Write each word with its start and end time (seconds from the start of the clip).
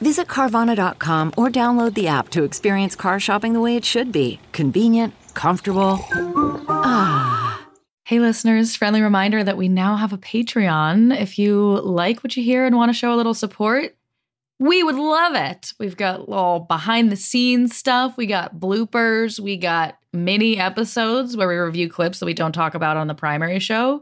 Visit 0.00 0.28
Carvana.com 0.28 1.32
or 1.36 1.48
download 1.48 1.94
the 1.94 2.08
app 2.08 2.28
to 2.30 2.44
experience 2.44 2.94
car 2.94 3.18
shopping 3.18 3.52
the 3.52 3.60
way 3.60 3.76
it 3.76 3.84
should 3.84 4.12
be 4.12 4.38
convenient, 4.52 5.14
comfortable. 5.34 5.98
Ah. 6.68 7.66
Hey, 8.04 8.20
listeners, 8.20 8.74
friendly 8.74 9.02
reminder 9.02 9.44
that 9.44 9.58
we 9.58 9.68
now 9.68 9.96
have 9.96 10.12
a 10.12 10.18
Patreon. 10.18 11.20
If 11.20 11.38
you 11.38 11.80
like 11.82 12.24
what 12.24 12.36
you 12.36 12.42
hear 12.42 12.64
and 12.64 12.74
want 12.76 12.88
to 12.88 12.94
show 12.94 13.12
a 13.12 13.16
little 13.16 13.34
support, 13.34 13.96
we 14.58 14.82
would 14.82 14.94
love 14.94 15.34
it. 15.34 15.72
We've 15.78 15.96
got 15.96 16.20
all 16.28 16.60
behind 16.60 17.12
the 17.12 17.16
scenes 17.16 17.76
stuff, 17.76 18.16
we 18.16 18.26
got 18.26 18.58
bloopers, 18.58 19.38
we 19.38 19.56
got 19.56 19.98
mini 20.12 20.58
episodes 20.58 21.36
where 21.36 21.48
we 21.48 21.56
review 21.56 21.88
clips 21.88 22.18
that 22.20 22.26
we 22.26 22.34
don't 22.34 22.52
talk 22.52 22.74
about 22.74 22.96
on 22.96 23.08
the 23.08 23.14
primary 23.14 23.58
show, 23.58 24.00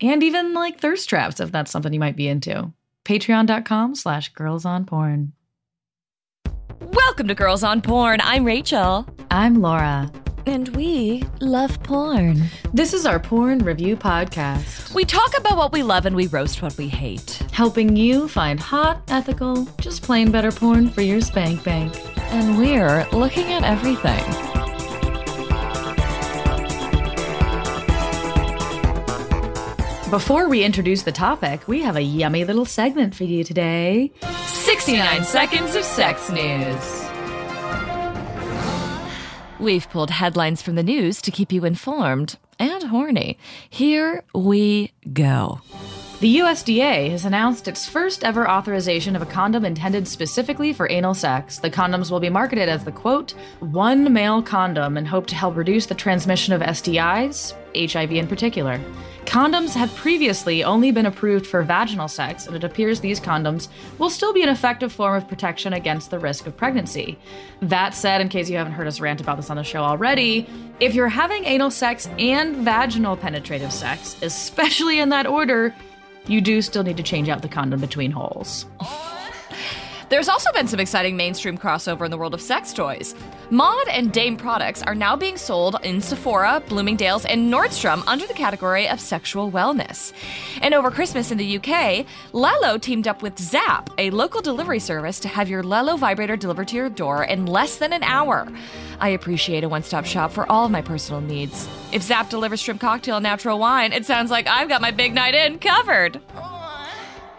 and 0.00 0.22
even 0.22 0.54
like 0.54 0.80
thirst 0.80 1.08
traps 1.08 1.40
if 1.40 1.50
that's 1.50 1.70
something 1.70 1.92
you 1.92 2.00
might 2.00 2.16
be 2.16 2.28
into. 2.28 2.72
Patreon.com 3.04 3.94
slash 3.94 4.30
girls 4.30 4.64
on 4.64 4.86
porn. 4.86 5.32
Welcome 6.80 7.28
to 7.28 7.34
Girls 7.34 7.62
on 7.62 7.82
Porn. 7.82 8.20
I'm 8.22 8.44
Rachel. 8.44 9.06
I'm 9.30 9.60
Laura. 9.60 10.10
And 10.46 10.68
we 10.76 11.24
love 11.40 11.82
porn. 11.82 12.42
This 12.72 12.92
is 12.92 13.06
our 13.06 13.18
porn 13.18 13.60
review 13.60 13.96
podcast. 13.96 14.92
We 14.94 15.04
talk 15.04 15.38
about 15.38 15.56
what 15.56 15.72
we 15.72 15.82
love 15.82 16.04
and 16.04 16.14
we 16.14 16.26
roast 16.26 16.60
what 16.60 16.76
we 16.76 16.88
hate. 16.88 17.42
Helping 17.52 17.96
you 17.96 18.28
find 18.28 18.60
hot, 18.60 19.02
ethical, 19.08 19.66
just 19.80 20.02
plain 20.02 20.30
better 20.30 20.52
porn 20.52 20.90
for 20.90 21.00
your 21.02 21.20
spank 21.20 21.64
bank. 21.64 21.94
And 22.32 22.58
we're 22.58 23.08
looking 23.12 23.52
at 23.52 23.64
everything. 23.64 24.53
Before 30.14 30.48
we 30.48 30.62
introduce 30.62 31.02
the 31.02 31.10
topic, 31.10 31.66
we 31.66 31.82
have 31.82 31.96
a 31.96 32.00
yummy 32.00 32.44
little 32.44 32.64
segment 32.64 33.16
for 33.16 33.24
you 33.24 33.42
today 33.42 34.12
69 34.46 35.24
seconds 35.24 35.74
of 35.74 35.82
sex 35.82 36.30
news. 36.30 37.04
We've 39.58 39.90
pulled 39.90 40.10
headlines 40.10 40.62
from 40.62 40.76
the 40.76 40.84
news 40.84 41.20
to 41.22 41.32
keep 41.32 41.50
you 41.50 41.64
informed 41.64 42.38
and 42.60 42.84
horny. 42.84 43.38
Here 43.68 44.22
we 44.32 44.92
go. 45.12 45.60
The 46.20 46.38
USDA 46.38 47.10
has 47.10 47.24
announced 47.24 47.66
its 47.66 47.88
first 47.88 48.22
ever 48.22 48.48
authorization 48.48 49.16
of 49.16 49.22
a 49.22 49.26
condom 49.26 49.64
intended 49.64 50.06
specifically 50.06 50.72
for 50.72 50.88
anal 50.88 51.14
sex. 51.14 51.58
The 51.58 51.70
condoms 51.70 52.12
will 52.12 52.20
be 52.20 52.30
marketed 52.30 52.68
as 52.68 52.84
the 52.84 52.92
quote, 52.92 53.32
one 53.58 54.12
male 54.12 54.42
condom 54.42 54.96
and 54.96 55.08
hope 55.08 55.26
to 55.26 55.34
help 55.34 55.56
reduce 55.56 55.86
the 55.86 55.94
transmission 55.96 56.54
of 56.54 56.60
STIs, 56.60 57.52
HIV 57.74 58.12
in 58.12 58.28
particular. 58.28 58.80
Condoms 59.24 59.74
have 59.74 59.94
previously 59.96 60.62
only 60.62 60.90
been 60.90 61.06
approved 61.06 61.46
for 61.46 61.62
vaginal 61.62 62.08
sex, 62.08 62.46
and 62.46 62.54
it 62.54 62.62
appears 62.62 63.00
these 63.00 63.18
condoms 63.18 63.68
will 63.98 64.10
still 64.10 64.32
be 64.32 64.42
an 64.42 64.48
effective 64.48 64.92
form 64.92 65.16
of 65.16 65.26
protection 65.26 65.72
against 65.72 66.10
the 66.10 66.18
risk 66.18 66.46
of 66.46 66.56
pregnancy. 66.56 67.18
That 67.60 67.94
said, 67.94 68.20
in 68.20 68.28
case 68.28 68.48
you 68.48 68.56
haven't 68.56 68.74
heard 68.74 68.86
us 68.86 69.00
rant 69.00 69.20
about 69.20 69.36
this 69.36 69.50
on 69.50 69.56
the 69.56 69.64
show 69.64 69.82
already, 69.82 70.46
if 70.78 70.94
you're 70.94 71.08
having 71.08 71.44
anal 71.44 71.70
sex 71.70 72.08
and 72.18 72.56
vaginal 72.56 73.16
penetrative 73.16 73.72
sex, 73.72 74.16
especially 74.22 75.00
in 75.00 75.08
that 75.08 75.26
order, 75.26 75.74
you 76.26 76.40
do 76.40 76.62
still 76.62 76.82
need 76.82 76.96
to 76.96 77.02
change 77.02 77.28
out 77.28 77.42
the 77.42 77.48
condom 77.48 77.80
between 77.80 78.10
holes. 78.10 78.66
There's 80.14 80.28
also 80.28 80.52
been 80.52 80.68
some 80.68 80.78
exciting 80.78 81.16
mainstream 81.16 81.58
crossover 81.58 82.04
in 82.04 82.12
the 82.12 82.16
world 82.16 82.34
of 82.34 82.40
sex 82.40 82.72
toys. 82.72 83.16
Maude 83.50 83.88
and 83.88 84.12
Dame 84.12 84.36
products 84.36 84.80
are 84.80 84.94
now 84.94 85.16
being 85.16 85.36
sold 85.36 85.76
in 85.82 86.00
Sephora, 86.00 86.62
Bloomingdale's, 86.68 87.24
and 87.24 87.52
Nordstrom 87.52 88.04
under 88.06 88.24
the 88.24 88.32
category 88.32 88.88
of 88.88 89.00
sexual 89.00 89.50
wellness. 89.50 90.12
And 90.62 90.72
over 90.72 90.92
Christmas 90.92 91.32
in 91.32 91.38
the 91.38 91.56
UK, 91.56 92.06
Lelo 92.32 92.80
teamed 92.80 93.08
up 93.08 93.22
with 93.22 93.36
Zapp, 93.40 93.90
a 93.98 94.10
local 94.10 94.40
delivery 94.40 94.78
service, 94.78 95.18
to 95.18 95.26
have 95.26 95.48
your 95.48 95.64
Lelo 95.64 95.98
vibrator 95.98 96.36
delivered 96.36 96.68
to 96.68 96.76
your 96.76 96.90
door 96.90 97.24
in 97.24 97.46
less 97.46 97.78
than 97.78 97.92
an 97.92 98.04
hour. 98.04 98.46
I 99.00 99.08
appreciate 99.08 99.64
a 99.64 99.68
one 99.68 99.82
stop 99.82 100.04
shop 100.04 100.30
for 100.30 100.48
all 100.48 100.64
of 100.64 100.70
my 100.70 100.80
personal 100.80 101.22
needs. 101.22 101.68
If 101.90 102.02
Zapp 102.02 102.30
delivers 102.30 102.62
shrimp 102.62 102.80
cocktail 102.80 103.16
and 103.16 103.24
natural 103.24 103.58
wine, 103.58 103.92
it 103.92 104.06
sounds 104.06 104.30
like 104.30 104.46
I've 104.46 104.68
got 104.68 104.80
my 104.80 104.92
big 104.92 105.12
night 105.12 105.34
in 105.34 105.58
covered. 105.58 106.20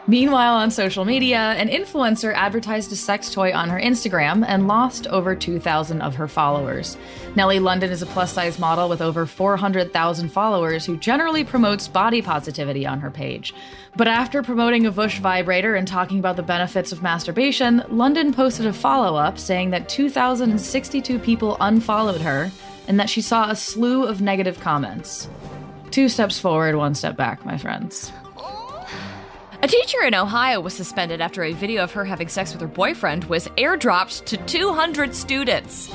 Meanwhile, 0.07 0.53
on 0.53 0.69
social 0.69 1.03
media, 1.03 1.39
an 1.39 1.67
influencer 1.67 2.31
advertised 2.35 2.91
a 2.91 2.95
sex 2.95 3.31
toy 3.31 3.51
on 3.51 3.69
her 3.69 3.79
Instagram 3.79 4.45
and 4.47 4.67
lost 4.67 5.07
over 5.07 5.35
2,000 5.35 5.99
of 6.01 6.13
her 6.15 6.27
followers. 6.27 6.95
Nelly 7.35 7.57
London 7.57 7.89
is 7.89 8.03
a 8.03 8.05
plus 8.05 8.31
size 8.31 8.59
model 8.59 8.87
with 8.87 9.01
over 9.01 9.25
400,000 9.25 10.29
followers 10.29 10.85
who 10.85 10.95
generally 10.97 11.43
promotes 11.43 11.87
body 11.87 12.21
positivity 12.21 12.85
on 12.85 12.99
her 12.99 13.09
page. 13.09 13.51
But 13.95 14.07
after 14.07 14.43
promoting 14.43 14.85
a 14.85 14.91
Vush 14.91 15.17
vibrator 15.17 15.73
and 15.73 15.87
talking 15.87 16.19
about 16.19 16.35
the 16.35 16.43
benefits 16.43 16.91
of 16.91 17.01
masturbation, 17.01 17.83
London 17.89 18.31
posted 18.31 18.67
a 18.67 18.73
follow 18.73 19.15
up 19.15 19.39
saying 19.39 19.71
that 19.71 19.89
2,062 19.89 21.17
people 21.17 21.57
unfollowed 21.59 22.21
her 22.21 22.51
and 22.87 22.99
that 22.99 23.09
she 23.09 23.21
saw 23.21 23.49
a 23.49 23.55
slew 23.55 24.05
of 24.05 24.21
negative 24.21 24.59
comments. 24.59 25.27
Two 25.89 26.09
steps 26.09 26.37
forward, 26.37 26.75
one 26.75 26.93
step 26.93 27.17
back, 27.17 27.43
my 27.43 27.57
friends. 27.57 28.11
A 29.65 29.67
teacher 29.67 30.03
in 30.03 30.13
Ohio 30.13 30.59
was 30.59 30.75
suspended 30.75 31.21
after 31.21 31.43
a 31.43 31.51
video 31.51 31.81
of 31.81 31.91
her 31.93 32.05
having 32.05 32.27
sex 32.27 32.51
with 32.51 32.61
her 32.61 32.67
boyfriend 32.67 33.23
was 33.23 33.47
airdropped 33.57 34.23
to 34.25 34.37
200 34.37 35.15
students. 35.15 35.87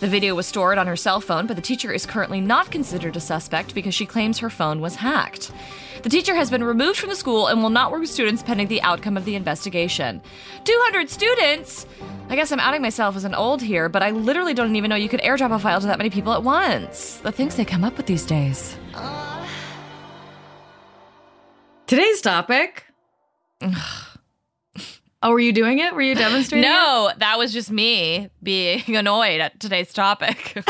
The 0.00 0.06
video 0.06 0.34
was 0.34 0.46
stored 0.46 0.76
on 0.76 0.86
her 0.86 0.96
cell 0.96 1.22
phone, 1.22 1.46
but 1.46 1.56
the 1.56 1.62
teacher 1.62 1.90
is 1.90 2.04
currently 2.04 2.42
not 2.42 2.70
considered 2.70 3.16
a 3.16 3.20
suspect 3.20 3.74
because 3.74 3.94
she 3.94 4.04
claims 4.04 4.36
her 4.36 4.50
phone 4.50 4.82
was 4.82 4.96
hacked. 4.96 5.50
The 6.02 6.10
teacher 6.10 6.34
has 6.34 6.50
been 6.50 6.62
removed 6.62 6.98
from 6.98 7.08
the 7.08 7.16
school 7.16 7.46
and 7.46 7.62
will 7.62 7.70
not 7.70 7.90
work 7.90 8.02
with 8.02 8.10
students 8.10 8.42
pending 8.42 8.68
the 8.68 8.82
outcome 8.82 9.16
of 9.16 9.24
the 9.24 9.34
investigation. 9.34 10.20
200 10.64 11.08
students? 11.08 11.86
I 12.28 12.36
guess 12.36 12.52
I'm 12.52 12.60
outing 12.60 12.82
myself 12.82 13.16
as 13.16 13.24
an 13.24 13.34
old 13.34 13.62
here, 13.62 13.88
but 13.88 14.02
I 14.02 14.10
literally 14.10 14.52
don't 14.52 14.76
even 14.76 14.90
know 14.90 14.94
you 14.94 15.08
could 15.08 15.22
airdrop 15.22 15.54
a 15.54 15.58
file 15.58 15.80
to 15.80 15.86
that 15.86 15.96
many 15.96 16.10
people 16.10 16.34
at 16.34 16.42
once. 16.42 17.16
The 17.20 17.32
things 17.32 17.56
they 17.56 17.64
come 17.64 17.82
up 17.82 17.96
with 17.96 18.04
these 18.04 18.26
days. 18.26 18.76
Today's 21.86 22.20
topic. 22.20 22.85
Oh, 23.62 25.30
were 25.30 25.40
you 25.40 25.52
doing 25.52 25.78
it? 25.78 25.94
Were 25.94 26.02
you 26.02 26.14
demonstrating? 26.14 26.68
no, 26.68 27.10
that 27.18 27.38
was 27.38 27.52
just 27.52 27.70
me 27.70 28.30
being 28.42 28.82
annoyed 28.96 29.40
at 29.40 29.58
today's 29.60 29.92
topic. 29.92 30.52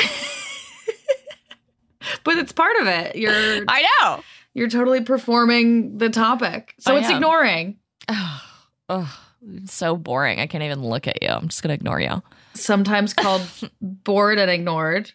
but 2.24 2.38
it's 2.38 2.52
part 2.52 2.76
of 2.80 2.86
it. 2.86 3.16
You're 3.16 3.64
I 3.68 3.86
know. 4.00 4.22
You're 4.54 4.68
totally 4.70 5.02
performing 5.02 5.98
the 5.98 6.08
topic. 6.08 6.74
So 6.78 6.94
I 6.94 6.98
it's 7.00 7.08
am. 7.08 7.16
ignoring. 7.16 7.76
Oh, 8.08 8.42
oh, 8.88 9.18
it's 9.56 9.74
so 9.74 9.96
boring. 9.96 10.38
I 10.38 10.46
can't 10.46 10.62
even 10.62 10.80
look 10.80 11.08
at 11.08 11.20
you. 11.20 11.28
I'm 11.28 11.48
just 11.48 11.60
going 11.60 11.70
to 11.70 11.74
ignore 11.74 12.00
you. 12.00 12.22
Sometimes 12.54 13.12
called 13.12 13.42
bored 13.80 14.38
and 14.38 14.48
ignored. 14.48 15.10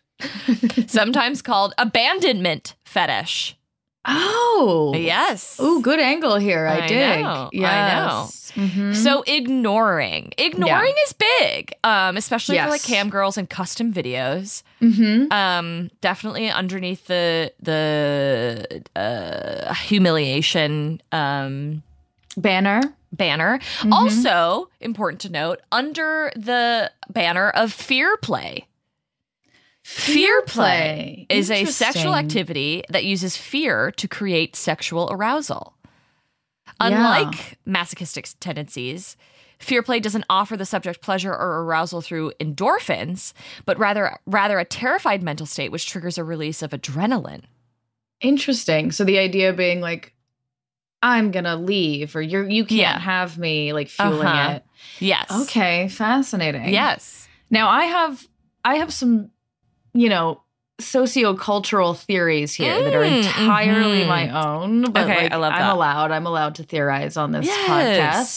Sometimes 0.88 1.42
called 1.42 1.74
abandonment 1.78 2.76
fetish. 2.84 3.58
Oh. 4.06 4.94
Yes. 4.96 5.58
Oh, 5.60 5.82
good 5.82 6.00
angle 6.00 6.38
here. 6.38 6.68
I, 6.68 6.82
I 6.82 6.88
dig. 6.88 7.22
know, 7.24 7.46
I 7.46 7.50
Yes. 7.54 8.52
Mhm. 8.56 8.96
So 8.96 9.24
ignoring, 9.26 10.34
ignoring 10.38 10.94
is 11.06 11.14
big, 11.14 11.74
um, 11.84 12.18
especially 12.18 12.58
for 12.58 12.70
like 12.70 12.84
cam 12.84 13.10
girls 13.10 13.38
and 13.38 13.50
custom 13.50 13.94
videos. 13.94 14.64
Mhm. 14.82 15.32
Um, 15.32 15.90
definitely 16.02 16.50
underneath 16.50 17.08
the 17.08 17.54
the 17.62 18.84
uh, 18.96 19.74
humiliation 19.74 21.02
um, 21.12 21.82
banner. 22.36 22.82
banner. 23.14 23.60
Mm-hmm. 23.80 23.94
Also 23.94 24.70
important 24.80 25.22
to 25.22 25.30
note 25.30 25.62
under 25.72 26.32
the 26.36 26.92
banner 27.10 27.50
of 27.52 27.72
fear 27.72 28.18
play. 28.18 28.68
Fear 30.02 30.42
play 30.44 31.26
is 31.30 31.52
a 31.52 31.66
sexual 31.66 32.16
activity 32.16 32.84
that 32.90 33.04
uses 33.06 33.38
fear 33.38 33.92
to 33.92 34.08
create 34.08 34.56
sexual 34.56 35.08
arousal. 35.12 35.76
Yeah. 36.66 36.72
Unlike 36.88 37.60
masochistic 37.66 38.28
tendencies, 38.40 39.16
fear 39.60 39.84
play 39.84 40.00
doesn't 40.00 40.26
offer 40.30 40.58
the 40.58 40.66
subject 40.66 41.02
pleasure 41.02 41.32
or 41.32 41.64
arousal 41.64 42.02
through 42.02 42.32
endorphins, 42.40 43.34
but 43.66 43.78
rather 43.78 44.18
rather 44.26 44.58
a 44.58 44.66
terrified 44.66 45.22
mental 45.22 45.46
state 45.46 45.72
which 45.72 45.86
triggers 45.86 46.18
a 46.18 46.24
release 46.24 46.62
of 46.64 46.72
adrenaline. 46.72 47.44
Interesting. 48.22 48.92
So 48.92 49.04
the 49.04 49.20
idea 49.20 49.54
being 49.54 49.82
like, 49.82 50.14
I'm 51.04 51.32
gonna 51.32 51.56
leave, 51.56 52.16
or 52.16 52.22
you're 52.22 52.48
you 52.50 52.64
can't 52.66 52.80
Yeah. 52.80 53.00
have 53.00 53.38
me, 53.38 53.74
like 53.74 53.90
fueling 53.90 54.26
Uh-huh. 54.28 54.52
it. 54.54 54.66
Yes. 55.00 55.30
Okay, 55.32 55.88
fascinating. 55.90 56.70
Yes. 56.70 57.28
Now 57.50 57.70
I 57.70 57.86
have 57.86 58.28
I 58.64 58.76
have 58.76 58.94
some, 58.94 59.32
you 59.94 60.10
know, 60.10 60.42
sociocultural 60.82 61.96
theories 61.98 62.54
here 62.54 62.84
that 62.84 62.94
are 62.96 63.04
Mm, 63.04 63.18
entirely 63.20 64.02
mhm. 64.02 64.08
my 64.08 64.30
own. 64.46 64.92
But 64.92 65.04
Okay, 65.04 65.24
like, 65.24 65.32
I 65.32 65.36
love 65.38 65.54
that. 65.54 65.62
I'm 65.62 65.76
allowed. 65.76 66.12
I'm 66.12 66.26
allowed 66.26 66.56
to 66.56 66.64
theorize 66.64 67.18
on 67.18 67.32
this 67.32 67.46
Yes, 67.46 67.70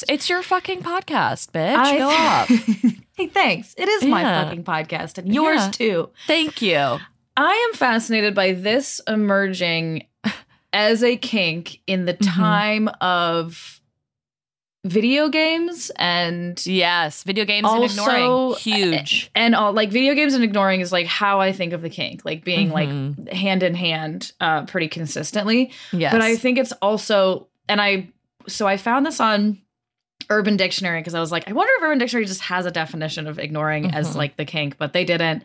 podcast. 0.03 0.05
it's 0.13 0.29
your 0.29 0.43
fucking 0.43 0.83
podcast, 0.83 1.53
bitch. 1.53 1.77
I- 1.77 1.99
Go 1.99 2.11
up. 2.91 3.01
hey, 3.17 3.27
thanks. 3.29 3.75
It 3.79 3.89
is 3.89 4.05
my 4.05 4.23
fucking 4.23 4.65
podcast 4.65 5.17
and 5.19 5.33
yours 5.35 5.61
Yeah. 5.65 5.71
too. 5.71 6.11
Thank 6.27 6.61
you. 6.61 6.99
I 7.37 7.69
am 7.71 7.77
fascinated 7.77 8.35
by 8.35 8.53
this 8.53 9.01
emerging 9.09 10.07
as 10.73 11.03
a 11.03 11.17
kink 11.17 11.81
in 11.87 12.05
the 12.05 12.15
Mhm. 12.15 12.35
time 12.37 12.89
of 13.01 13.81
video 14.85 15.29
games 15.31 15.91
and 15.97 16.65
Yes, 16.67 17.23
video 17.23 17.45
games 17.45 17.67
and 17.71 17.83
Also, 17.83 18.01
ignoring 18.53 18.59
huge. 18.59 19.31
and 19.35 19.55
all 19.55 19.73
like 19.73 19.91
video 19.91 20.15
games 20.15 20.35
and 20.35 20.45
ignoring 20.45 20.81
is 20.81 20.93
like 20.93 21.07
how 21.07 21.41
I 21.41 21.53
think 21.53 21.73
of 21.73 21.81
the 21.83 21.89
kink, 21.91 22.25
like 22.25 22.45
being 22.45 22.69
Mhm. 22.71 22.73
like 23.27 23.33
hand 23.33 23.63
in 23.63 23.75
hand 23.75 24.33
uh 24.41 24.65
pretty 24.67 24.89
consistently. 24.89 25.73
yes, 25.93 26.13
But 26.13 26.21
I 26.21 26.37
think 26.37 26.59
it's 26.59 26.73
also 26.83 27.49
and 27.69 27.81
I 27.81 28.09
so 28.47 28.67
I 28.67 28.77
found 28.77 29.07
this 29.07 29.21
on 29.21 29.59
Urban 30.31 30.57
Dictionary 30.57 31.01
because 31.01 31.15
I 31.15 31.21
was 31.21 31.33
like, 31.33 31.49
I 31.49 31.53
wonder 31.53 31.73
if 31.79 31.83
Urban 31.83 31.99
Dictionary 31.99 32.27
just 32.27 32.43
has 32.43 32.67
a 32.67 32.71
definition 32.71 33.27
of 33.27 33.39
ignoring 33.39 33.91
as 33.95 34.11
Mhm. 34.13 34.17
like 34.17 34.37
the 34.37 34.45
kink, 34.45 34.77
but 34.79 34.93
they 34.93 35.05
didn't. 35.05 35.45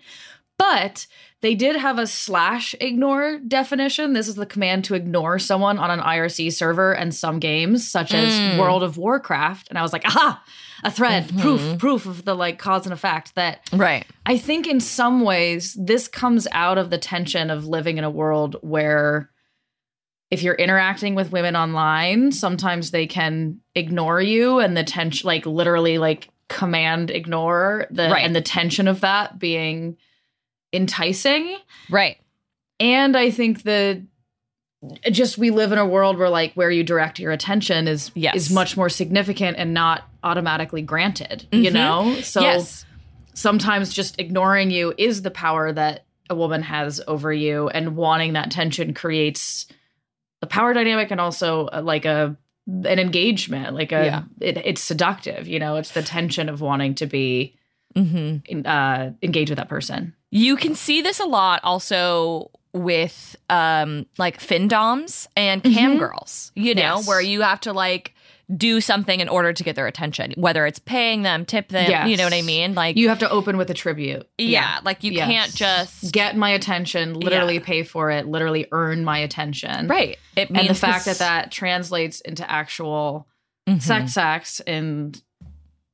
But 0.60 1.08
they 1.42 1.56
did 1.56 1.78
have 1.78 1.98
a 1.98 2.06
slash 2.06 2.76
ignore 2.82 3.40
definition. 3.40 4.12
This 4.14 4.28
is 4.28 4.36
the 4.36 4.46
command 4.46 4.84
to 4.86 4.94
ignore 4.94 5.40
someone 5.40 5.80
on 5.80 5.90
an 5.90 6.02
IRC 6.02 6.52
server 6.54 6.92
and 6.94 7.16
some 7.16 7.40
games, 7.40 7.90
such 7.90 8.14
as 8.14 8.34
Mm. 8.38 8.60
World 8.60 8.84
of 8.84 8.98
Warcraft. 8.98 9.70
And 9.70 9.80
I 9.80 9.82
was 9.82 9.94
like, 9.94 10.04
aha, 10.06 10.44
a 10.84 10.92
thread, 10.92 11.30
Mhm. 11.30 11.40
proof, 11.42 11.78
proof 11.80 12.06
of 12.06 12.26
the 12.26 12.36
like 12.36 12.60
cause 12.60 12.86
and 12.86 12.94
effect 12.94 13.36
that 13.36 13.62
right. 13.74 14.06
I 14.26 14.38
think 14.38 14.68
in 14.68 14.80
some 14.82 15.22
ways 15.22 15.76
this 15.80 16.08
comes 16.10 16.46
out 16.52 16.78
of 16.78 16.90
the 16.90 16.98
tension 16.98 17.50
of 17.50 17.66
living 17.66 17.98
in 17.98 18.04
a 18.04 18.10
world 18.10 18.58
where 18.62 19.30
if 20.30 20.44
you're 20.44 20.56
interacting 20.56 21.16
with 21.16 21.32
women 21.32 21.56
online, 21.56 22.32
sometimes 22.34 22.92
they 22.92 23.08
can 23.08 23.62
ignore 23.76 24.22
you 24.22 24.60
and 24.60 24.76
the 24.78 24.84
tension 24.84 25.26
like 25.26 25.46
literally 25.46 25.98
like 25.98 26.30
command 26.50 27.10
ignore 27.12 27.88
the 27.90 28.10
Right. 28.10 28.26
and 28.26 28.36
the 28.36 28.42
tension 28.42 28.88
of 28.90 29.00
that 29.02 29.40
being 29.40 29.96
enticing. 30.74 31.58
Right. 31.90 32.18
And 32.80 33.16
I 33.18 33.32
think 33.32 33.64
the 33.64 34.04
just 35.12 35.38
we 35.38 35.50
live 35.52 35.72
in 35.74 35.78
a 35.78 35.86
world 35.86 36.18
where 36.18 36.30
like 36.30 36.54
where 36.54 36.72
you 36.72 36.84
direct 36.84 37.20
your 37.20 37.32
attention 37.34 37.88
is 37.88 38.12
Yes. 38.16 38.36
is 38.36 38.52
much 38.52 38.78
more 38.78 38.88
significant 38.90 39.58
and 39.58 39.74
not 39.74 40.04
automatically 40.24 40.82
granted, 40.82 41.48
you 41.52 41.70
Mhm. 41.70 41.74
know? 41.74 42.22
So 42.22 42.42
yes. 42.42 42.86
sometimes 43.34 43.94
just 43.94 44.18
ignoring 44.20 44.72
you 44.72 44.94
is 44.98 45.22
the 45.22 45.32
power 45.32 45.74
that 45.74 46.06
a 46.30 46.36
woman 46.36 46.62
has 46.64 47.02
over 47.08 47.34
you 47.34 47.68
and 47.70 47.98
wanting 47.98 48.34
that 48.34 48.52
tension 48.52 48.94
creates 48.94 49.66
a 50.42 50.48
power 50.48 50.74
dynamic 50.74 51.12
and 51.12 51.20
also 51.20 51.68
uh, 51.68 51.82
like 51.84 52.06
a 52.06 52.38
an 52.68 53.00
engagement 53.00 53.74
like 53.74 53.92
a 53.92 54.06
Yeah. 54.06 54.24
it, 54.40 54.58
it's 54.58 54.82
seductive 54.82 55.48
you 55.48 55.58
know 55.60 55.76
it's 55.78 55.92
the 55.92 56.04
tension 56.04 56.48
of 56.50 56.62
wanting 56.62 56.94
to 56.96 57.08
be 57.08 57.56
hmm 57.96 58.38
in- 58.46 58.66
uh 58.66 59.12
engaged 59.24 59.50
with 59.50 59.58
that 59.58 59.68
person 59.70 60.14
You 60.32 60.56
can 60.56 60.76
see 60.76 61.02
this 61.02 61.20
a 61.20 61.26
lot 61.26 61.62
also 61.64 62.52
with 62.74 63.36
um 63.50 64.06
like 64.20 64.40
findoms 64.40 65.28
and 65.36 65.64
cam 65.64 65.96
Mhm. 65.96 66.00
girls, 66.00 66.52
you 66.56 66.76
know, 66.76 66.98
Yes. 66.98 67.08
where 67.08 67.20
you 67.22 67.42
have 67.42 67.60
to 67.62 67.74
like 67.74 68.14
do 68.56 68.82
something 68.82 69.20
in 69.20 69.30
order 69.30 69.54
to 69.54 69.64
get 69.64 69.76
their 69.76 69.86
attention, 69.88 70.34
whether 70.36 70.66
it's 70.66 70.80
paying 70.80 71.22
them, 71.22 71.46
tip 71.46 71.70
them, 71.70 72.08
you 72.08 72.18
know 72.18 72.24
what 72.24 72.34
I 72.34 72.42
mean? 72.44 72.74
Like 72.76 72.96
you 72.98 73.10
have 73.10 73.20
to 73.20 73.30
open 73.30 73.58
with 73.58 73.70
a 73.72 73.74
tribute 73.76 74.28
yeah, 74.38 74.80
like 74.84 75.04
you 75.04 75.12
Yes. 75.14 75.28
can't 75.28 75.54
just 75.56 76.12
get 76.12 76.36
my 76.38 76.52
attention 76.52 77.14
literally 77.16 77.60
pay 77.60 77.82
for 77.84 78.12
it 78.12 78.28
literally 78.28 78.68
earn 78.72 79.04
my 79.04 79.18
attention 79.20 79.88
right. 79.88 80.18
It 80.36 80.52
means 80.52 80.68
and 80.68 80.70
the 80.76 80.80
fact 80.80 81.06
that 81.06 81.18
that 81.20 81.52
translates 81.52 82.22
into 82.22 82.50
actual 82.50 83.28
Mhm. 83.68 83.82
sex 83.82 84.16
acts 84.18 84.60
and 84.62 85.20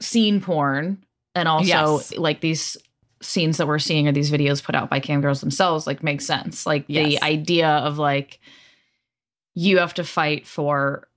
scene 0.02 0.42
porn 0.42 1.04
and 1.36 1.48
also 1.48 1.68
Yes. 2.00 2.18
like 2.18 2.42
these 2.42 2.78
scenes 3.22 3.58
that 3.58 3.68
we're 3.68 3.80
seeing 3.80 4.08
or 4.08 4.12
these 4.12 4.30
videos 4.32 4.62
put 4.64 4.76
out 4.76 4.90
by 4.90 5.00
cam 5.00 5.22
girls 5.22 5.40
themselves 5.42 5.88
like 5.88 6.04
makes 6.04 6.26
sense 6.26 6.66
like 6.66 6.84
Yes. 6.88 7.08
the 7.08 7.24
idea 7.24 7.68
of 7.70 7.98
like 7.98 8.40
you 9.54 9.78
have 9.78 9.94
to 9.94 10.04
fight 10.04 10.46
for 10.46 11.08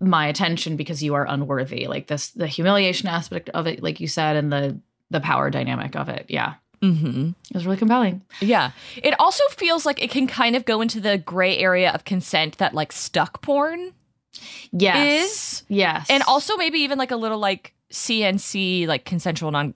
my 0.00 0.26
attention 0.26 0.76
because 0.76 1.02
you 1.02 1.14
are 1.14 1.26
unworthy 1.28 1.86
like 1.86 2.06
this 2.08 2.28
the 2.30 2.46
humiliation 2.46 3.08
aspect 3.08 3.48
of 3.50 3.66
it 3.66 3.82
like 3.82 4.00
you 4.00 4.08
said 4.08 4.36
and 4.36 4.50
the 4.52 4.78
the 5.10 5.20
power 5.20 5.50
dynamic 5.50 5.94
of 5.96 6.08
it 6.08 6.26
yeah 6.28 6.54
Mm-hmm. 6.82 7.28
it 7.48 7.54
was 7.54 7.64
really 7.64 7.78
compelling 7.78 8.20
Yeah. 8.40 8.72
It 9.02 9.18
also 9.18 9.42
feels 9.52 9.86
like 9.86 10.02
it 10.02 10.10
can 10.10 10.26
kind 10.26 10.54
of 10.54 10.66
go 10.66 10.82
into 10.82 11.00
the 11.00 11.16
gray 11.16 11.56
area 11.56 11.90
of 11.90 12.04
consent 12.04 12.58
that 12.58 12.74
like 12.74 12.92
stuck 12.92 13.40
porn 13.40 13.92
yes 14.70 15.24
is. 15.24 15.62
yes 15.68 16.06
And 16.10 16.22
also 16.24 16.56
maybe 16.58 16.80
even 16.80 16.98
like 16.98 17.10
a 17.10 17.16
little 17.16 17.38
like 17.38 17.72
CNC, 17.90 18.86
like 18.86 19.04
consensual 19.06 19.50
non 19.50 19.72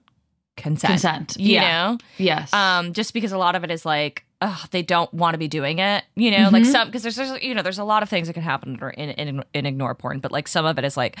consent. 0.61 0.91
consent 0.91 1.35
You 1.39 1.55
yeah 1.55 1.61
know? 1.91 1.97
yes 2.17 2.53
Um, 2.53 2.93
just 2.93 3.13
because 3.13 3.31
a 3.31 3.37
lot 3.37 3.55
of 3.55 3.63
it 3.63 3.71
is 3.71 3.85
like, 3.85 4.23
ugh, 4.41 4.67
they 4.71 4.81
don't 4.81 5.13
want 5.13 5.33
to 5.33 5.37
be 5.37 5.47
doing 5.47 5.79
it, 5.79 6.03
you 6.15 6.31
know, 6.31 6.49
like 6.49 6.63
Mhm. 6.63 6.71
some 6.71 6.87
because 6.87 7.03
there's, 7.03 7.15
there's 7.17 7.41
you 7.43 7.53
know 7.53 7.61
there's 7.61 7.79
a 7.79 7.83
lot 7.83 8.03
of 8.03 8.09
things 8.09 8.27
that 8.27 8.33
can 8.33 8.43
happen 8.43 8.79
in, 8.97 9.09
in 9.11 9.43
in 9.53 9.65
ignore 9.65 9.93
porn, 9.95 10.19
but 10.19 10.31
like 10.31 10.47
some 10.47 10.65
of 10.65 10.77
it 10.77 10.85
is 10.85 10.95
like, 10.95 11.17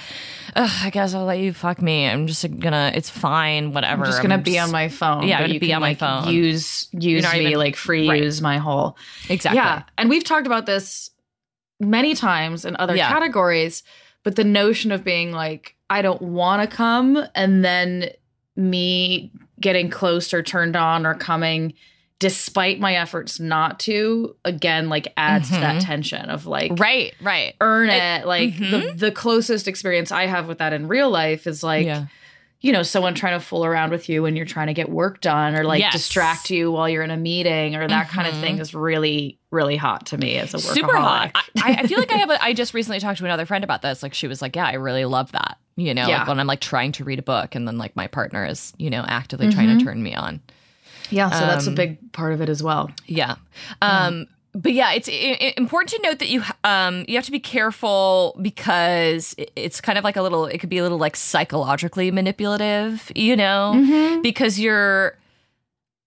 I 0.55 0.89
guess 0.91 1.13
I'll 1.13 1.25
let 1.25 1.39
you 1.39 1.51
fuck 1.53 1.81
me. 1.81 2.07
I'm 2.07 2.27
just 2.27 2.45
gonna, 2.59 2.91
it's 2.95 3.09
fine, 3.09 3.73
whatever. 3.73 4.03
I'm 4.05 4.09
just 4.09 4.21
gonna 4.21 4.37
be 4.37 4.53
just- 4.53 4.67
on 4.67 4.71
my 4.71 4.87
phone. 4.87 5.27
Yeah, 5.27 5.45
you 5.45 5.59
be 5.59 5.67
can, 5.67 5.75
on 5.75 5.81
my 5.81 5.89
like, 5.89 5.99
phone. 5.99 6.29
Use 6.33 6.87
use 6.93 7.23
me 7.33 7.47
even- 7.47 7.59
like 7.59 7.75
free 7.75 8.07
right. 8.07 8.23
use 8.23 8.41
my 8.41 8.57
whole 8.57 8.97
exactly. 9.29 9.57
yeah. 9.57 9.83
And 9.97 10.09
we've 10.09 10.23
talked 10.23 10.47
about 10.47 10.65
this 10.65 11.09
many 11.81 12.13
times 12.15 12.65
in 12.65 12.75
other 12.77 12.95
Yeah. 12.95 13.09
categories, 13.09 13.83
but 14.23 14.35
the 14.35 14.43
notion 14.43 14.91
of 14.91 15.03
being 15.03 15.31
like 15.31 15.75
I 15.91 16.01
don't 16.03 16.21
want 16.21 16.61
to 16.69 16.75
come, 16.75 17.17
and 17.35 17.65
then 17.65 18.11
me 18.59 19.31
getting 19.59 19.89
close 19.89 20.33
or 20.33 20.43
turned 20.43 20.75
on 20.75 21.05
or 21.05 21.15
coming 21.15 21.73
despite 22.19 22.81
my 22.81 22.95
efforts 22.95 23.39
not 23.39 23.79
to 23.79 24.35
again 24.43 24.89
like 24.89 25.07
adds 25.15 25.47
to 25.49 25.55
that 25.55 25.77
Mhm. 25.81 25.85
tension 25.85 26.29
of 26.29 26.45
like 26.45 26.73
Right, 26.77 27.13
right. 27.21 27.55
earn 27.61 27.89
It- 27.89 28.21
it 28.21 28.25
like 28.27 28.57
the, 28.57 28.65
Mhm. 28.65 28.99
the 28.99 29.11
closest 29.11 29.67
experience 29.69 30.11
i 30.11 30.25
have 30.25 30.47
with 30.47 30.57
that 30.57 30.73
in 30.73 30.87
real 30.89 31.09
life 31.09 31.47
is 31.47 31.63
like 31.63 31.85
yeah. 31.85 32.05
you 32.61 32.73
know, 32.73 32.83
someone 32.83 33.15
trying 33.15 33.39
to 33.39 33.45
fool 33.45 33.63
around 33.63 33.89
with 33.89 34.09
you 34.09 34.21
when 34.21 34.35
you're 34.35 34.45
trying 34.45 34.67
to 34.67 34.73
get 34.73 34.89
work 34.89 35.21
done 35.21 35.55
or 35.55 35.63
like 35.63 35.79
Yes. 35.79 35.93
distract 35.93 36.49
you 36.49 36.69
while 36.73 36.89
you're 36.89 37.03
in 37.03 37.09
a 37.09 37.15
meeting 37.15 37.77
or 37.77 37.87
that 37.87 38.09
kind 38.09 38.27
of 38.27 38.33
thing 38.41 38.59
is 38.59 38.75
really, 38.75 39.39
really 39.49 39.77
hot 39.77 40.07
to 40.07 40.17
me 40.17 40.35
as 40.35 40.53
a 40.53 40.57
workaholic. 40.57 40.73
super 40.73 40.97
hot. 40.97 41.31
I, 41.63 41.71
I 41.79 41.87
feel 41.87 41.97
like 41.99 42.11
I 42.11 42.17
have. 42.23 42.29
A, 42.29 42.43
I 42.43 42.51
just 42.51 42.73
recently 42.73 42.99
talked 42.99 43.19
to 43.19 43.23
another 43.23 43.45
friend 43.45 43.63
about 43.63 43.81
this. 43.81 44.03
Like 44.03 44.13
she 44.13 44.27
was 44.27 44.41
like, 44.41 44.57
"Yeah, 44.57 44.65
I 44.65 44.73
really 44.73 45.05
love 45.05 45.31
that." 45.31 45.57
You 45.79 45.93
know, 45.93 46.07
Yeah. 46.07 46.19
like 46.19 46.27
when 46.27 46.39
I'm 46.39 46.47
like 46.47 46.59
trying 46.61 46.91
to 46.93 47.03
read 47.03 47.19
a 47.19 47.23
book, 47.23 47.55
and 47.55 47.67
then 47.67 47.77
like 47.77 47.95
my 47.95 48.07
partner 48.07 48.45
is, 48.45 48.73
you 48.77 48.89
know, 48.89 49.03
actively 49.07 49.49
trying 49.49 49.69
Mhm. 49.69 49.79
to 49.79 49.85
turn 49.85 50.03
me 50.03 50.13
on. 50.15 50.41
yeah, 51.11 51.29
so 51.31 51.39
that's 51.47 51.65
a 51.65 51.69
Um, 51.69 51.75
big 51.75 52.11
part 52.11 52.33
of 52.33 52.41
it 52.41 52.49
as 52.49 52.61
well. 52.61 52.91
Yeah. 53.07 53.35
Um, 53.81 54.27
but 54.53 54.73
yeah, 54.73 54.91
it's 54.93 55.07
important 55.57 55.89
to 55.91 56.01
note 56.07 56.19
that 56.19 56.29
you 56.29 56.43
um 56.63 57.05
you 57.07 57.15
have 57.15 57.25
to 57.25 57.31
be 57.31 57.39
careful 57.39 58.35
because 58.41 59.35
it's 59.55 59.79
kind 59.81 59.97
of 59.97 60.03
like 60.03 60.15
a 60.17 60.21
little. 60.21 60.45
It 60.45 60.57
could 60.59 60.69
be 60.69 60.77
a 60.79 60.83
little 60.83 60.97
like 60.97 61.15
psychologically 61.15 62.11
manipulative, 62.11 63.11
you 63.15 63.35
know, 63.35 64.19
because 64.23 64.59
you're 64.59 65.15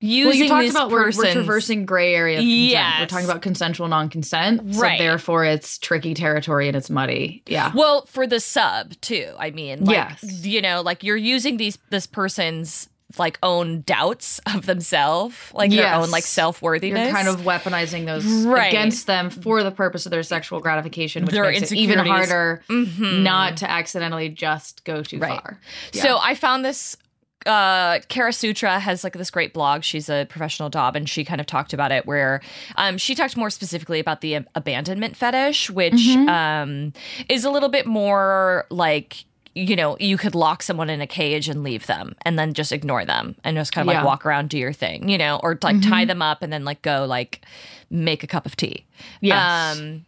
using 0.03 0.27
Well, 0.29 0.37
you 0.37 0.49
talked 0.49 0.63
this 0.67 0.75
about 0.75 0.91
we're, 0.91 1.11
we're 1.17 1.33
traversing 1.33 1.87
gray 1.87 2.15
area. 2.15 2.39
Of 2.39 2.43
consent. 2.45 3.01
We're 3.01 3.07
talking 3.07 3.25
about 3.25 3.43
consensual 3.43 3.89
non-consent, 3.89 4.75
so 4.75 4.81
Right. 4.81 4.99
therefore 4.99 5.45
it's 5.45 5.79
tricky 5.79 6.13
territory 6.15 6.67
and 6.69 6.77
it's 6.77 6.91
muddy. 6.91 7.43
Yeah, 7.47 7.73
Well, 7.75 8.05
for 8.07 8.27
the 8.27 8.41
sub 8.41 9.01
too. 9.01 9.33
I 9.39 9.51
mean, 9.53 9.85
like, 9.85 9.95
Yes. 10.23 10.45
you 10.45 10.61
know, 10.61 10.83
like 10.83 11.03
you're 11.03 11.17
using 11.17 11.57
these 11.57 11.79
this 11.91 12.07
person's 12.07 12.89
like 13.19 13.39
own 13.43 13.83
doubts 13.83 14.41
of 14.55 14.65
themselves, 14.65 15.37
like 15.53 15.71
their 15.71 15.95
own 15.95 16.11
like 16.11 16.25
self 16.25 16.63
worthiness. 16.63 16.99
you're 17.09 17.15
kind 17.15 17.29
of 17.29 17.41
weaponizing 17.43 18.07
those 18.07 18.25
Right. 18.47 18.69
against 18.73 19.07
them 19.07 19.29
for 19.29 19.63
the 19.63 19.71
purpose 19.71 20.07
of 20.07 20.11
their 20.11 20.23
sexual 20.23 20.61
gratification, 20.61 21.25
which 21.27 21.33
Their 21.35 21.51
makes 21.51 21.71
it 21.71 21.77
even 21.77 21.99
harder 21.99 22.63
Mhm. 22.71 23.23
not 23.23 23.59
to 23.59 23.71
accidentally 23.71 24.31
just 24.31 24.85
go 24.85 25.03
too 25.03 25.19
Right. 25.19 25.31
far. 25.41 25.61
So 25.93 26.19
I 26.23 26.35
found 26.35 26.65
this. 26.65 26.97
Uh, 27.47 28.01
Kara 28.09 28.33
Sutra 28.33 28.79
has 28.79 29.03
like 29.05 29.15
this 29.15 29.31
great 29.31 29.53
blog. 29.53 29.83
She's 29.83 30.09
a 30.09 30.27
professional 30.29 30.69
dom, 30.71 30.95
and 30.97 31.09
she 31.09 31.25
kind 31.25 31.41
of 31.41 31.47
talked 31.47 31.73
about 31.73 31.93
it. 31.93 32.07
Where 32.07 32.41
um, 32.77 32.99
she 32.99 33.15
talked 33.15 33.37
more 33.37 33.51
specifically 33.51 34.01
about 34.01 34.21
the 34.21 34.37
ab- 34.37 34.49
abandonment 34.55 35.17
fetish, 35.17 35.71
which 35.71 35.93
Mm-hmm. 35.95 36.29
um, 36.29 36.93
is 37.29 37.45
a 37.45 37.51
little 37.51 37.69
bit 37.69 37.87
more 37.87 38.67
like 38.71 39.25
you 39.55 39.77
know 39.77 39.99
you 40.01 40.17
could 40.17 40.35
lock 40.35 40.63
someone 40.63 40.89
in 40.89 41.01
a 41.03 41.07
cage 41.07 41.49
and 41.49 41.63
leave 41.63 41.87
them, 41.87 42.15
and 42.23 42.39
then 42.39 42.55
just 42.55 42.73
ignore 42.73 43.05
them 43.05 43.35
and 43.45 43.57
just 43.57 43.73
kind 43.73 43.89
of 43.89 43.93
Yeah. 43.93 43.99
like 44.01 44.07
walk 44.07 44.25
around, 44.27 44.49
do 44.49 44.59
your 44.59 44.73
thing, 44.73 45.09
you 45.09 45.19
know, 45.19 45.41
or 45.43 45.59
like 45.63 45.83
tie 45.83 46.05
them 46.05 46.23
up 46.23 46.43
and 46.43 46.53
then 46.53 46.65
like 46.65 46.81
go 46.83 47.05
like 47.07 47.41
make 47.91 48.23
a 48.23 48.27
cup 48.27 48.47
of 48.47 48.57
tea. 48.57 48.85
Yes. 49.21 49.79
Um, 49.79 50.07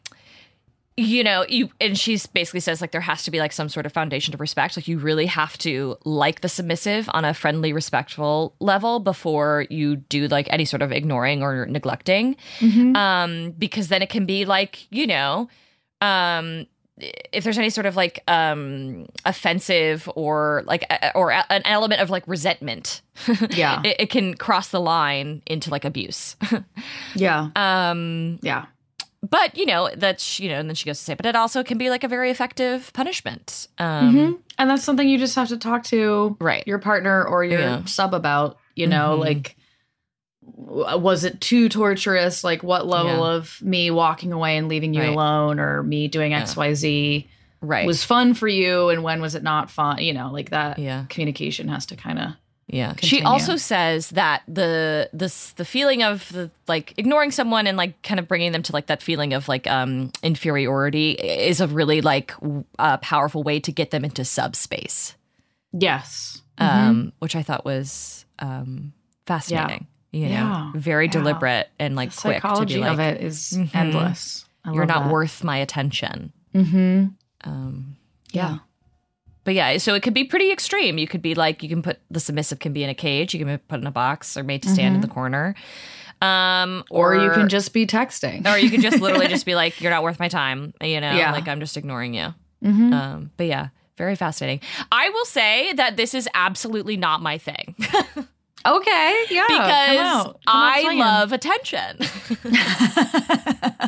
you 0.96 1.24
know, 1.24 1.44
you 1.48 1.70
and 1.80 1.98
she 1.98 2.18
basically 2.32 2.60
says 2.60 2.80
like 2.80 2.92
there 2.92 3.00
has 3.00 3.24
to 3.24 3.30
be 3.32 3.38
like 3.40 3.52
some 3.52 3.68
sort 3.68 3.84
of 3.84 3.92
foundation 3.92 4.32
of 4.32 4.40
respect. 4.40 4.76
Like 4.76 4.86
you 4.86 4.98
really 4.98 5.26
have 5.26 5.58
to 5.58 5.96
like 6.04 6.40
the 6.40 6.48
submissive 6.48 7.10
on 7.12 7.24
a 7.24 7.34
friendly, 7.34 7.72
respectful 7.72 8.54
level 8.60 9.00
before 9.00 9.66
you 9.70 9.96
do 9.96 10.28
like 10.28 10.46
any 10.50 10.64
sort 10.64 10.82
of 10.82 10.92
ignoring 10.92 11.42
or 11.42 11.66
neglecting. 11.66 12.36
Um, 12.94 13.50
because 13.58 13.88
then 13.88 14.02
it 14.02 14.08
can 14.08 14.24
be 14.24 14.44
like, 14.44 14.86
you 14.92 15.06
know, 15.06 15.48
um 16.00 16.66
if 17.32 17.42
there's 17.42 17.58
any 17.58 17.70
sort 17.70 17.86
of 17.86 17.96
like 17.96 18.22
um 18.28 19.06
offensive 19.24 20.08
or 20.14 20.62
like 20.64 20.84
or 21.16 21.32
an 21.32 21.62
element 21.64 22.00
of 22.00 22.08
like 22.08 22.22
resentment 22.28 23.02
Yeah. 23.50 23.82
it, 23.84 23.96
it 24.02 24.10
can 24.10 24.34
cross 24.36 24.68
the 24.68 24.80
line 24.80 25.42
into 25.46 25.70
like 25.70 25.84
abuse 25.84 26.36
Yeah. 27.16 27.48
um 27.56 28.38
yeah. 28.42 28.66
But 29.30 29.56
you 29.56 29.64
know 29.66 29.90
that's 29.96 30.38
you 30.40 30.48
know 30.48 30.56
and 30.60 30.68
then 30.68 30.74
she 30.74 30.84
goes 30.86 30.98
to 30.98 31.04
say 31.04 31.14
but 31.14 31.24
it 31.26 31.34
also 31.36 31.62
can 31.64 31.78
be 31.78 31.88
like 31.90 32.04
a 32.04 32.08
very 32.08 32.30
effective 32.30 32.92
punishment 32.92 33.68
um 33.78 34.14
Mhm. 34.14 34.38
And 34.58 34.70
that's 34.70 34.84
something 34.84 35.08
you 35.08 35.18
just 35.18 35.34
have 35.34 35.48
to 35.48 35.56
talk 35.56 35.82
to 35.84 36.36
Right. 36.40 36.62
your 36.66 36.78
partner 36.78 37.24
or 37.24 37.42
your 37.44 37.58
Yeah. 37.60 37.84
sub 37.86 38.14
about, 38.14 38.56
you 38.76 38.86
know, 38.86 39.16
Mhm. 39.16 39.20
like 39.20 39.56
was 40.46 41.24
it 41.24 41.40
too 41.40 41.68
torturous? 41.68 42.44
Like 42.44 42.62
what 42.62 42.86
level 42.86 43.12
Yeah. 43.26 43.34
of 43.36 43.60
me 43.62 43.90
walking 43.90 44.32
away 44.32 44.56
and 44.56 44.68
leaving 44.68 44.94
you 44.94 45.00
Right. 45.00 45.08
alone 45.12 45.58
or 45.58 45.82
me 45.82 46.06
doing 46.08 46.32
XYZ 46.34 47.26
right 47.62 47.86
was 47.86 48.04
fun 48.04 48.34
for 48.34 48.46
you 48.46 48.90
and 48.90 49.02
when 49.02 49.20
was 49.22 49.34
it 49.34 49.42
not 49.42 49.70
fun? 49.70 49.98
You 49.98 50.12
know, 50.12 50.30
like 50.30 50.50
that 50.50 50.78
yeah 50.78 51.04
communication 51.08 51.68
has 51.68 51.86
to 51.86 51.96
kind 51.96 52.18
of 52.18 52.28
yeah 52.66 52.94
she 52.98 53.20
also 53.22 53.56
says 53.56 54.08
that 54.10 54.42
the 54.48 55.08
this 55.12 55.52
the 55.52 55.64
feeling 55.64 56.02
of 56.02 56.32
the 56.32 56.50
like 56.66 56.94
ignoring 56.96 57.30
someone 57.30 57.66
and 57.66 57.76
like 57.76 58.00
kind 58.02 58.18
of 58.18 58.26
bringing 58.26 58.52
them 58.52 58.62
to 58.62 58.72
like 58.72 58.86
that 58.86 59.02
feeling 59.02 59.34
of 59.34 59.48
like 59.48 59.66
um 59.66 60.10
inferiority 60.22 61.10
is 61.12 61.60
a 61.60 61.66
really 61.68 62.00
like 62.00 62.32
uh, 62.78 62.96
powerful 62.98 63.42
way 63.42 63.60
to 63.60 63.70
get 63.72 63.90
them 63.90 64.04
into 64.04 64.24
subspace 64.24 65.14
Yes. 65.72 66.40
um 66.58 67.12
which 67.18 67.36
i 67.36 67.42
thought 67.42 67.64
was 67.64 68.24
um 68.38 68.92
fascinating 69.26 69.86
you 70.12 70.26
know 70.26 70.30
Yeah. 70.30 70.72
very 70.74 71.06
Yeah. 71.06 71.10
deliberate 71.12 71.68
and 71.78 71.96
like 71.96 72.12
The 72.14 72.20
quick 72.20 72.36
to 72.36 72.40
psychology 72.42 72.74
be 72.76 72.80
like 72.80 72.92
of 72.92 73.00
it 73.00 73.20
is 73.20 73.52
Mhm. 73.56 73.74
endless. 73.74 74.44
I 74.64 74.72
you're 74.72 74.86
not 74.86 75.04
that. 75.04 75.12
worth 75.12 75.44
my 75.44 75.58
attention 75.58 76.32
Mm-hmm. 76.54 77.06
um 77.50 77.96
Yeah. 78.32 78.58
But 79.44 79.54
yeah, 79.54 79.76
so 79.78 79.94
it 79.94 80.02
could 80.02 80.14
be 80.14 80.24
pretty 80.24 80.50
extreme. 80.50 80.96
You 80.98 81.06
could 81.06 81.20
be 81.22 81.34
like, 81.34 81.62
you 81.62 81.68
can 81.68 81.82
put 81.82 82.00
the 82.10 82.18
submissive 82.20 82.58
can 82.60 82.72
be 82.72 82.82
in 82.82 82.90
a 82.90 82.94
cage, 82.94 83.34
you 83.34 83.38
can 83.44 83.46
be 83.56 83.58
put 83.58 83.78
in 83.80 83.86
a 83.86 83.90
box 83.90 84.36
or 84.36 84.42
made 84.42 84.62
to 84.62 84.68
stand 84.70 84.94
in 84.94 85.00
the 85.02 85.08
corner. 85.08 85.54
Um, 86.22 86.84
Mm-hmm. 86.84 86.94
Or, 86.96 87.14
you 87.16 87.30
can 87.32 87.48
just 87.50 87.72
be 87.74 87.86
texting. 87.86 88.46
or 88.46 88.56
you 88.56 88.70
could 88.70 88.80
just 88.80 89.00
literally 89.00 89.28
just 89.28 89.44
be 89.44 89.54
like, 89.62 89.80
you're 89.82 89.90
not 89.90 90.02
worth 90.02 90.18
my 90.18 90.28
time, 90.28 90.72
you 90.82 90.98
know, 91.00 91.12
Yeah. 91.14 91.32
like 91.32 91.46
I'm 91.48 91.60
just 91.60 91.76
ignoring 91.76 92.14
you. 92.14 92.32
Mhm. 92.64 92.92
Um, 92.94 93.30
but 93.36 93.46
yeah, 93.46 93.68
very 93.98 94.16
fascinating. 94.16 94.60
I 94.90 95.10
will 95.10 95.26
say 95.26 95.74
that 95.74 95.96
this 95.98 96.14
is 96.14 96.26
absolutely 96.32 96.96
not 96.96 97.20
my 97.20 97.36
thing 97.36 97.74
Okay. 98.66 99.24
Yeah. 99.28 99.46
come 99.46 99.58
because 99.58 99.98
out. 99.98 100.24
Come 100.24 100.32
out 100.46 100.72
I 100.86 100.94
love 100.94 101.32
attention. 101.32 101.98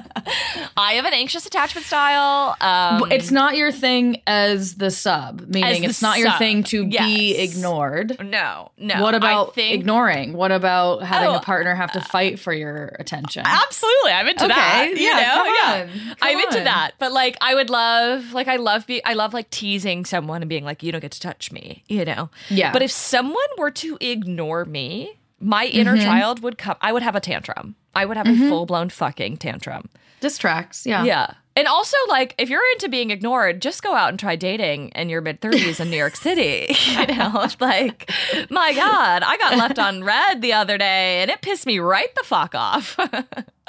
I 0.77 0.95
have 0.95 1.05
an 1.05 1.13
anxious 1.15 1.47
attachment 1.47 1.87
style. 1.87 2.57
Um, 2.61 3.11
it's 3.13 3.31
not 3.31 3.57
your 3.57 3.71
thing 3.73 4.23
as 4.27 4.75
the 4.77 4.91
sub, 4.91 5.43
meaning 5.49 5.83
the 5.83 5.89
it's 5.89 6.03
not 6.03 6.19
your 6.19 6.31
sub, 6.31 6.39
thing 6.39 6.63
to 6.65 6.87
be 6.89 7.37
ignored. 7.37 8.17
no, 8.25 8.71
no. 8.79 9.03
what 9.03 9.15
about 9.15 9.55
think- 9.55 9.75
ignoring? 9.81 10.33
What 10.33 10.53
about 10.53 11.03
having 11.03 11.29
Oh, 11.29 11.37
a 11.37 11.41
partner 11.41 11.75
have 11.75 11.93
to 11.93 12.01
fight 12.01 12.39
for 12.39 12.53
your 12.53 12.97
attention? 12.99 13.45
Absolutely, 13.47 14.13
I'm 14.13 14.29
into 14.29 14.45
Okay, 14.45 14.55
that. 14.55 14.89
You 14.97 15.03
yeah, 15.03 15.15
know, 15.15 15.35
come 15.35 15.55
yeah, 15.55 16.11
on, 16.11 16.17
I'm 16.23 16.39
into 16.39 16.65
that. 16.65 16.93
But 16.99 17.13
like, 17.13 17.37
I 17.41 17.55
would 17.55 17.71
love, 17.71 18.33
like, 18.33 18.49
I 18.49 18.57
love 18.57 18.87
be, 18.87 19.05
I 19.05 19.15
love 19.15 19.33
like 19.35 19.51
teasing 19.51 20.05
someone 20.05 20.43
and 20.43 20.49
being 20.49 20.65
like, 20.65 20.83
you 20.83 20.93
don't 20.93 21.01
get 21.01 21.13
to 21.13 21.21
touch 21.21 21.53
me. 21.53 21.85
You 21.89 22.05
know. 22.05 22.31
Yeah. 22.51 22.73
But 22.73 22.83
if 22.83 22.91
someone 22.91 23.37
were 23.59 23.71
to 23.73 23.97
ignore 24.01 24.65
me, 24.65 25.19
my 25.41 25.67
inner 25.67 25.95
Mm-hmm. 25.97 26.05
child 26.05 26.43
would 26.43 26.59
come. 26.59 26.77
I 26.81 26.93
would 26.93 27.03
have 27.03 27.15
a 27.15 27.21
tantrum. 27.21 27.75
I 27.95 28.05
would 28.05 28.17
have 28.17 28.27
a 28.27 28.37
full 28.49 28.67
blown 28.67 28.89
fucking 28.91 29.37
tantrum. 29.39 29.89
Distracts. 30.21 30.87
Yeah. 30.87 31.05
Yeah. 31.05 31.35
And 31.59 31.67
also, 31.69 31.97
like, 32.09 32.35
if 32.37 32.51
you're 32.51 32.61
into 32.75 32.91
being 32.91 33.11
ignored, 33.11 33.63
just 33.63 33.83
go 33.83 33.95
out 33.95 34.11
and 34.11 34.19
try 34.19 34.37
dating 34.37 34.89
in 34.89 35.09
your 35.09 35.23
mid 35.23 35.41
30s 35.41 35.81
in 35.81 35.89
New 35.89 35.97
York 35.97 36.15
City. 36.17 36.67
You 36.87 37.07
know, 37.17 37.41
it's 37.43 37.59
like, 37.61 38.11
my 38.51 38.75
God, 38.75 39.23
I 39.23 39.37
got 39.39 39.57
left 39.57 39.79
on 39.79 40.05
read 40.05 40.43
the 40.43 40.53
other 40.53 40.77
day 40.77 41.23
and 41.23 41.31
it 41.31 41.41
pissed 41.41 41.65
me 41.67 41.79
right 41.79 42.15
the 42.15 42.25
fuck 42.25 42.55
off. 42.55 42.99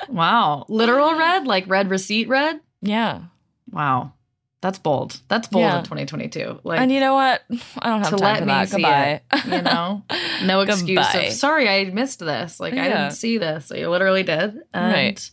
Wow. 0.10 0.66
Literal 0.70 1.16
read, 1.16 1.48
like 1.48 1.66
read 1.68 1.90
receipt 1.90 2.28
read. 2.30 2.60
yeah. 2.82 3.22
Wow. 3.72 4.14
That's 4.62 4.80
bold. 4.80 5.20
That's 5.28 5.48
bold 5.48 5.62
Yeah. 5.64 5.78
in 5.80 5.84
2022. 5.84 6.60
Like 6.64 6.80
And 6.80 6.92
you 6.92 7.00
know 7.00 7.14
what? 7.14 7.42
I 7.80 7.90
don't 7.90 8.00
have 8.04 8.10
to 8.12 8.18
time 8.18 8.20
let 8.20 8.40
for 8.40 8.46
me 8.46 8.52
that. 8.52 8.70
see 8.70 8.76
Goodbye. 8.78 9.22
it. 9.34 9.46
You 9.46 9.62
know, 9.64 10.04
no 10.46 10.62
excuse 10.62 11.16
of 11.16 11.32
sorry 11.32 11.68
I 11.70 11.86
missed 11.86 12.20
this. 12.20 12.60
Like 12.60 12.74
I 12.74 12.88
didn't 12.88 13.12
see 13.12 13.38
this. 13.38 13.72
You 13.76 13.90
literally 13.90 14.24
did. 14.24 14.60
And 14.74 14.94
Right. 14.94 15.32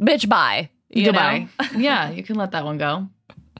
Bitch, 0.00 0.28
bye. 0.28 0.70
You 0.88 1.06
goodbye. 1.06 1.48
know? 1.60 1.66
yeah, 1.78 2.10
you 2.10 2.22
can 2.22 2.36
let 2.36 2.52
that 2.52 2.64
one 2.64 2.78
go. 2.78 3.08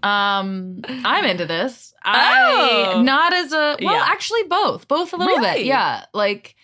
Um, 0.02 0.80
I'm 0.86 1.24
into 1.26 1.44
this. 1.46 1.92
I 2.02 2.92
Oh. 2.94 3.02
not 3.02 3.34
as 3.34 3.52
a 3.52 3.76
well, 3.82 3.94
Yeah. 3.94 4.02
actually 4.06 4.44
both, 4.44 4.88
both 4.88 5.12
a 5.12 5.16
little 5.16 5.36
Really? 5.36 5.58
bit. 5.58 5.66
Yeah, 5.66 6.04
like 6.14 6.56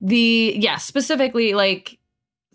the 0.00 0.54
yeah, 0.58 0.76
specifically 0.76 1.54
like 1.54 1.98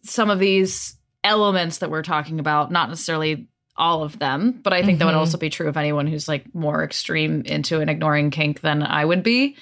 some 0.03 0.29
of 0.29 0.39
these 0.39 0.97
elements 1.23 1.79
that 1.79 1.89
we're 1.91 2.01
talking 2.03 2.39
about, 2.39 2.71
not 2.71 2.87
necessarily 2.89 3.47
all 3.75 4.03
of 4.03 4.17
them, 4.19 4.59
but 4.63 4.73
I 4.73 4.83
think 4.83 4.99
that 4.99 5.05
would 5.05 5.13
Mhm. 5.15 5.17
also 5.17 5.37
be 5.37 5.49
true 5.49 5.67
of 5.67 5.75
anyone 5.77 6.07
who's 6.07 6.27
like 6.27 6.45
more 6.55 6.83
extreme 6.83 7.41
into 7.45 7.81
an 7.81 7.89
ignoring 7.89 8.31
kink 8.31 8.61
than 8.61 8.83
I 8.83 9.03
would 9.03 9.23
be. 9.23 9.57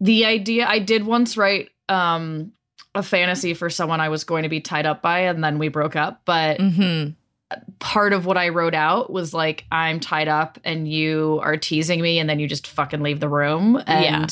The 0.00 0.26
idea 0.26 0.66
I 0.66 0.78
did 0.78 1.04
once 1.06 1.36
write 1.36 1.70
um 1.88 2.52
a 2.94 3.02
fantasy 3.02 3.54
for 3.54 3.70
someone 3.70 4.00
I 4.00 4.08
was 4.08 4.24
going 4.24 4.42
to 4.44 4.48
be 4.48 4.60
tied 4.60 4.86
up 4.86 5.02
by 5.02 5.20
and 5.20 5.42
then 5.44 5.58
we 5.58 5.68
broke 5.68 5.94
up, 5.96 6.22
but 6.24 6.58
Mm-hmm. 6.58 7.10
part 7.78 8.12
of 8.12 8.26
what 8.26 8.36
I 8.36 8.48
wrote 8.50 8.74
out 8.74 9.10
was 9.12 9.32
like 9.32 9.64
I'm 9.72 10.00
tied 10.00 10.28
up 10.28 10.58
and 10.64 10.86
you 10.86 11.40
are 11.42 11.56
teasing 11.56 12.00
me 12.00 12.18
and 12.18 12.28
then 12.28 12.38
you 12.40 12.46
just 12.48 12.66
fucking 12.66 13.00
leave 13.02 13.20
the 13.20 13.28
room 13.28 13.76
and 13.86 14.04
Yeah. 14.04 14.26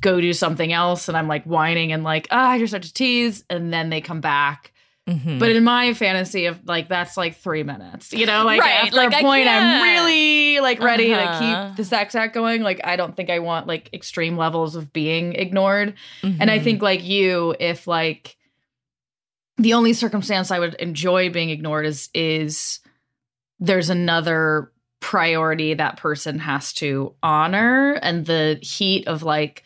go 0.00 0.20
do 0.20 0.32
something 0.32 0.72
else 0.72 1.08
and 1.08 1.16
I'm 1.16 1.28
like 1.28 1.44
whining 1.44 1.92
and 1.92 2.04
like 2.04 2.26
ah 2.30 2.54
you're 2.54 2.66
such 2.66 2.86
a 2.86 2.92
tease 2.94 3.44
and 3.50 3.72
then 3.72 3.90
they 3.90 4.00
come 4.00 4.20
back. 4.20 4.72
Mm-hmm. 5.08 5.38
But 5.38 5.50
in 5.50 5.62
my 5.64 5.92
fantasy 5.92 6.46
of 6.46 6.64
like 6.66 6.88
that's 6.88 7.16
like 7.18 7.36
3 7.36 7.62
minutes. 7.62 8.12
You 8.12 8.24
know, 8.24 8.44
like 8.44 8.60
Right, 8.60 8.84
after 8.84 8.96
like, 8.96 9.12
a 9.12 9.20
point 9.20 9.46
I'm 9.46 9.82
really 9.82 10.60
like 10.60 10.80
ready 10.80 11.12
Uh-huh. 11.12 11.40
to 11.40 11.68
keep 11.68 11.76
the 11.76 11.84
sex 11.84 12.14
act 12.14 12.32
going. 12.34 12.62
Like 12.62 12.80
I 12.84 12.96
don't 12.96 13.14
think 13.14 13.28
I 13.28 13.40
want 13.40 13.66
like 13.66 13.90
extreme 13.92 14.38
levels 14.38 14.76
of 14.76 14.92
being 14.94 15.34
ignored. 15.34 15.94
Mm-hmm. 16.22 16.40
And 16.40 16.50
I 16.50 16.58
think 16.58 16.80
like 16.80 17.04
you, 17.04 17.54
if 17.60 17.86
like 17.86 18.36
the 19.58 19.74
only 19.74 19.92
circumstance 19.92 20.50
I 20.50 20.58
would 20.58 20.74
enjoy 20.74 21.28
being 21.30 21.50
ignored 21.50 21.84
is 21.84 22.08
is 22.14 22.80
there's 23.60 23.90
another 23.90 24.72
priority 25.00 25.74
that 25.74 25.98
person 25.98 26.38
has 26.38 26.72
to 26.72 27.14
honor 27.22 27.92
and 28.02 28.24
the 28.24 28.58
heat 28.62 29.06
of 29.06 29.22
like 29.22 29.64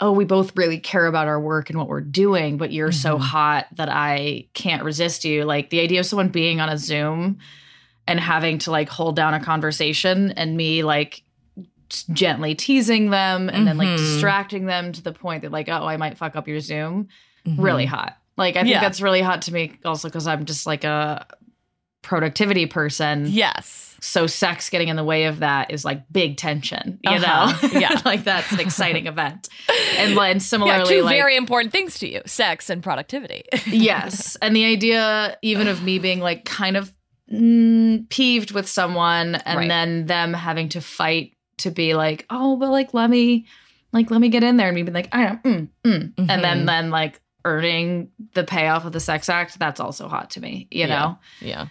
oh 0.00 0.12
we 0.12 0.24
both 0.24 0.56
really 0.56 0.78
care 0.78 1.06
about 1.06 1.28
our 1.28 1.38
work 1.40 1.68
and 1.70 1.78
what 1.78 1.88
we're 1.88 2.00
doing 2.00 2.56
but 2.56 2.72
you're 2.72 2.92
so 2.92 3.16
Mhm. 3.18 3.20
hot 3.20 3.66
that 3.76 3.88
I 3.90 4.46
can't 4.54 4.82
resist 4.82 5.24
you 5.24 5.44
like 5.44 5.70
the 5.70 5.80
idea 5.80 6.00
of 6.00 6.06
someone 6.06 6.28
being 6.28 6.60
on 6.60 6.68
a 6.68 6.78
zoom 6.78 7.38
and 8.08 8.18
having 8.18 8.58
to 8.60 8.70
like 8.70 8.88
hold 8.88 9.14
down 9.16 9.34
a 9.34 9.40
conversation 9.40 10.32
and 10.32 10.56
me 10.56 10.82
like 10.82 11.22
gently 12.12 12.54
teasing 12.54 13.10
them 13.10 13.48
and 13.48 13.66
then 13.66 13.76
like 13.76 13.88
Mhm. 13.88 13.96
distracting 13.96 14.66
them 14.66 14.92
to 14.92 15.02
the 15.02 15.12
point 15.12 15.42
that 15.42 15.52
like 15.52 15.68
oh 15.68 15.84
I 15.86 15.96
might 15.96 16.16
fuck 16.16 16.36
up 16.36 16.46
your 16.48 16.60
zoom 16.60 17.08
Mhm. 17.46 17.56
really 17.62 17.86
hot. 17.86 18.16
Like 18.36 18.56
I 18.56 18.60
think 18.62 18.72
Yeah. 18.74 18.80
that's 18.80 19.00
really 19.00 19.20
hot 19.20 19.42
to 19.42 19.52
me 19.52 19.72
also 19.84 20.08
because 20.08 20.26
I'm 20.26 20.44
just 20.44 20.66
like 20.66 20.84
a 20.84 21.26
productivity 22.02 22.66
person. 22.66 23.26
Yes. 23.28 23.86
So 24.02 24.26
sex 24.26 24.70
getting 24.70 24.88
in 24.88 24.96
the 24.96 25.04
way 25.04 25.24
of 25.26 25.40
that 25.40 25.70
is 25.70 25.84
like 25.84 26.10
big 26.10 26.38
tension, 26.38 26.98
you 27.02 27.10
Uh-huh. 27.12 27.52
know? 27.68 27.68
Yeah. 27.80 28.00
like 28.06 28.24
that's 28.24 28.50
an 28.52 28.58
exciting 28.60 29.06
event. 29.06 29.48
And 29.98 30.16
then 30.16 30.36
Yeah, 30.36 30.38
similarly, 30.38 30.96
two 30.96 31.02
like 31.02 31.14
very 31.16 31.36
important 31.36 31.72
things 31.72 31.98
to 31.98 32.08
you: 32.10 32.22
sex 32.24 32.70
and 32.70 32.82
productivity. 32.82 33.42
yes, 33.66 34.36
and 34.40 34.56
the 34.56 34.64
idea 34.64 35.36
even 35.42 35.68
of 35.68 35.82
me 35.82 35.98
being 35.98 36.20
like 36.20 36.46
kind 36.46 36.76
of 36.78 36.90
mm, 37.30 38.08
peeved 38.08 38.52
with 38.52 38.66
someone, 38.68 39.34
and 39.36 39.58
Right. 39.58 39.68
then 39.68 40.06
them 40.06 40.32
having 40.32 40.68
to 40.70 40.80
fight 40.80 41.34
to 41.58 41.70
be 41.70 41.94
like, 41.94 42.24
oh, 42.30 42.56
but 42.56 42.70
like 42.70 42.94
let 42.94 43.10
me, 43.10 43.46
like 43.92 44.10
let 44.10 44.20
me 44.20 44.30
get 44.30 44.42
in 44.42 44.56
there, 44.56 44.68
and 44.68 44.74
me 44.74 44.82
being 44.82 44.94
like, 44.94 45.08
I 45.12 45.24
don't, 45.26 45.42
mm, 45.42 45.68
mm. 45.84 46.12
and 46.16 46.42
then 46.44 46.62
Mhm. 46.62 46.66
then 46.66 46.90
like 46.90 47.20
earning 47.44 48.10
the 48.34 48.44
payoff 48.44 48.84
of 48.86 48.92
the 48.92 49.00
sex 49.00 49.28
act. 49.28 49.58
That's 49.58 49.80
also 49.80 50.08
hot 50.08 50.30
to 50.30 50.40
me, 50.40 50.68
you 50.70 50.80
Yeah. 50.80 50.86
know. 50.86 51.18
yeah. 51.40 51.66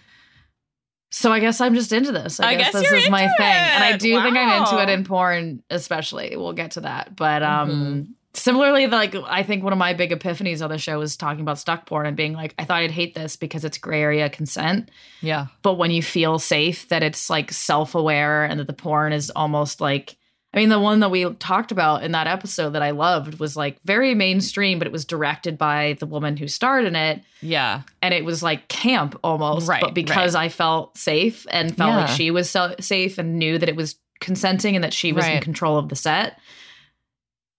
So 1.10 1.32
I 1.32 1.40
guess 1.40 1.60
I'm 1.60 1.74
just 1.74 1.92
into 1.92 2.12
this. 2.12 2.40
I, 2.40 2.50
I 2.50 2.54
guess, 2.54 2.72
guess 2.72 2.82
this 2.82 3.04
is 3.04 3.10
my 3.10 3.24
into 3.24 3.36
thing, 3.36 3.46
and 3.46 3.84
I 3.84 3.92
it. 3.94 4.00
do 4.00 4.22
think 4.22 4.36
I'm 4.36 4.62
into 4.62 4.82
it 4.82 4.88
in 4.88 5.04
porn, 5.04 5.62
especially. 5.68 6.36
We'll 6.36 6.52
get 6.52 6.72
to 6.72 6.82
that, 6.82 7.16
but 7.16 7.42
um, 7.42 8.14
Similarly, 8.32 8.86
like 8.86 9.16
I 9.16 9.42
think 9.42 9.64
one 9.64 9.72
of 9.72 9.78
my 9.78 9.92
big 9.92 10.12
epiphanies 10.12 10.62
on 10.62 10.70
the 10.70 10.78
show 10.78 11.00
was 11.00 11.16
talking 11.16 11.40
about 11.40 11.58
stuck 11.58 11.86
porn 11.86 12.06
and 12.06 12.16
being 12.16 12.32
like, 12.32 12.54
I 12.60 12.64
thought 12.64 12.80
I'd 12.80 12.92
hate 12.92 13.12
this 13.12 13.34
because 13.34 13.64
it's 13.64 13.76
gray 13.76 14.02
area 14.02 14.30
consent. 14.30 14.88
Yeah. 15.20 15.46
But 15.62 15.78
when 15.78 15.90
you 15.90 16.00
feel 16.00 16.38
safe, 16.38 16.88
that 16.90 17.02
it's 17.02 17.28
like 17.28 17.50
self 17.50 17.96
aware 17.96 18.44
and 18.44 18.60
that 18.60 18.68
the 18.68 18.72
porn 18.72 19.12
is 19.12 19.30
almost 19.30 19.80
like, 19.80 20.16
I 20.52 20.56
mean, 20.58 20.68
the 20.68 20.80
one 20.80 20.98
that 21.00 21.10
we 21.12 21.32
talked 21.34 21.70
about 21.70 22.02
in 22.02 22.10
that 22.12 22.26
episode 22.26 22.70
that 22.70 22.82
I 22.82 22.90
loved 22.90 23.38
was 23.38 23.56
like 23.56 23.80
very 23.84 24.14
mainstream, 24.16 24.78
but 24.80 24.86
it 24.88 24.92
was 24.92 25.04
directed 25.04 25.56
by 25.56 25.96
the 26.00 26.06
woman 26.06 26.36
who 26.36 26.48
starred 26.48 26.86
in 26.86 26.96
it. 26.96 27.22
Yeah. 27.40 27.82
And 28.02 28.12
it 28.12 28.24
was 28.24 28.42
like 28.42 28.66
camp 28.66 29.16
almost. 29.22 29.68
Right, 29.68 29.80
But 29.80 29.94
because 29.94 30.34
I 30.34 30.48
felt 30.48 30.98
safe 30.98 31.46
and 31.50 31.76
felt 31.76 31.94
like 31.94 32.08
she 32.16 32.32
was 32.32 32.50
so 32.50 32.74
safe 32.80 33.18
and 33.18 33.38
knew 33.38 33.58
that 33.58 33.68
it 33.68 33.76
was 33.76 33.94
consenting 34.20 34.74
and 34.74 34.82
that 34.82 34.92
she 34.92 35.12
was 35.12 35.24
in 35.24 35.40
control 35.40 35.78
of 35.78 35.88
the 35.88 35.94
set. 35.96 36.36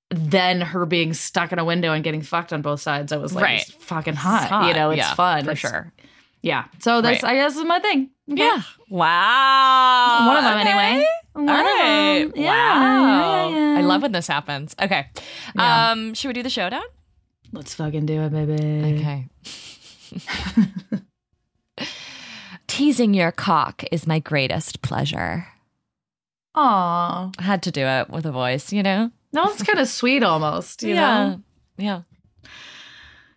Then 0.10 0.60
her 0.60 0.86
being 0.86 1.13
stuck 1.13 1.53
in 1.53 1.60
a 1.60 1.63
window 1.63 1.93
and 1.93 2.03
getting 2.03 2.21
fucked 2.21 2.51
on 2.51 2.62
both 2.62 2.81
sides, 2.81 3.13
I 3.13 3.17
was 3.17 3.33
like, 3.33 3.45
Right. 3.45 3.62
it's 3.62 3.71
fucking 3.71 4.15
hot. 4.15 4.50
Hot. 4.50 4.67
You 4.67 4.74
know, 4.74 4.89
it's 4.89 4.98
Yeah, 4.98 5.13
fun. 5.13 5.45
For 5.45 5.51
It's- 5.51 5.60
sure. 5.60 5.93
Yeah. 6.41 6.65
So 6.79 7.01
that's 7.01 7.21
Right. 7.24 7.31
I 7.33 7.36
guess 7.36 7.55
is 7.55 7.63
my 7.65 7.79
thing. 7.79 8.10
Okay. 8.31 8.41
Yeah. 8.43 8.62
Wow. 8.89 10.27
One 10.27 10.38
of 10.38 10.43
them 10.43 10.57
Okay. 10.60 10.69
anyway. 10.69 11.05
One 11.33 11.50
All 11.50 11.55
of 11.55 11.65
right. 11.65 12.19
them. 12.24 12.33
Yeah, 12.36 12.79
wow. 12.79 13.50
yeah, 13.50 13.55
yeah. 13.74 13.77
I 13.77 13.81
love 13.81 14.01
when 14.01 14.12
this 14.12 14.27
happens. 14.27 14.75
Okay. 14.81 15.07
Yeah. 15.55 15.91
Um, 15.91 16.13
should 16.13 16.27
we 16.29 16.33
do 16.33 16.43
the 16.43 16.50
showdown? 16.50 16.83
Let's 17.53 17.74
fucking 17.75 18.05
do 18.05 18.21
it, 18.21 18.31
baby. 18.31 18.98
Okay. 19.00 19.27
Teasing 22.67 23.13
your 23.13 23.31
cock 23.31 23.83
is 23.91 24.07
my 24.07 24.19
greatest 24.19 24.81
pleasure. 24.81 25.48
Aw. 26.55 27.29
I 27.38 27.41
had 27.41 27.63
to 27.63 27.71
do 27.71 27.81
it 27.86 28.10
with 28.10 28.25
a 28.25 28.31
voice, 28.31 28.71
you 28.74 28.83
know? 28.83 29.12
No, 29.33 29.43
it's 29.45 29.63
kind 29.63 29.79
of 29.79 29.88
sweet 29.88 30.24
almost, 30.24 30.83
you 30.83 30.95
yeah. 30.95 31.27
know? 31.27 31.41
Yeah. 31.77 32.01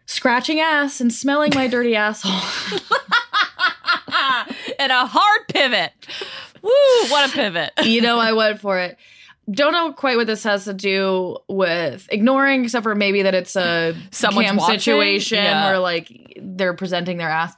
Scratching 0.07 0.61
ass 0.61 1.01
and 1.01 1.13
smelling 1.13 1.53
my 1.55 1.67
dirty 1.67 1.97
asshole. 1.97 2.33
and 4.79 4.93
a 4.93 5.07
hard 5.07 5.49
pivot. 5.49 5.93
Woo, 6.63 6.71
what 7.11 7.29
a 7.31 7.33
pivot. 7.33 7.71
you 7.85 8.01
know, 8.01 8.19
I 8.19 8.33
went 8.33 8.61
for 8.61 8.79
it. 8.79 8.97
Don't 9.51 9.73
know 9.73 9.93
quite 9.93 10.17
what 10.17 10.27
this 10.27 10.43
has 10.45 10.65
to 10.65 10.73
do 10.73 11.37
with 11.49 12.09
ignoring, 12.11 12.65
except 12.65 12.83
for 12.83 12.95
maybe 12.95 13.23
that 13.23 13.35
it's 13.35 13.57
a 13.57 13.95
Someone's 14.11 14.47
cam 14.47 14.57
watching? 14.57 14.79
situation 14.79 15.37
Yeah. 15.39 15.67
where 15.67 15.79
like 15.79 16.39
they're 16.41 16.73
presenting 16.75 17.19
their 17.19 17.29
ass. 17.29 17.55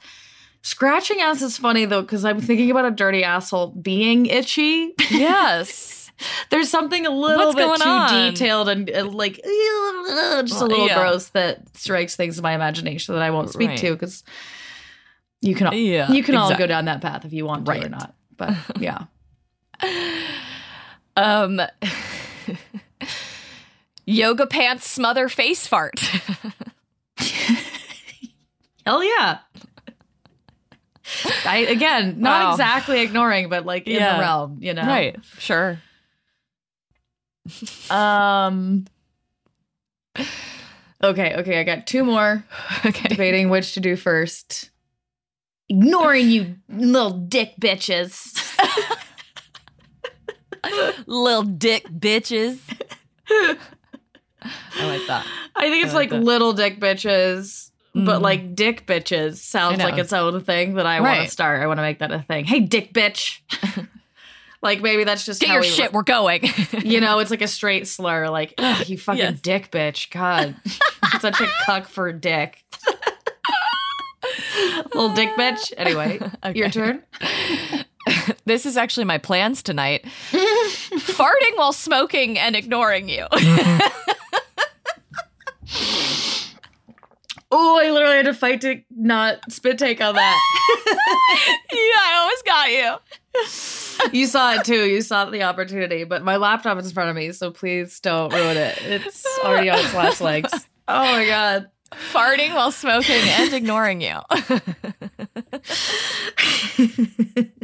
Scratching 0.63 1.21
ass 1.21 1.41
is 1.41 1.57
funny 1.57 1.85
though, 1.85 2.01
because 2.01 2.25
I'm 2.25 2.41
thinking 2.41 2.71
about 2.71 2.85
a 2.85 2.91
dirty 2.91 3.23
asshole 3.23 3.67
being 3.67 4.25
itchy. 4.25 4.93
yes. 5.09 5.93
There's 6.49 6.69
something 6.69 7.05
a 7.05 7.09
little 7.09 7.47
What's 7.53 7.55
bit 7.55 7.81
too 7.83 7.89
on? 7.89 8.31
detailed 8.33 8.69
and 8.69 8.89
uh, 8.89 9.05
like 9.05 9.35
just 10.45 10.61
a 10.61 10.65
little 10.65 10.87
Yeah. 10.87 10.95
gross 10.99 11.27
that 11.29 11.75
strikes 11.77 12.15
things 12.15 12.37
in 12.37 12.43
my 12.43 12.53
imagination 12.53 13.13
that 13.15 13.21
I 13.23 13.29
won't 13.31 13.49
speak 13.51 13.69
Right. 13.69 13.77
to 13.79 13.93
because 13.93 14.23
you 15.41 15.53
can 15.55 15.67
all, 15.67 15.73
Yeah, 15.73 16.11
you 16.11 16.23
can 16.23 16.35
all 16.35 16.55
go 16.57 16.65
down 16.67 16.85
that 16.85 17.01
path 17.01 17.25
if 17.25 17.33
you 17.33 17.45
want 17.45 17.65
to 17.65 17.85
or 17.85 17.89
not. 17.89 18.15
But 18.35 18.55
yeah. 18.79 19.05
Um 21.15 21.61
Yoga 24.05 24.47
pants 24.47 24.89
smother 24.89 25.27
face 25.29 25.67
fart. 25.67 25.99
Hell 28.85 29.03
yeah. 29.03 29.39
I 31.45 31.57
again, 31.69 32.15
not 32.19 32.45
Wow. 32.45 32.51
exactly 32.51 33.01
ignoring, 33.01 33.49
but 33.49 33.65
like 33.65 33.85
in 33.87 33.95
Yeah. 33.95 34.15
the 34.15 34.21
realm, 34.21 34.57
you 34.61 34.73
know. 34.73 34.83
Right. 34.85 35.17
Sure. 35.37 35.79
Um 37.89 38.85
Okay, 41.03 41.35
okay, 41.35 41.59
I 41.59 41.63
got 41.63 41.87
two 41.87 42.03
more. 42.03 42.43
Okay. 42.85 43.07
Debating 43.09 43.49
which 43.49 43.73
to 43.73 43.79
do 43.79 43.95
first. 43.95 44.69
Ignoring 45.69 46.29
you 46.29 46.55
little 46.69 47.11
dick 47.11 47.53
bitches. 47.61 48.33
Little 51.05 51.43
dick 51.43 51.85
bitches. 51.89 52.59
I 53.29 54.85
like 54.85 55.05
that. 55.07 55.25
I 55.55 55.69
think 55.69 55.85
it's 55.85 55.93
I 55.93 55.97
like 55.97 56.11
like 56.11 56.23
little 56.23 56.53
dick 56.53 56.79
bitches, 56.79 57.71
but 57.93 58.19
Mm. 58.19 58.21
like 58.21 58.55
dick 58.55 58.85
bitches 58.85 59.37
sounds 59.37 59.79
like 59.79 59.97
its 59.97 60.13
own 60.13 60.41
thing 60.43 60.75
that 60.75 60.85
I 60.85 61.01
want 61.01 61.25
to 61.25 61.31
start. 61.31 61.61
I 61.61 61.67
want 61.67 61.77
to 61.77 61.81
make 61.83 61.99
that 61.99 62.11
a 62.11 62.21
thing. 62.21 62.45
Hey, 62.45 62.59
dick 62.61 62.93
bitch. 62.93 63.39
like 64.61 64.81
maybe 64.81 65.03
that's 65.03 65.25
just 65.25 65.41
Get 65.41 65.49
your 65.51 65.61
we 65.61 65.67
shit, 65.67 65.93
we're 65.93 66.03
going. 66.03 66.41
you 66.83 66.99
know, 67.01 67.19
it's 67.19 67.31
like 67.31 67.41
a 67.41 67.47
straight 67.47 67.87
slur, 67.87 68.27
like 68.29 68.53
"Ugh, 68.57 68.87
you 68.89 68.97
fucking 68.97 69.19
Yes. 69.19 69.39
dick 69.41 69.71
bitch. 69.71 70.09
God, 70.11 70.55
such 71.19 71.39
a 71.41 71.47
cuck 71.65 71.87
for 71.87 72.11
dick. 72.11 72.63
Little 74.93 75.13
dick 75.13 75.29
bitch. 75.37 75.71
Anyway, 75.77 76.19
your 76.55 76.69
turn. 76.69 77.03
this 78.45 78.65
is 78.65 78.77
actually 78.77 79.05
my 79.05 79.17
plans 79.17 79.61
tonight. 79.61 80.05
Farting 80.31 81.55
while 81.57 81.73
smoking 81.73 82.37
and 82.39 82.55
ignoring 82.55 83.09
you. 83.09 83.25
Oh, 87.59 87.79
I 87.83 87.89
literally 87.89 88.17
had 88.17 88.25
to 88.27 88.35
fight 88.35 88.61
to 88.61 88.83
not 88.95 89.51
spit 89.51 89.79
take 89.79 89.99
on 89.99 90.13
that. 90.13 90.41
yeah, 91.71 91.79
I 91.79 92.19
always 92.19 92.41
got 92.43 94.11
you. 94.11 94.19
you 94.19 94.27
saw 94.27 94.53
it 94.53 94.63
too. 94.63 94.85
You 94.85 95.01
saw 95.01 95.25
the 95.25 95.41
opportunity, 95.41 96.03
but 96.03 96.23
my 96.23 96.35
laptop 96.35 96.77
is 96.77 96.85
in 96.85 96.93
front 96.93 97.09
of 97.09 97.15
me, 97.15 97.31
so 97.31 97.49
please 97.49 97.99
don't 97.99 98.31
ruin 98.31 98.57
it. 98.57 98.77
It's 98.83 99.25
already 99.43 99.71
on 99.71 99.79
its 99.79 99.93
last 99.93 100.21
legs. 100.21 100.51
Oh 100.89 101.03
my 101.03 101.25
god. 101.25 101.67
Farting 102.13 102.53
while 102.53 102.71
smoking 102.71 103.19
and 103.21 103.53
ignoring 103.53 103.99
you. 103.99 104.19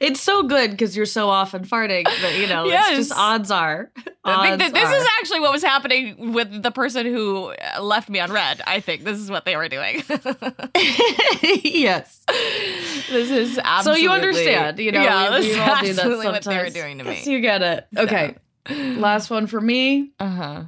It's 0.00 0.20
so 0.20 0.42
good 0.42 0.70
because 0.70 0.96
you're 0.96 1.06
so 1.06 1.28
often 1.28 1.64
farting, 1.64 2.04
but 2.04 2.36
you 2.38 2.46
know, 2.46 2.64
Yes. 2.66 2.90
it's 2.98 3.08
just 3.08 3.18
odds 3.20 3.50
are. 3.50 3.90
I 3.96 4.02
think 4.02 4.62
Odds 4.62 4.62
that 4.62 4.74
this 4.74 4.88
are. 4.90 4.96
is 4.96 5.06
actually 5.20 5.40
what 5.40 5.52
was 5.52 5.62
happening 5.62 6.32
with 6.32 6.62
the 6.62 6.70
person 6.70 7.06
who 7.06 7.52
uh, 7.76 7.82
left 7.82 8.08
me 8.08 8.20
on 8.20 8.32
read. 8.32 8.62
I 8.66 8.80
think 8.80 9.04
this 9.04 9.18
is 9.18 9.30
what 9.30 9.44
they 9.44 9.56
were 9.56 9.68
doing. 9.68 10.02
yes. 11.42 12.22
this 13.10 13.30
is 13.30 13.54
So 13.56 13.60
absolutely. 13.64 14.02
you 14.04 14.10
understand, 14.10 14.78
you 14.78 14.92
know, 14.92 15.02
yeah, 15.02 15.30
we, 15.30 15.36
this 15.36 15.44
we 15.46 15.50
is 15.52 15.58
all 15.58 15.66
do 15.66 15.70
that 15.72 15.88
absolutely 15.88 16.26
what 16.26 16.42
they 16.44 16.56
were 16.58 16.70
doing 16.70 16.98
to 16.98 17.04
me. 17.04 17.16
So 17.22 17.30
you 17.30 17.40
get 17.40 17.62
it. 17.62 17.86
Okay. 17.96 18.36
Last 18.70 19.30
one 19.30 19.46
for 19.46 19.60
me. 19.60 20.12
Uh 20.18 20.28
huh. 20.28 20.62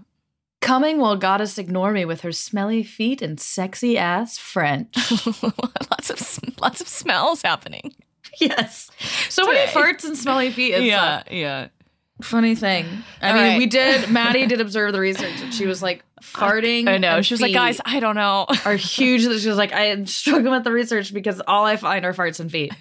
Coming 0.60 0.98
while 0.98 1.16
goddess 1.16 1.58
ignore 1.58 1.92
me 1.92 2.04
with 2.04 2.22
her 2.22 2.32
smelly 2.32 2.82
feet 2.82 3.22
and 3.22 3.38
sexy 3.40 3.96
ass 3.96 4.36
French. 4.36 4.94
lots 5.42 6.10
of 6.10 6.60
lots 6.60 6.80
of 6.80 6.88
smells 6.88 7.42
happening. 7.42 7.94
yes. 8.40 8.90
So 9.28 9.44
many 9.46 9.66
Today. 9.66 9.72
farts 9.72 10.04
and 10.04 10.16
smelly 10.16 10.50
feet. 10.50 10.82
Yeah, 10.82 11.22
yeah. 11.30 11.68
funny 12.22 12.54
thing. 12.54 12.86
I 13.20 13.28
All 13.30 13.34
mean, 13.34 13.42
right. 13.44 13.58
we 13.58 13.66
did, 13.66 14.10
Maddie 14.10 14.46
did 14.48 14.60
observe 14.60 14.92
the 14.92 15.00
research 15.00 15.40
and 15.42 15.52
she 15.54 15.66
was 15.66 15.82
like, 15.82 16.02
farting. 16.22 16.88
I 16.88 16.98
know. 16.98 17.20
She 17.22 17.34
was 17.34 17.40
like, 17.40 17.52
guys, 17.52 17.80
I 17.84 18.00
don't 18.00 18.14
know. 18.16 18.46
Are 18.64 18.74
huge. 18.76 19.22
She 19.22 19.28
was 19.48 19.58
like, 19.58 19.72
I 19.72 19.86
am 19.86 20.06
struggling 20.06 20.52
with 20.52 20.64
the 20.64 20.72
research 20.72 21.12
because 21.12 21.40
all 21.46 21.64
I 21.64 21.76
find 21.76 22.04
are 22.04 22.12
farts 22.14 22.40
and 22.40 22.50
feet. 22.50 22.72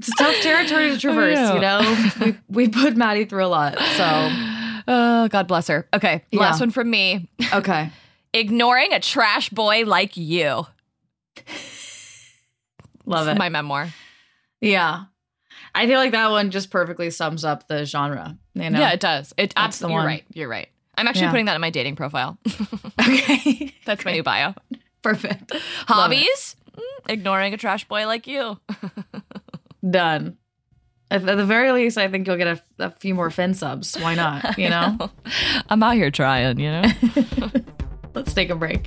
It's 0.00 0.08
a 0.08 0.12
tough 0.16 0.36
territory 0.42 0.90
to 0.90 0.98
traverse, 0.98 1.34
know. 1.36 1.54
you 1.54 1.60
know? 1.60 2.02
We, 2.20 2.66
we 2.66 2.68
put 2.68 2.96
Maddie 2.96 3.24
through 3.24 3.44
a 3.44 3.48
lot. 3.48 3.78
So, 3.78 4.28
Oh, 4.90 5.28
God 5.28 5.46
bless 5.48 5.66
her. 5.68 5.86
Okay, 5.92 6.22
last 6.32 6.58
Yeah. 6.58 6.62
one 6.66 6.70
from 6.70 6.88
me. 6.88 7.28
okay. 7.52 7.90
Ignoring 8.32 8.92
a 8.92 9.00
trash 9.00 9.50
boy 9.50 9.84
like 9.84 10.16
you. 10.16 10.66
Love 13.08 13.28
it. 13.28 13.38
My 13.38 13.48
memoir. 13.48 13.88
yeah. 14.60 15.04
I 15.74 15.86
feel 15.86 15.98
like 15.98 16.12
that 16.12 16.30
one 16.30 16.50
just 16.50 16.70
perfectly 16.70 17.10
sums 17.10 17.44
up 17.44 17.66
the 17.68 17.84
genre, 17.84 18.38
you 18.54 18.70
know? 18.70 18.78
Yeah, 18.78 18.90
it 18.92 19.00
does. 19.00 19.34
It 19.36 19.52
absolutely. 19.56 19.96
You're 19.96 20.06
right. 20.06 20.24
You're 20.32 20.48
right. 20.48 20.68
I'm 20.96 21.06
actually 21.08 21.22
Yeah. 21.22 21.30
putting 21.30 21.46
that 21.46 21.54
in 21.56 21.60
my 21.60 21.70
dating 21.70 21.96
profile. 21.96 22.38
Okay. 23.00 23.74
That's 23.86 24.04
my 24.04 24.12
new 24.12 24.22
bio. 24.22 24.54
Perfect. 25.02 25.52
Hobbies? 25.86 26.56
Mm, 26.76 26.82
Ignoring 27.10 27.54
a 27.54 27.56
trash 27.56 27.86
boy 27.88 28.06
like 28.06 28.26
you. 28.26 28.58
Done. 29.88 30.36
At, 31.10 31.24
the 31.24 31.44
very 31.46 31.72
least, 31.72 31.96
I 31.96 32.08
think 32.08 32.26
you'll 32.26 32.36
get 32.36 32.48
a, 32.48 32.62
a 32.86 32.90
few 32.90 33.14
more 33.14 33.30
fin 33.30 33.54
subs. 33.54 33.96
Why 33.98 34.14
not? 34.14 34.58
You 34.58 34.68
know? 34.68 35.10
I'm 35.70 35.82
out 35.82 35.94
here 35.94 36.10
trying, 36.10 36.58
you 36.60 36.70
know? 36.70 36.82
Let's 38.14 38.34
take 38.34 38.50
a 38.50 38.56
break. 38.56 38.86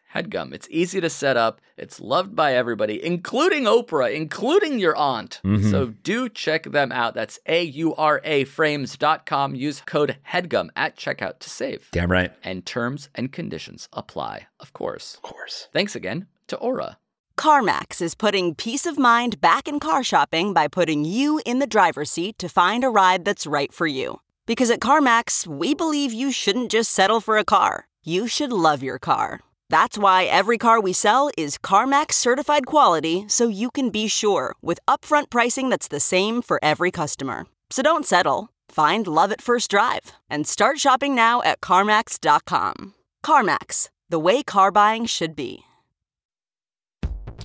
HEADGUM. 0.13 0.53
It's 0.53 0.67
easy 0.69 1.01
to 1.01 1.09
set 1.09 1.37
up. 1.37 1.61
It's 1.77 1.99
loved 1.99 2.35
by 2.35 2.53
everybody, 2.53 3.03
including 3.03 3.63
Oprah, 3.63 4.13
including 4.13 4.79
your 4.79 4.95
aunt. 4.95 5.39
Mm-hmm. 5.43 5.69
So 5.69 5.87
do 5.87 6.29
check 6.29 6.63
them 6.63 6.91
out. 6.91 7.13
That's 7.13 7.39
A 7.45 7.63
U 7.63 7.95
R 7.95 8.21
A 8.23 8.43
frames.com. 8.43 9.55
Use 9.55 9.81
code 9.85 10.17
HEADGUM 10.31 10.69
at 10.75 10.97
checkout 10.97 11.39
to 11.39 11.49
save. 11.49 11.89
Damn 11.91 12.11
right. 12.11 12.31
And 12.43 12.65
terms 12.65 13.09
and 13.15 13.31
conditions 13.31 13.89
apply, 13.93 14.47
of 14.59 14.73
course. 14.73 15.15
Of 15.15 15.21
course. 15.21 15.67
Thanks 15.71 15.95
again 15.95 16.27
to 16.47 16.57
Aura. 16.57 16.97
CarMax 17.37 18.01
is 18.01 18.13
putting 18.13 18.53
peace 18.53 18.85
of 18.85 18.99
mind 18.99 19.41
back 19.41 19.67
in 19.67 19.79
car 19.79 20.03
shopping 20.03 20.53
by 20.53 20.67
putting 20.67 21.05
you 21.05 21.41
in 21.45 21.59
the 21.59 21.65
driver's 21.65 22.11
seat 22.11 22.37
to 22.37 22.49
find 22.49 22.83
a 22.83 22.89
ride 22.89 23.25
that's 23.25 23.47
right 23.47 23.73
for 23.73 23.87
you. 23.87 24.19
Because 24.45 24.69
at 24.69 24.79
CarMax, 24.79 25.47
we 25.47 25.73
believe 25.73 26.13
you 26.13 26.31
shouldn't 26.31 26.71
just 26.71 26.91
settle 26.91 27.21
for 27.21 27.37
a 27.37 27.45
car, 27.45 27.87
you 28.03 28.27
should 28.27 28.51
love 28.51 28.83
your 28.83 28.99
car. 28.99 29.39
That's 29.71 29.97
why 29.97 30.25
every 30.25 30.57
car 30.57 30.81
we 30.81 30.91
sell 30.91 31.29
is 31.37 31.57
CarMax 31.57 32.11
certified 32.15 32.65
quality 32.65 33.23
so 33.29 33.47
you 33.47 33.71
can 33.71 33.89
be 33.89 34.09
sure 34.09 34.53
with 34.61 34.81
upfront 34.85 35.29
pricing 35.29 35.69
that's 35.69 35.87
the 35.87 36.01
same 36.01 36.41
for 36.41 36.59
every 36.61 36.91
customer. 36.91 37.45
So 37.69 37.81
don't 37.81 38.05
settle. 38.05 38.49
Find 38.67 39.07
love 39.07 39.31
at 39.31 39.41
first 39.41 39.71
drive 39.71 40.11
and 40.29 40.45
start 40.45 40.77
shopping 40.77 41.15
now 41.15 41.41
at 41.43 41.61
CarMax.com. 41.61 42.95
CarMax, 43.25 43.87
the 44.09 44.19
way 44.19 44.43
car 44.43 44.71
buying 44.71 45.05
should 45.05 45.37
be. 45.37 45.63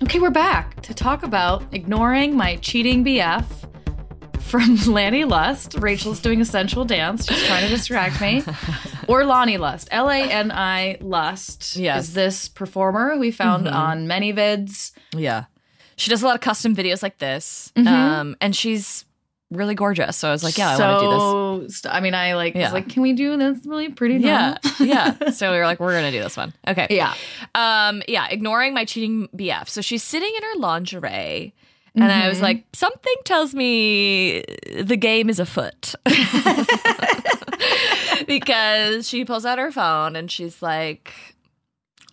Okay, 0.02 0.18
we're 0.18 0.30
back 0.30 0.82
to 0.82 0.92
talk 0.92 1.22
about 1.22 1.62
ignoring 1.72 2.36
my 2.36 2.56
cheating 2.56 3.04
BF 3.04 3.46
from 4.46 4.76
Lanny 4.86 5.24
Lust. 5.24 5.74
Rachel's 5.78 6.20
doing 6.20 6.40
a 6.40 6.44
sensual 6.44 6.84
dance, 6.84 7.26
just 7.26 7.46
trying 7.46 7.62
to 7.64 7.68
distract 7.68 8.20
me. 8.20 8.42
or 9.08 9.24
Lonnie 9.24 9.58
Lust. 9.58 9.88
L 9.90 10.08
A 10.10 10.18
N 10.22 10.50
I 10.52 10.98
Lust 11.00 11.76
Yes. 11.76 12.08
is 12.08 12.14
this 12.14 12.48
performer 12.48 13.16
we 13.18 13.30
found 13.30 13.68
on 13.68 14.06
ManyVids. 14.06 14.92
Yeah. 15.14 15.44
She 15.96 16.10
does 16.10 16.22
a 16.22 16.26
lot 16.26 16.34
of 16.34 16.40
custom 16.40 16.74
videos 16.76 17.02
like 17.02 17.18
this. 17.18 17.72
Um, 17.76 18.36
and 18.40 18.54
she's 18.54 19.04
really 19.50 19.74
gorgeous. 19.74 20.16
So 20.16 20.28
I 20.28 20.32
was 20.32 20.42
like, 20.44 20.58
yeah, 20.58 20.76
I 20.76 20.78
want 20.78 21.00
to 21.00 21.60
do 21.60 21.64
this. 21.66 21.78
st- 21.78 21.94
I 21.94 22.00
mean, 22.00 22.14
I 22.14 22.34
like 22.34 22.54
Yeah. 22.54 22.64
was 22.64 22.72
like, 22.72 22.88
can 22.88 23.00
we 23.02 23.12
do 23.14 23.36
this 23.36 23.64
really 23.64 23.88
pretty? 23.90 24.16
Yeah, 24.16 24.58
yeah. 24.80 25.30
So 25.30 25.52
we 25.52 25.56
were 25.58 25.64
like, 25.64 25.80
we're 25.80 25.92
gonna 25.94 26.10
do 26.10 26.20
this 26.20 26.36
one. 26.36 26.52
Okay. 26.68 26.88
yeah. 26.90 27.14
Um, 27.54 28.02
yeah, 28.08 28.26
ignoring 28.28 28.74
my 28.74 28.84
cheating 28.84 29.28
BF. 29.36 29.68
So 29.68 29.80
she's 29.80 30.02
sitting 30.02 30.32
in 30.36 30.42
her 30.42 30.56
lingerie. 30.58 31.54
And 31.96 32.12
I 32.12 32.28
was 32.28 32.40
like, 32.42 32.64
something 32.74 33.14
tells 33.24 33.54
me 33.54 34.44
the 34.80 34.96
game 34.96 35.28
is 35.30 35.40
afoot. 35.40 35.94
because 38.26 39.08
she 39.08 39.24
pulls 39.24 39.44
out 39.44 39.58
her 39.58 39.72
phone 39.72 40.16
and 40.16 40.30
she's 40.30 40.62
like, 40.62 41.12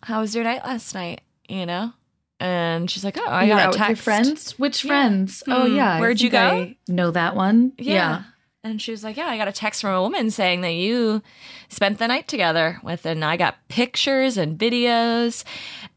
How 0.04 0.22
was 0.22 0.36
your 0.36 0.44
night 0.44 0.64
last 0.66 0.94
night? 0.94 1.22
You 1.48 1.66
know? 1.66 1.94
And 2.40 2.90
she's 2.90 3.04
like, 3.04 3.18
Oh, 3.18 3.26
I 3.26 3.44
You 3.44 3.50
got 3.54 3.66
a 3.66 3.70
with 3.70 3.78
your 3.78 3.88
text. 3.88 4.04
friends. 4.04 4.60
Which 4.60 4.84
Yeah. 4.84 4.90
friends? 4.90 5.44
Oh 5.48 5.68
Hmm. 5.68 5.76
yeah. 5.76 6.00
Where'd 6.00 6.22
you 6.22 6.30
go? 6.30 6.40
I 6.40 6.78
know 6.88 7.12
that 7.12 7.36
one. 7.36 7.74
Yeah. 7.78 8.24
And 8.66 8.82
she 8.82 8.92
was 8.92 9.04
like, 9.04 9.18
Yeah, 9.18 9.28
I 9.28 9.38
got 9.38 9.48
a 9.48 9.52
text 9.54 9.82
from 9.82 9.94
a 9.94 10.02
woman 10.02 10.32
saying 10.32 10.62
that 10.62 10.74
you 10.74 11.22
spent 11.70 12.00
the 12.00 12.08
night 12.08 12.28
together 12.30 12.80
with, 12.84 13.06
and 13.06 13.24
I 13.26 13.36
got 13.38 13.56
pictures 13.68 14.38
and 14.38 14.58
videos 14.58 15.44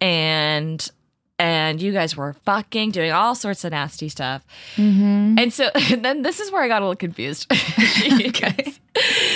and 0.00 0.88
and 1.38 1.82
you 1.82 1.92
guys 1.92 2.16
were 2.16 2.34
fucking 2.44 2.90
doing 2.90 3.12
all 3.12 3.34
sorts 3.34 3.64
of 3.64 3.72
nasty 3.72 4.08
stuff. 4.08 4.44
Mm-hmm. 4.76 5.38
And 5.38 5.52
so 5.52 5.70
and 5.90 6.04
then 6.04 6.22
this 6.22 6.40
is 6.40 6.50
where 6.50 6.62
I 6.62 6.68
got 6.68 6.82
a 6.82 6.84
little 6.84 6.96
confused. 6.96 7.52
she, 7.54 8.30
goes, 8.30 8.80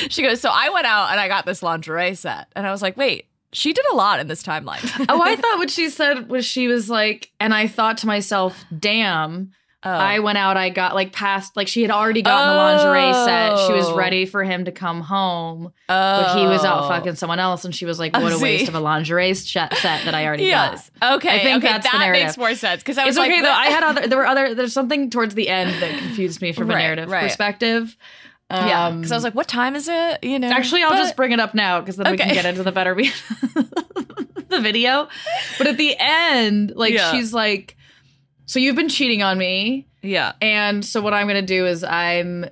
she 0.09 0.23
goes, 0.23 0.41
So 0.41 0.51
I 0.53 0.71
went 0.71 0.87
out 0.87 1.11
and 1.11 1.21
I 1.21 1.29
got 1.29 1.47
this 1.47 1.63
lingerie 1.63 2.15
set. 2.15 2.49
And 2.57 2.67
I 2.67 2.71
was 2.71 2.83
like, 2.83 2.97
wait, 2.97 3.27
she 3.53 3.73
did 3.73 3.85
a 3.93 3.95
lot 3.95 4.21
in 4.21 4.29
this 4.29 4.43
timeline. 4.43 5.07
oh, 5.09 5.21
I 5.23 5.37
thought 5.37 5.59
what 5.59 5.71
she 5.71 5.91
said 5.91 6.29
was 6.29 6.45
she 6.45 6.69
was 6.69 6.89
like, 6.89 7.31
and 7.41 7.53
I 7.53 7.67
thought 7.67 7.99
to 7.99 8.07
myself, 8.07 8.65
damn. 8.77 9.53
Oh. 9.83 9.89
I 9.91 10.19
went 10.19 10.37
out, 10.37 10.59
I 10.59 10.69
got 10.69 10.95
like 10.95 11.11
past, 11.13 11.57
like 11.57 11.67
she 11.67 11.81
had 11.81 11.91
already 11.91 12.21
gotten 12.21 12.49
the 12.51 12.55
lingerie 12.55 13.15
set. 13.25 13.67
She 13.67 13.73
was 13.73 13.87
Oh. 13.87 13.97
ready 13.97 14.27
for 14.27 14.45
him 14.45 14.67
to 14.67 14.73
come 14.73 15.01
home, 15.01 15.73
oh. 15.89 16.23
but 16.23 16.39
he 16.39 16.47
was 16.47 16.65
out 16.67 16.87
fucking 16.89 17.15
someone 17.15 17.39
else. 17.39 17.65
And 17.65 17.75
she 17.75 17.87
was 17.87 17.99
like, 17.99 18.13
what 18.13 18.31
a 18.31 18.39
waste 18.39 18.69
of 18.69 18.75
a 18.75 18.81
lingerie 18.81 19.33
set 19.33 19.71
that 19.83 20.15
I 20.15 20.27
already 20.27 20.45
Yes. 20.45 20.91
got. 21.01 21.15
Okay. 21.15 21.35
I 21.41 21.43
think 21.43 21.65
okay, 21.65 21.73
that's 21.73 21.91
that 21.91 22.11
makes 22.13 22.37
more 22.37 22.55
sense. 22.55 22.83
Because 22.83 22.99
I 22.99 23.07
was 23.07 23.17
It's 23.17 23.19
like, 23.19 23.31
okay 23.31 23.41
though. 23.41 23.51
I 23.51 23.67
had 23.69 23.83
other, 23.83 24.07
there 24.07 24.19
were 24.19 24.27
other, 24.27 24.55
there's 24.57 24.75
something 24.75 25.09
towards 25.09 25.35
the 25.35 25.49
end 25.49 25.71
that 25.83 25.99
confused 25.99 26.43
me 26.43 26.53
from 26.53 26.71
a 26.71 26.75
narrative 26.75 27.09
right. 27.09 27.23
perspective. 27.23 27.97
Yeah, 28.51 28.87
Um, 28.89 28.97
because 28.99 29.13
I 29.13 29.15
was 29.15 29.23
like, 29.23 29.37
"What 29.37 29.47
time 29.47 29.77
is 29.77 29.87
it?" 29.89 30.25
You 30.25 30.41
know. 30.41 30.49
Actually, 30.51 30.83
I'll 30.83 30.91
But- 30.91 30.97
just 31.05 31.15
bring 31.15 31.31
it 31.31 31.39
up 31.39 31.55
now 31.55 31.79
because 31.81 31.95
then 31.97 32.11
we 32.11 32.17
can 32.19 32.35
get 32.35 32.45
into 32.45 32.65
the 32.65 32.73
better 32.73 32.97
be- 32.97 33.13
the 34.49 34.59
video. 34.61 35.09
But 35.59 35.69
at 35.69 35.77
the 35.77 35.95
end, 35.99 36.73
like 36.75 36.93
Yeah. 36.95 37.13
she's 37.13 37.33
like, 37.33 37.77
"So 38.51 38.59
you've 38.59 38.75
been 38.77 38.89
cheating 38.89 39.23
on 39.23 39.39
me, 39.39 39.87
Yeah. 40.03 40.33
and 40.43 40.85
so 40.85 41.01
what 41.01 41.15
I'm 41.15 41.27
gonna 41.29 41.41
do 41.43 41.67
is 41.67 41.85
I'm." 41.85 42.47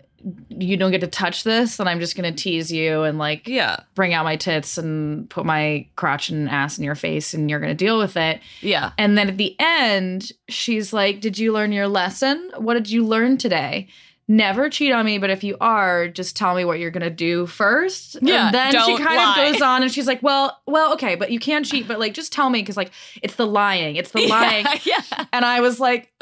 You 0.51 0.77
don't 0.77 0.91
get 0.91 1.01
to 1.03 1.07
touch 1.07 1.45
this, 1.45 1.79
and 1.79 1.89
I'm 1.89 2.01
just 2.01 2.17
gonna 2.17 2.33
tease 2.33 2.73
you 2.73 3.05
and 3.05 3.19
like 3.19 3.47
Yeah. 3.47 3.77
bring 3.95 4.13
out 4.15 4.25
my 4.25 4.35
tits 4.35 4.77
and 4.77 5.31
put 5.31 5.47
my 5.47 5.87
crotch 5.95 6.29
and 6.29 6.49
ass 6.51 6.77
in 6.77 6.83
your 6.85 6.97
face, 6.97 7.35
and 7.35 7.49
you're 7.49 7.61
gonna 7.61 7.75
deal 7.75 7.99
with 7.99 8.17
it. 8.17 8.41
Yeah. 8.61 8.91
And 8.99 9.17
then 9.17 9.29
at 9.29 9.39
the 9.39 9.55
end, 9.61 10.33
she's 10.49 10.93
like, 10.93 11.21
Did 11.21 11.39
you 11.39 11.53
learn 11.53 11.71
your 11.73 11.87
lesson? 11.89 12.51
What 12.57 12.75
did 12.75 12.91
you 12.91 13.07
learn 13.07 13.39
today? 13.39 13.87
Never 14.31 14.69
cheat 14.69 14.93
on 14.93 15.07
me, 15.07 15.17
but 15.17 15.31
if 15.31 15.43
you 15.43 15.57
are, 15.59 16.07
just 16.07 16.37
tell 16.37 16.55
me 16.55 16.65
what 16.67 16.79
you're 16.79 16.91
gonna 16.91 17.09
do 17.09 17.47
first. 17.47 18.19
Yeah, 18.21 18.47
And 18.47 18.55
then 18.55 18.73
she 18.85 18.97
kind 18.99 19.17
lie. 19.17 19.45
of 19.47 19.53
goes 19.55 19.63
on 19.63 19.83
and 19.83 19.91
she's 19.91 20.07
like, 20.07 20.23
Well, 20.23 20.61
well, 20.67 20.93
okay, 20.95 21.15
but 21.15 21.31
you 21.31 21.41
can 21.41 21.65
cheat, 21.65 21.89
but 21.89 21.99
like 21.99 22.13
just 22.13 22.31
tell 22.33 22.51
me 22.51 22.61
because 22.61 22.77
like 22.77 22.91
it's 23.23 23.37
the 23.37 23.47
lying. 23.47 23.97
It's 23.97 24.11
the 24.11 24.27
lying. 24.29 24.67
Yeah. 24.85 25.01
And 25.33 25.45
I 25.47 25.61
was 25.61 25.81
like, 25.81 26.13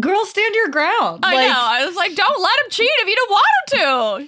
Girl, 0.00 0.24
stand 0.26 0.52
your 0.56 0.68
ground. 0.70 1.20
I 1.24 1.34
like, 1.36 1.46
know. 1.48 1.54
I 1.56 1.86
was 1.86 1.94
like, 1.94 2.16
don't 2.16 2.42
let 2.42 2.58
him 2.64 2.70
cheat 2.70 2.90
if 3.02 3.08
you 3.08 3.14
don't 3.14 3.30
want 3.30 3.46
him 3.54 3.78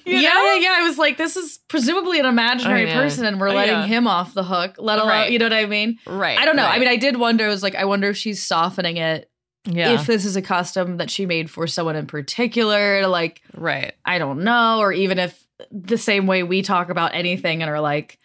to. 0.04 0.10
You 0.12 0.18
yeah, 0.18 0.28
know? 0.34 0.44
yeah, 0.44 0.54
yeah. 0.60 0.74
I 0.78 0.82
was 0.84 0.98
like, 0.98 1.16
this 1.18 1.36
is 1.36 1.58
presumably 1.66 2.20
an 2.20 2.26
imaginary 2.26 2.88
Oh, 2.88 2.94
person, 2.94 3.24
and 3.26 3.40
we're 3.40 3.48
Oh, 3.48 3.54
letting 3.54 3.74
yeah. 3.74 3.86
him 3.86 4.06
off 4.06 4.34
the 4.34 4.44
hook. 4.44 4.76
Let 4.78 5.00
alone, 5.00 5.08
Right. 5.10 5.32
you 5.32 5.40
know 5.40 5.46
what 5.46 5.52
I 5.52 5.66
mean? 5.66 5.98
Right. 6.06 6.38
I 6.38 6.44
don't 6.44 6.54
know. 6.54 6.64
I 6.64 6.78
mean, 6.78 6.86
I 6.86 6.94
did 6.94 7.16
wonder. 7.16 7.44
I 7.46 7.48
was 7.48 7.64
like, 7.64 7.74
I 7.74 7.86
wonder 7.86 8.08
if 8.10 8.16
she's 8.16 8.40
softening 8.40 8.98
it 8.98 9.27
yeah. 9.64 9.92
if 9.92 10.06
this 10.06 10.24
is 10.24 10.36
a 10.36 10.42
custom 10.42 10.98
that 10.98 11.10
she 11.10 11.26
made 11.26 11.50
for 11.50 11.66
someone 11.66 11.96
in 11.96 12.06
particular 12.06 13.06
like 13.06 13.42
right. 13.54 13.94
i 14.04 14.18
don't 14.18 14.42
know 14.44 14.78
or 14.78 14.92
even 14.92 15.18
if 15.18 15.44
the 15.70 15.98
same 15.98 16.26
way 16.26 16.42
we 16.42 16.62
talk 16.62 16.88
about 16.88 17.14
anything 17.14 17.62
and 17.62 17.70
are 17.70 17.80
like 17.80 18.18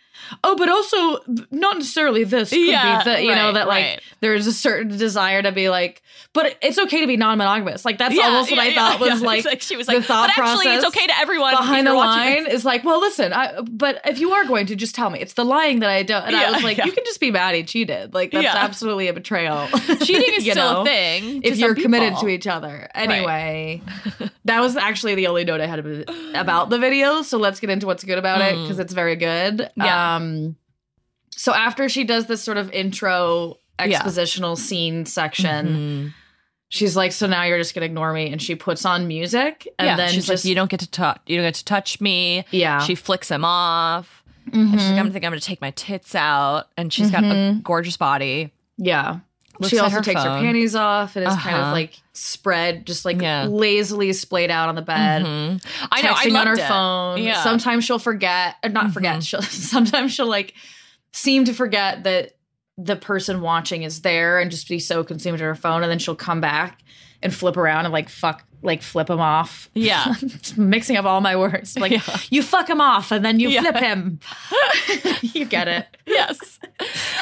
oh, 0.44 0.56
but 0.56 0.70
also 0.70 1.20
not 1.52 1.78
necessarily 1.78 2.24
this 2.24 2.50
could 2.50 2.60
Yeah, 2.60 3.04
be 3.04 3.10
the, 3.10 3.22
you 3.24 3.36
know, 3.36 3.54
that 3.54 3.68
like 3.68 3.84
right. 3.84 4.02
there's 4.22 4.48
a 4.48 4.54
certain 4.54 4.98
desire 4.98 5.42
to 5.42 5.52
be 5.52 5.70
like, 5.70 6.02
but 6.34 6.58
it's 6.62 6.80
okay 6.80 7.02
to 7.02 7.08
be 7.08 7.18
non-monogamous. 7.18 7.86
Like 7.86 7.98
that's 7.98 8.16
Yeah, 8.16 8.26
almost 8.26 8.52
what 8.52 8.60
I 8.60 8.68
yeah, 8.68 8.76
thought 8.76 9.00
was 9.00 9.22
yeah. 9.22 9.28
like, 9.28 9.46
like 9.46 9.62
she 9.62 9.76
was 9.78 9.88
like, 9.88 9.98
the 9.98 10.04
thought 10.04 10.32
but 10.36 10.44
actually, 10.44 10.74
it's 10.74 10.86
okay 10.86 11.08
to 11.08 11.18
everyone 11.18 11.56
behind 11.56 11.88
the 11.88 11.94
line 11.94 12.48
is 12.48 12.66
like, 12.66 12.84
well, 12.84 13.00
listen, 13.00 13.34
I, 13.34 13.62
but 13.62 14.02
if 14.06 14.20
you 14.20 14.32
are 14.32 14.46
going 14.46 14.66
to, 14.68 14.76
just 14.76 14.96
tell 14.96 15.10
me. 15.10 15.20
It's 15.20 15.34
the 15.34 15.46
lying 15.46 15.80
that 15.80 15.90
I 15.90 16.04
don't. 16.04 16.24
And 16.26 16.36
I 16.36 16.52
was 16.52 16.64
like, 16.64 16.78
yeah. 16.78 16.86
you 16.86 16.92
can 16.92 17.04
just 17.06 17.20
be 17.20 17.32
mad 17.32 17.56
he 17.56 17.64
cheated. 17.64 18.14
Like 18.14 18.32
that's 18.32 18.44
Yeah. 18.44 18.56
absolutely 18.56 19.08
a 19.08 19.14
betrayal. 19.14 19.68
Cheating 20.02 20.34
is 20.36 20.44
still 20.50 20.56
know? 20.56 20.82
a 20.82 20.86
thing 20.86 21.42
if 21.44 21.58
you're 21.58 21.76
committed 21.76 22.18
to 22.20 22.28
each 22.28 22.48
other. 22.48 22.90
Anyway, 22.96 23.82
that 24.46 24.60
was 24.60 24.76
actually 24.76 25.16
the 25.16 25.28
only 25.28 25.44
note 25.44 25.62
I 25.62 25.66
had 25.68 25.80
about 26.36 26.70
the 26.70 26.80
video. 26.80 27.22
So 27.22 27.38
let's 27.38 27.60
get 27.60 27.70
into 27.70 27.86
what's 27.86 28.04
good 28.04 28.18
about 28.18 28.42
it 28.42 28.56
because 28.62 28.80
it's 28.80 28.94
very 28.94 29.16
good. 29.16 29.58
Mm. 29.58 29.70
Yeah. 29.76 30.13
Um, 30.13 30.13
so 31.32 31.54
after 31.54 31.90
she 31.90 32.04
does 32.04 32.28
this 32.28 32.42
sort 32.44 32.58
of 32.58 32.72
intro 32.72 33.58
Yeah. 33.80 34.02
expositional 34.02 34.58
scene 34.58 35.06
section, 35.06 35.68
Mhm. 35.68 36.14
she's 36.70 36.96
like, 36.96 37.12
"So 37.12 37.28
now 37.28 37.44
you're 37.44 37.58
just 37.58 37.74
gonna 37.74 37.86
ignore 37.86 38.14
me?" 38.14 38.32
And 38.32 38.42
she 38.42 38.56
puts 38.56 38.86
on 38.86 39.08
music, 39.08 39.68
and 39.80 39.88
yeah, 39.88 39.96
then 39.96 40.10
she's 40.12 40.28
just 40.28 40.46
like, 40.46 40.50
you 40.50 40.56
don't 40.56 40.70
get 40.70 40.80
to 40.82 40.90
touch, 40.90 41.20
you 41.26 41.38
don't 41.38 41.46
get 41.48 41.56
to 41.56 41.66
touch 41.66 42.00
me. 42.02 42.46
yeah, 42.52 42.80
She 42.80 42.96
flicks 42.96 43.30
him 43.30 43.44
off. 43.46 44.24
Mhm. 44.50 44.54
And 44.72 44.72
she's 44.80 44.90
like, 44.92 45.00
I'm 45.00 45.12
think 45.12 45.26
I'm 45.26 45.32
gonna 45.32 45.40
take 45.40 45.62
my 45.62 45.72
tits 45.72 46.16
out, 46.16 46.68
and 46.78 46.92
she's 46.94 47.10
got 47.12 47.24
a 47.24 47.28
Mhm. 47.28 47.64
gorgeous 47.64 47.98
body. 47.98 48.52
yeah. 48.78 49.20
She 49.68 49.78
also 49.80 49.98
her 49.98 50.02
takes 50.02 50.24
phone. 50.24 50.40
her 50.40 50.46
panties 50.46 50.76
off 50.76 51.16
and 51.16 51.28
is 51.28 51.36
kind 51.36 51.56
of 51.56 51.62
Uh-huh. 51.64 51.72
like 51.74 52.00
spread, 52.14 52.86
just 52.86 53.06
like 53.06 53.22
Yeah. 53.22 53.46
lazily 53.50 54.12
splayed 54.14 54.50
out 54.52 54.68
on 54.70 54.76
the 54.76 54.82
bed. 54.82 55.24
Mhm. 55.24 55.64
I 55.92 56.02
know. 56.02 56.12
I 56.12 56.26
texting 56.26 56.40
on 56.40 56.48
her 56.48 56.54
it. 56.54 56.68
phone. 56.68 57.22
Yeah. 57.24 57.42
Sometimes 57.44 57.86
she'll 57.86 58.00
forget, 58.00 58.56
or 58.64 58.70
not 58.70 58.92
forget. 58.92 59.18
Mhm. 59.18 59.28
She'll 59.28 59.42
sometimes 59.44 60.12
she'll 60.14 60.28
like 60.28 60.54
seem 61.12 61.46
to 61.46 61.54
forget 61.54 62.04
that 62.04 62.32
the 62.78 62.96
person 62.96 63.42
watching 63.42 63.84
is 63.84 64.02
there 64.02 64.40
and 64.40 64.50
just 64.50 64.68
be 64.68 64.80
so 64.80 65.04
consumed 65.04 65.34
with 65.34 65.42
her 65.42 65.54
phone, 65.56 65.84
and 65.84 65.92
then 65.92 66.00
she'll 66.00 66.16
come 66.16 66.42
back 66.42 66.80
and 67.22 67.34
flip 67.34 67.56
around 67.56 67.86
and 67.86 67.94
like 67.94 68.10
fuck, 68.10 68.44
like 68.64 68.82
flip 68.82 69.10
him 69.10 69.20
off. 69.20 69.70
Yeah. 69.74 70.16
Mixing 70.58 70.96
up 70.98 71.06
all 71.06 71.22
my 71.22 71.36
words. 71.36 71.78
Like 71.84 71.92
Yeah. 71.92 72.02
you 72.30 72.42
fuck 72.42 72.70
him 72.70 72.80
off, 72.82 73.12
and 73.12 73.24
then 73.26 73.40
you 73.40 73.50
Yeah. 73.50 73.62
flip 73.62 73.76
him. 73.78 74.20
you 75.22 75.46
get 75.46 75.68
it. 75.68 75.88
yes. 76.06 76.60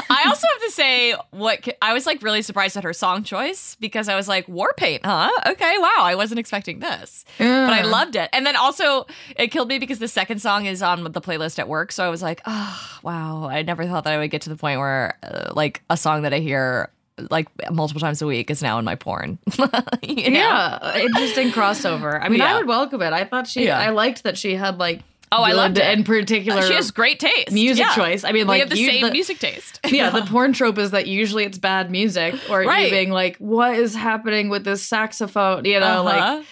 I 0.10 0.24
also 0.28 0.48
have 0.54 0.62
to 0.66 0.72
say 0.72 1.16
what 1.32 1.68
I 1.82 1.94
was 1.94 2.06
like 2.06 2.22
really 2.22 2.42
surprised 2.42 2.78
at 2.78 2.84
her 2.84 2.94
song 2.94 3.24
choice 3.24 3.76
because 3.80 4.08
I 4.10 4.16
was 4.16 4.28
like 4.28 4.48
war 4.48 4.74
paint, 4.78 5.06
huh? 5.06 5.30
Okay, 5.48 5.78
wow, 5.80 5.98
I 6.00 6.16
wasn't 6.16 6.40
expecting 6.40 6.80
this. 6.80 7.26
But 7.38 7.48
I 7.74 7.82
loved 7.84 8.16
it. 8.16 8.30
And 8.34 8.46
then 8.46 8.56
also 8.56 9.06
it 9.36 9.48
killed 9.48 9.68
me 9.70 9.80
because 9.80 10.00
the 10.00 10.08
second 10.08 10.40
song 10.40 10.66
is 10.66 10.82
on 10.84 11.04
the 11.04 11.22
playlist 11.22 11.60
at 11.60 11.68
work, 11.68 11.92
so 11.92 12.06
I 12.06 12.10
was 12.10 12.22
like, 12.22 12.42
"Oh, 12.46 13.00
wow, 13.04 13.48
I 13.50 13.62
never 13.64 13.86
thought 13.86 14.04
that 14.04 14.14
I 14.14 14.18
would 14.18 14.32
get 14.32 14.42
to 14.44 14.50
the 14.50 14.56
point 14.58 14.80
where 14.80 15.18
uh, 15.24 15.54
like 15.56 15.82
a 15.90 15.98
song 15.98 16.22
that 16.24 16.34
I 16.34 16.40
hear 16.40 16.90
like 17.30 17.48
multiple 17.72 18.00
times 18.00 18.22
a 18.22 18.26
week 18.26 18.50
is 18.50 18.62
now 18.62 18.80
in 18.80 18.86
my 18.86 18.96
porn." 18.96 19.38
You 20.04 20.32
know? 20.32 20.40
Yeah, 20.40 20.98
interesting 20.98 21.52
crossover. 21.52 22.20
I 22.22 22.28
mean, 22.30 22.40
Yeah. 22.40 22.54
I 22.54 22.58
would 22.58 22.68
welcome 22.68 23.02
it. 23.02 23.14
I 23.14 23.24
thought 23.24 23.48
she, 23.48 23.66
Yeah. 23.66 23.80
I 23.80 23.90
liked 23.92 24.24
that 24.24 24.38
she 24.38 24.56
had 24.56 24.78
like, 24.80 25.02
Oh, 25.34 25.42
I 25.44 25.54
loved 25.54 25.78
it. 25.78 25.98
In 25.98 26.04
particular, 26.04 26.62
She 26.64 26.74
has 26.74 26.92
great 26.92 27.20
taste. 27.20 27.52
music 27.54 27.86
Yeah. 27.86 27.96
choice. 27.96 28.26
I 28.26 28.34
mean, 28.34 28.42
we 28.48 28.50
like 28.50 28.60
have 28.62 28.70
the 28.70 28.78
you- 28.78 28.90
same 28.90 29.02
the- 29.06 29.12
music 29.12 29.40
taste. 29.40 29.80
yeah, 29.88 30.10
the 30.10 30.24
porn 30.24 30.52
trope 30.52 30.78
is 30.78 30.92
that 30.92 31.08
usually 31.08 31.46
it's 31.46 31.58
bad 31.58 31.90
music 31.90 32.36
or 32.50 32.64
Right. 32.64 32.86
you 32.86 32.90
being 32.92 33.12
like, 33.12 33.38
what 33.38 33.76
is 33.76 33.96
happening 33.96 34.50
with 34.50 34.66
this 34.66 34.84
saxophone? 34.84 35.64
You 35.64 35.80
know, 35.80 36.06
Uh-huh. 36.06 36.36
like, 36.38 36.46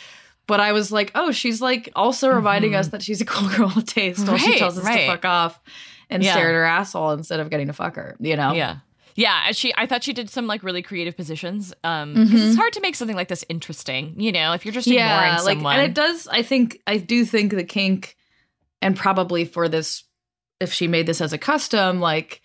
but 0.48 0.62
I 0.62 0.72
was 0.72 0.92
like, 0.94 1.12
oh, 1.16 1.32
she's 1.32 1.60
like 1.62 1.90
also 1.96 2.30
reminding 2.30 2.74
us 2.76 2.88
that 2.90 3.02
she's 3.02 3.20
a 3.20 3.26
cool 3.26 3.50
girl 3.50 3.72
with 3.76 3.86
taste 3.88 4.26
while 4.26 4.38
she 4.38 4.52
Mm-hmm. 4.52 4.60
Tells 4.60 4.78
us 4.78 4.86
right. 4.86 5.02
to 5.02 5.08
fuck 5.08 5.26
off 5.26 5.60
and 6.10 6.24
Yeah. 6.24 6.32
stare 6.34 6.48
at 6.50 6.54
her 6.54 6.64
asshole 6.66 7.12
instead 7.12 7.42
of 7.42 7.50
getting 7.50 7.68
to 7.68 7.74
fuck 7.74 7.96
her, 7.98 8.16
you 8.22 8.38
know? 8.38 8.54
Yeah. 8.54 8.78
Yeah, 9.20 9.52
she 9.52 9.74
I 9.78 9.86
thought 9.86 10.04
she 10.04 10.14
did 10.14 10.30
some 10.30 10.48
like 10.48 10.64
really 10.64 10.82
creative 10.82 11.16
positions. 11.18 11.74
Um 11.84 12.14
Mm-hmm. 12.16 12.24
because 12.26 12.42
it's 12.50 12.56
hard 12.58 12.74
to 12.74 12.82
make 12.82 12.96
something 12.96 13.16
like 13.18 13.28
this 13.28 13.44
interesting, 13.50 14.16
you 14.18 14.32
know, 14.32 14.54
if 14.54 14.66
you're 14.66 14.74
just 14.74 14.88
Yeah, 14.88 15.06
ignoring 15.08 15.46
like, 15.46 15.58
someone. 15.58 15.76
and 15.76 15.84
it 15.84 15.94
does, 15.94 16.28
I 16.28 16.42
think, 16.42 16.82
I 16.88 16.98
do 16.98 17.26
think 17.26 17.52
the 17.54 17.64
kink, 17.64 18.16
and 18.82 18.96
probably 18.96 19.46
for 19.46 19.68
this, 19.68 20.04
if 20.60 20.72
she 20.74 20.88
made 20.88 21.06
this 21.06 21.22
as 21.22 21.34
a 21.34 21.38
custom, 21.38 22.00
like, 22.00 22.42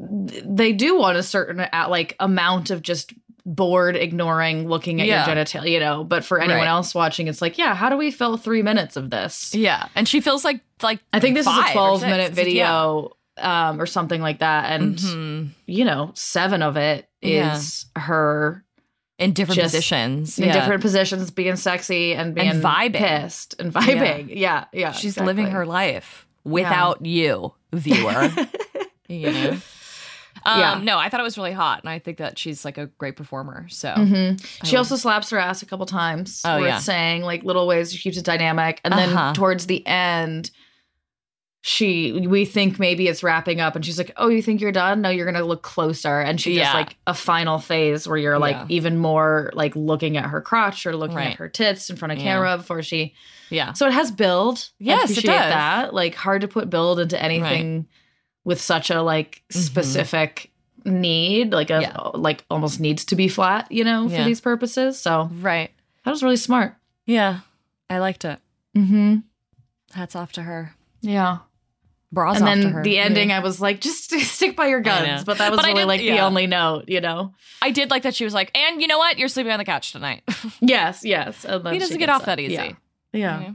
they 0.00 0.72
do 0.72 0.96
want 0.98 1.16
a 1.18 1.22
certain 1.22 1.66
like 1.72 2.14
amount 2.20 2.70
of 2.70 2.82
just 2.82 3.12
bored 3.44 3.96
ignoring 3.96 4.68
looking 4.68 5.00
at 5.00 5.06
Yeah. 5.06 5.26
your 5.26 5.34
genitalia 5.34 5.70
you 5.70 5.80
know 5.80 6.04
but 6.04 6.22
for 6.24 6.38
anyone 6.38 6.60
Right. 6.60 6.68
else 6.68 6.94
watching 6.94 7.28
it's 7.28 7.40
like 7.42 7.56
yeah 7.58 7.74
how 7.74 7.88
do 7.88 7.96
we 7.96 8.10
fill 8.10 8.36
three 8.36 8.62
minutes 8.62 8.96
of 8.96 9.08
this 9.10 9.54
yeah, 9.54 9.88
and 9.96 10.06
she 10.06 10.20
feels 10.20 10.44
like 10.44 10.60
like 10.82 11.00
i 11.14 11.18
think 11.18 11.34
this 11.34 11.46
is 11.46 11.56
a 11.56 11.72
12 11.72 12.00
six. 12.00 12.10
minute 12.10 12.32
video 12.32 13.10
um 13.40 13.80
or 13.80 13.86
something 13.86 14.20
like 14.20 14.38
that 14.40 14.70
and 14.72 14.96
Mhm. 14.96 15.48
you 15.66 15.84
know 15.84 16.10
seven 16.14 16.62
of 16.62 16.76
it 16.76 17.08
is 17.22 17.86
Yeah. 17.96 18.02
her 18.02 18.64
in 19.18 19.32
different 19.32 19.60
positions. 19.60 20.38
in 20.38 20.46
yeah. 20.46 20.52
different 20.52 20.80
positions 20.82 21.30
being 21.32 21.56
sexy 21.56 22.14
and 22.14 22.34
being 22.34 22.52
vibing. 22.60 22.94
pissed 22.94 23.56
and 23.58 23.72
vibing 23.72 24.28
yeah 24.34 24.66
yeah, 24.72 24.92
She's 24.92 25.12
exactly. 25.16 25.26
living 25.26 25.46
her 25.52 25.66
life 25.66 26.26
without 26.44 27.04
you, 27.04 27.52
viewer. 27.72 28.30
you 29.08 29.30
know. 29.32 29.50
Um, 30.46 30.60
Yeah. 30.60 30.80
No, 30.82 30.98
I 30.98 31.08
thought 31.08 31.18
it 31.20 31.24
was 31.24 31.36
really 31.36 31.52
hot, 31.52 31.80
and 31.82 31.90
I 31.90 31.98
think 31.98 32.18
that 32.18 32.38
she's 32.38 32.64
like 32.64 32.78
a 32.78 32.86
great 32.86 33.16
performer. 33.16 33.66
So 33.68 33.88
Mhm. 33.90 34.42
She 34.64 34.76
also 34.76 34.94
slaps 34.96 35.28
her 35.30 35.38
ass 35.38 35.62
a 35.62 35.66
couple 35.66 35.84
times. 35.84 36.40
Oh, 36.44 36.58
yeah. 36.58 36.78
saying 36.78 37.22
like 37.22 37.42
little 37.42 37.66
ways 37.66 37.92
she 37.92 37.98
keeps 37.98 38.16
it 38.16 38.24
dynamic, 38.24 38.80
and 38.84 38.94
then 38.94 39.10
Uh-huh. 39.12 39.32
towards 39.34 39.66
the 39.66 39.84
end, 39.86 40.50
she 41.60 42.12
we 42.26 42.44
think 42.44 42.78
maybe 42.78 43.08
it's 43.08 43.22
wrapping 43.22 43.60
up, 43.60 43.74
and 43.76 43.84
she's 43.84 43.98
like, 43.98 44.12
"Oh, 44.16 44.28
you 44.28 44.40
think 44.42 44.60
you're 44.60 44.72
done? 44.72 45.00
No, 45.02 45.10
you're 45.10 45.26
gonna 45.30 45.44
look 45.44 45.62
closer." 45.62 46.20
And 46.20 46.40
she 46.40 46.50
does 46.54 46.60
Yeah. 46.66 46.72
like 46.74 46.96
a 47.06 47.14
final 47.14 47.58
phase 47.58 48.06
where 48.06 48.16
you're 48.16 48.38
like 48.38 48.54
Yeah. 48.56 48.66
even 48.68 48.98
more 48.98 49.50
like 49.54 49.74
looking 49.74 50.16
at 50.16 50.26
her 50.26 50.40
crotch 50.40 50.86
or 50.86 50.94
looking 50.96 51.16
Right. 51.16 51.32
at 51.32 51.38
her 51.38 51.48
tits 51.48 51.90
in 51.90 51.96
front 51.96 52.12
of 52.12 52.18
Yeah. 52.18 52.24
camera 52.24 52.56
before 52.58 52.82
she. 52.82 53.14
yeah, 53.50 53.72
So 53.72 53.86
it 53.86 53.92
has 53.94 54.10
build. 54.10 54.58
I 54.58 54.84
Yes, 54.84 55.10
it 55.10 55.18
appreciate 55.18 55.32
does. 55.32 55.50
that. 55.52 55.94
Like 55.94 56.14
hard 56.14 56.42
to 56.42 56.48
put 56.48 56.68
build 56.70 57.00
into 57.00 57.20
anything 57.22 57.86
with 58.44 58.60
such 58.60 58.90
a 58.90 59.00
like 59.02 59.42
Mhm. 59.52 59.56
specific 59.60 60.50
need, 60.84 61.52
like 61.52 61.70
a 61.70 62.10
like 62.14 62.44
almost 62.50 62.78
needs 62.78 63.04
to 63.06 63.16
be 63.16 63.26
flat, 63.26 63.70
you 63.72 63.82
know, 63.84 64.08
for 64.08 64.22
these 64.22 64.40
purposes. 64.40 64.98
So 64.98 65.28
right. 65.40 65.70
that 66.04 66.10
was 66.10 66.22
really 66.22 66.36
smart. 66.36 66.74
Yeah, 67.04 67.40
I 67.90 67.98
liked 67.98 68.24
it. 68.24 68.38
Mm-hmm. 68.76 69.16
Hats 69.92 70.14
off 70.14 70.32
to 70.32 70.42
her. 70.42 70.74
Yeah. 71.00 71.38
Bras 72.10 72.38
and 72.38 72.48
off 72.48 72.54
to 72.54 72.60
then 72.62 72.72
her. 72.72 72.82
the 72.82 72.98
ending, 72.98 73.28
Yeah. 73.30 73.36
I 73.36 73.40
was 73.40 73.60
like, 73.60 73.80
just 73.80 74.10
stick 74.20 74.56
by 74.56 74.68
your 74.68 74.80
guns. 74.80 75.24
But 75.24 75.38
that 75.38 75.50
was 75.50 75.58
But 75.58 75.66
really 75.66 75.80
did- 75.82 75.86
like 75.86 76.00
the 76.00 76.20
only 76.20 76.46
note, 76.46 76.84
you 76.88 77.00
know? 77.00 77.34
I 77.60 77.70
did 77.70 77.90
like 77.90 78.04
that 78.04 78.14
she 78.14 78.24
was 78.24 78.32
like, 78.32 78.56
and 78.56 78.80
you 78.80 78.86
know 78.86 78.98
what? 78.98 79.18
You're 79.18 79.28
sleeping 79.28 79.52
on 79.52 79.58
the 79.58 79.64
couch 79.64 79.92
tonight. 79.92 80.22
Yes, 80.60 81.04
yes. 81.04 81.44
And 81.44 81.64
then 81.64 81.72
he 81.74 81.78
doesn't 81.78 81.98
get 81.98 82.06
gets 82.06 82.20
off 82.20 82.26
that 82.26 82.40
easy. 82.40 82.54
Yeah. 82.54 82.72
Yeah. 83.12 83.40
Yeah. 83.40 83.50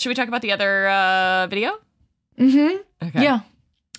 Should 0.00 0.08
we 0.08 0.14
talk 0.14 0.28
about 0.28 0.42
the 0.42 0.52
other 0.52 0.88
uh, 0.88 1.46
video? 1.48 1.78
Mm-hmm. 2.38 3.06
Okay. 3.08 3.22
Yeah. 3.22 3.40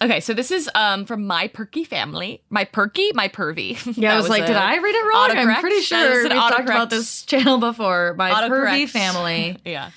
Okay, 0.01 0.19
so 0.19 0.33
this 0.33 0.49
is 0.51 0.69
um 0.75 1.05
from 1.05 1.25
my 1.27 1.47
perky 1.47 1.83
family. 1.83 2.41
My 2.49 2.65
perky, 2.65 3.11
my 3.13 3.27
pervy. 3.29 3.73
Yeah, 3.97 4.09
I 4.11 4.15
That 4.15 4.21
was, 4.21 4.29
like, 4.29 4.45
did 4.47 4.55
I 4.55 4.77
read 4.77 4.95
it 4.95 5.05
wrong? 5.07 5.31
I'm 5.37 5.61
pretty 5.61 5.81
sure 5.81 6.23
we've 6.23 6.31
an 6.31 6.37
talked 6.37 6.63
about 6.63 6.89
this 6.89 7.21
channel 7.23 7.59
before. 7.59 8.15
My 8.17 8.31
Autocorrect. 8.31 8.49
pervy 8.69 8.89
family. 8.89 9.57
Yeah. 9.63 9.91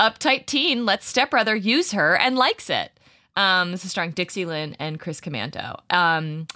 Uptight 0.00 0.46
teen 0.46 0.86
lets 0.86 1.06
stepbrother 1.06 1.54
use 1.56 1.92
her 1.92 2.16
and 2.16 2.36
likes 2.36 2.70
it. 2.70 2.93
Um, 3.36 3.72
this 3.72 3.84
is 3.84 3.90
starring 3.90 4.12
Dixie 4.12 4.44
Lynn 4.44 4.76
and 4.78 4.98
Chris 5.00 5.20
Commando. 5.20 5.80
Um, 5.90 6.46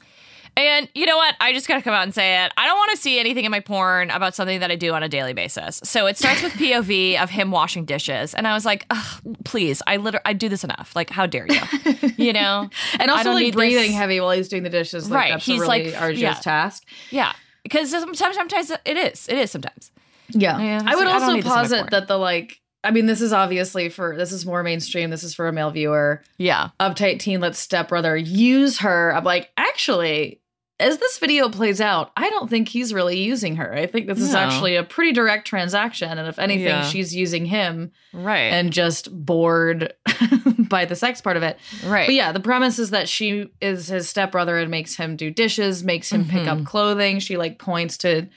and 0.56 0.88
you 0.94 1.06
know 1.06 1.16
what? 1.16 1.36
I 1.40 1.52
just 1.52 1.68
gotta 1.68 1.82
come 1.82 1.94
out 1.94 2.02
and 2.02 2.12
say 2.12 2.44
it. 2.44 2.52
I 2.56 2.66
don't 2.66 2.76
want 2.76 2.90
to 2.90 2.96
see 2.96 3.20
anything 3.20 3.44
in 3.44 3.50
my 3.52 3.60
porn 3.60 4.10
about 4.10 4.34
something 4.34 4.58
that 4.58 4.72
I 4.72 4.76
do 4.76 4.92
on 4.92 5.04
a 5.04 5.08
daily 5.08 5.32
basis. 5.32 5.80
So 5.84 6.06
it 6.06 6.16
starts 6.18 6.42
with 6.42 6.52
POV 6.54 7.22
of 7.22 7.30
him 7.30 7.52
washing 7.52 7.84
dishes, 7.84 8.34
and 8.34 8.46
I 8.46 8.54
was 8.54 8.64
like, 8.64 8.84
Ugh, 8.90 9.22
please, 9.44 9.82
I 9.86 9.98
literally 9.98 10.22
I 10.24 10.32
do 10.32 10.48
this 10.48 10.64
enough. 10.64 10.96
Like, 10.96 11.10
how 11.10 11.26
dare 11.26 11.46
you? 11.48 11.60
You 12.16 12.32
know? 12.32 12.68
And 12.98 13.08
I 13.08 13.18
also 13.18 13.24
don't 13.24 13.34
like 13.34 13.52
breathing 13.52 13.88
this- 13.90 13.96
heavy 13.96 14.20
while 14.20 14.32
he's 14.32 14.48
doing 14.48 14.64
the 14.64 14.70
dishes. 14.70 15.08
Like, 15.08 15.16
Right, 15.16 15.32
That's 15.34 15.46
he's, 15.46 15.58
a 15.58 15.62
really 15.62 15.92
like, 15.92 16.00
arduous 16.02 16.20
yeah. 16.20 16.34
task. 16.34 16.84
Yeah, 17.10 17.32
because 17.62 17.90
sometimes 17.90 18.34
sometimes 18.34 18.72
it 18.84 18.96
is. 18.96 19.28
It 19.28 19.38
is 19.38 19.52
sometimes. 19.52 19.92
Yeah. 20.30 20.58
Yeah, 20.60 20.82
I 20.84 20.96
would 20.96 21.06
I 21.06 21.12
don't 21.12 21.22
also 21.22 21.34
need 21.34 21.44
this 21.44 21.52
in 21.52 21.56
my 21.56 21.62
posit 21.62 21.90
that 21.90 22.08
the 22.08 22.16
like 22.18 22.57
I 22.84 22.90
mean, 22.92 23.06
this 23.06 23.20
is 23.20 23.32
obviously 23.32 23.88
for 23.88 24.16
this 24.16 24.32
is 24.32 24.46
more 24.46 24.62
mainstream. 24.62 25.10
This 25.10 25.24
is 25.24 25.34
for 25.34 25.48
a 25.48 25.52
male 25.52 25.70
viewer. 25.70 26.22
Yeah. 26.36 26.68
Uptight 26.80 27.18
teen 27.18 27.40
lets 27.40 27.58
stepbrother 27.58 28.16
use 28.16 28.78
her. 28.78 29.12
I'm 29.14 29.24
like, 29.24 29.50
actually, 29.56 30.40
as 30.80 30.98
this 30.98 31.18
video 31.18 31.48
plays 31.48 31.80
out, 31.80 32.12
I 32.16 32.30
don't 32.30 32.48
think 32.48 32.68
he's 32.68 32.94
really 32.94 33.18
using 33.20 33.56
her. 33.56 33.74
I 33.74 33.86
think 33.86 34.06
this 34.06 34.20
is 34.20 34.32
actually 34.32 34.76
a 34.76 34.84
pretty 34.84 35.10
direct 35.12 35.44
transaction. 35.48 36.16
And 36.18 36.28
if 36.28 36.38
anything, 36.38 36.66
Yeah. 36.66 36.84
she's 36.84 37.12
using 37.16 37.46
him 37.46 37.90
Right. 38.12 38.52
and 38.52 38.72
just 38.72 39.08
bored 39.26 39.92
by 40.70 40.84
the 40.84 40.94
sex 40.94 41.20
part 41.20 41.36
of 41.36 41.42
it. 41.42 41.58
right. 41.84 42.06
But 42.06 42.14
yeah, 42.14 42.30
the 42.30 42.38
premise 42.38 42.78
is 42.78 42.90
that 42.90 43.08
she 43.08 43.50
is 43.60 43.88
his 43.88 44.08
stepbrother 44.08 44.56
and 44.56 44.70
makes 44.70 44.94
him 44.94 45.16
do 45.16 45.32
dishes, 45.32 45.82
makes 45.82 46.12
him 46.12 46.24
pick 46.26 46.42
Mm-hmm. 46.42 46.60
up 46.60 46.64
clothing. 46.64 47.18
She 47.18 47.36
like 47.36 47.58
points 47.58 47.98
to 47.98 48.28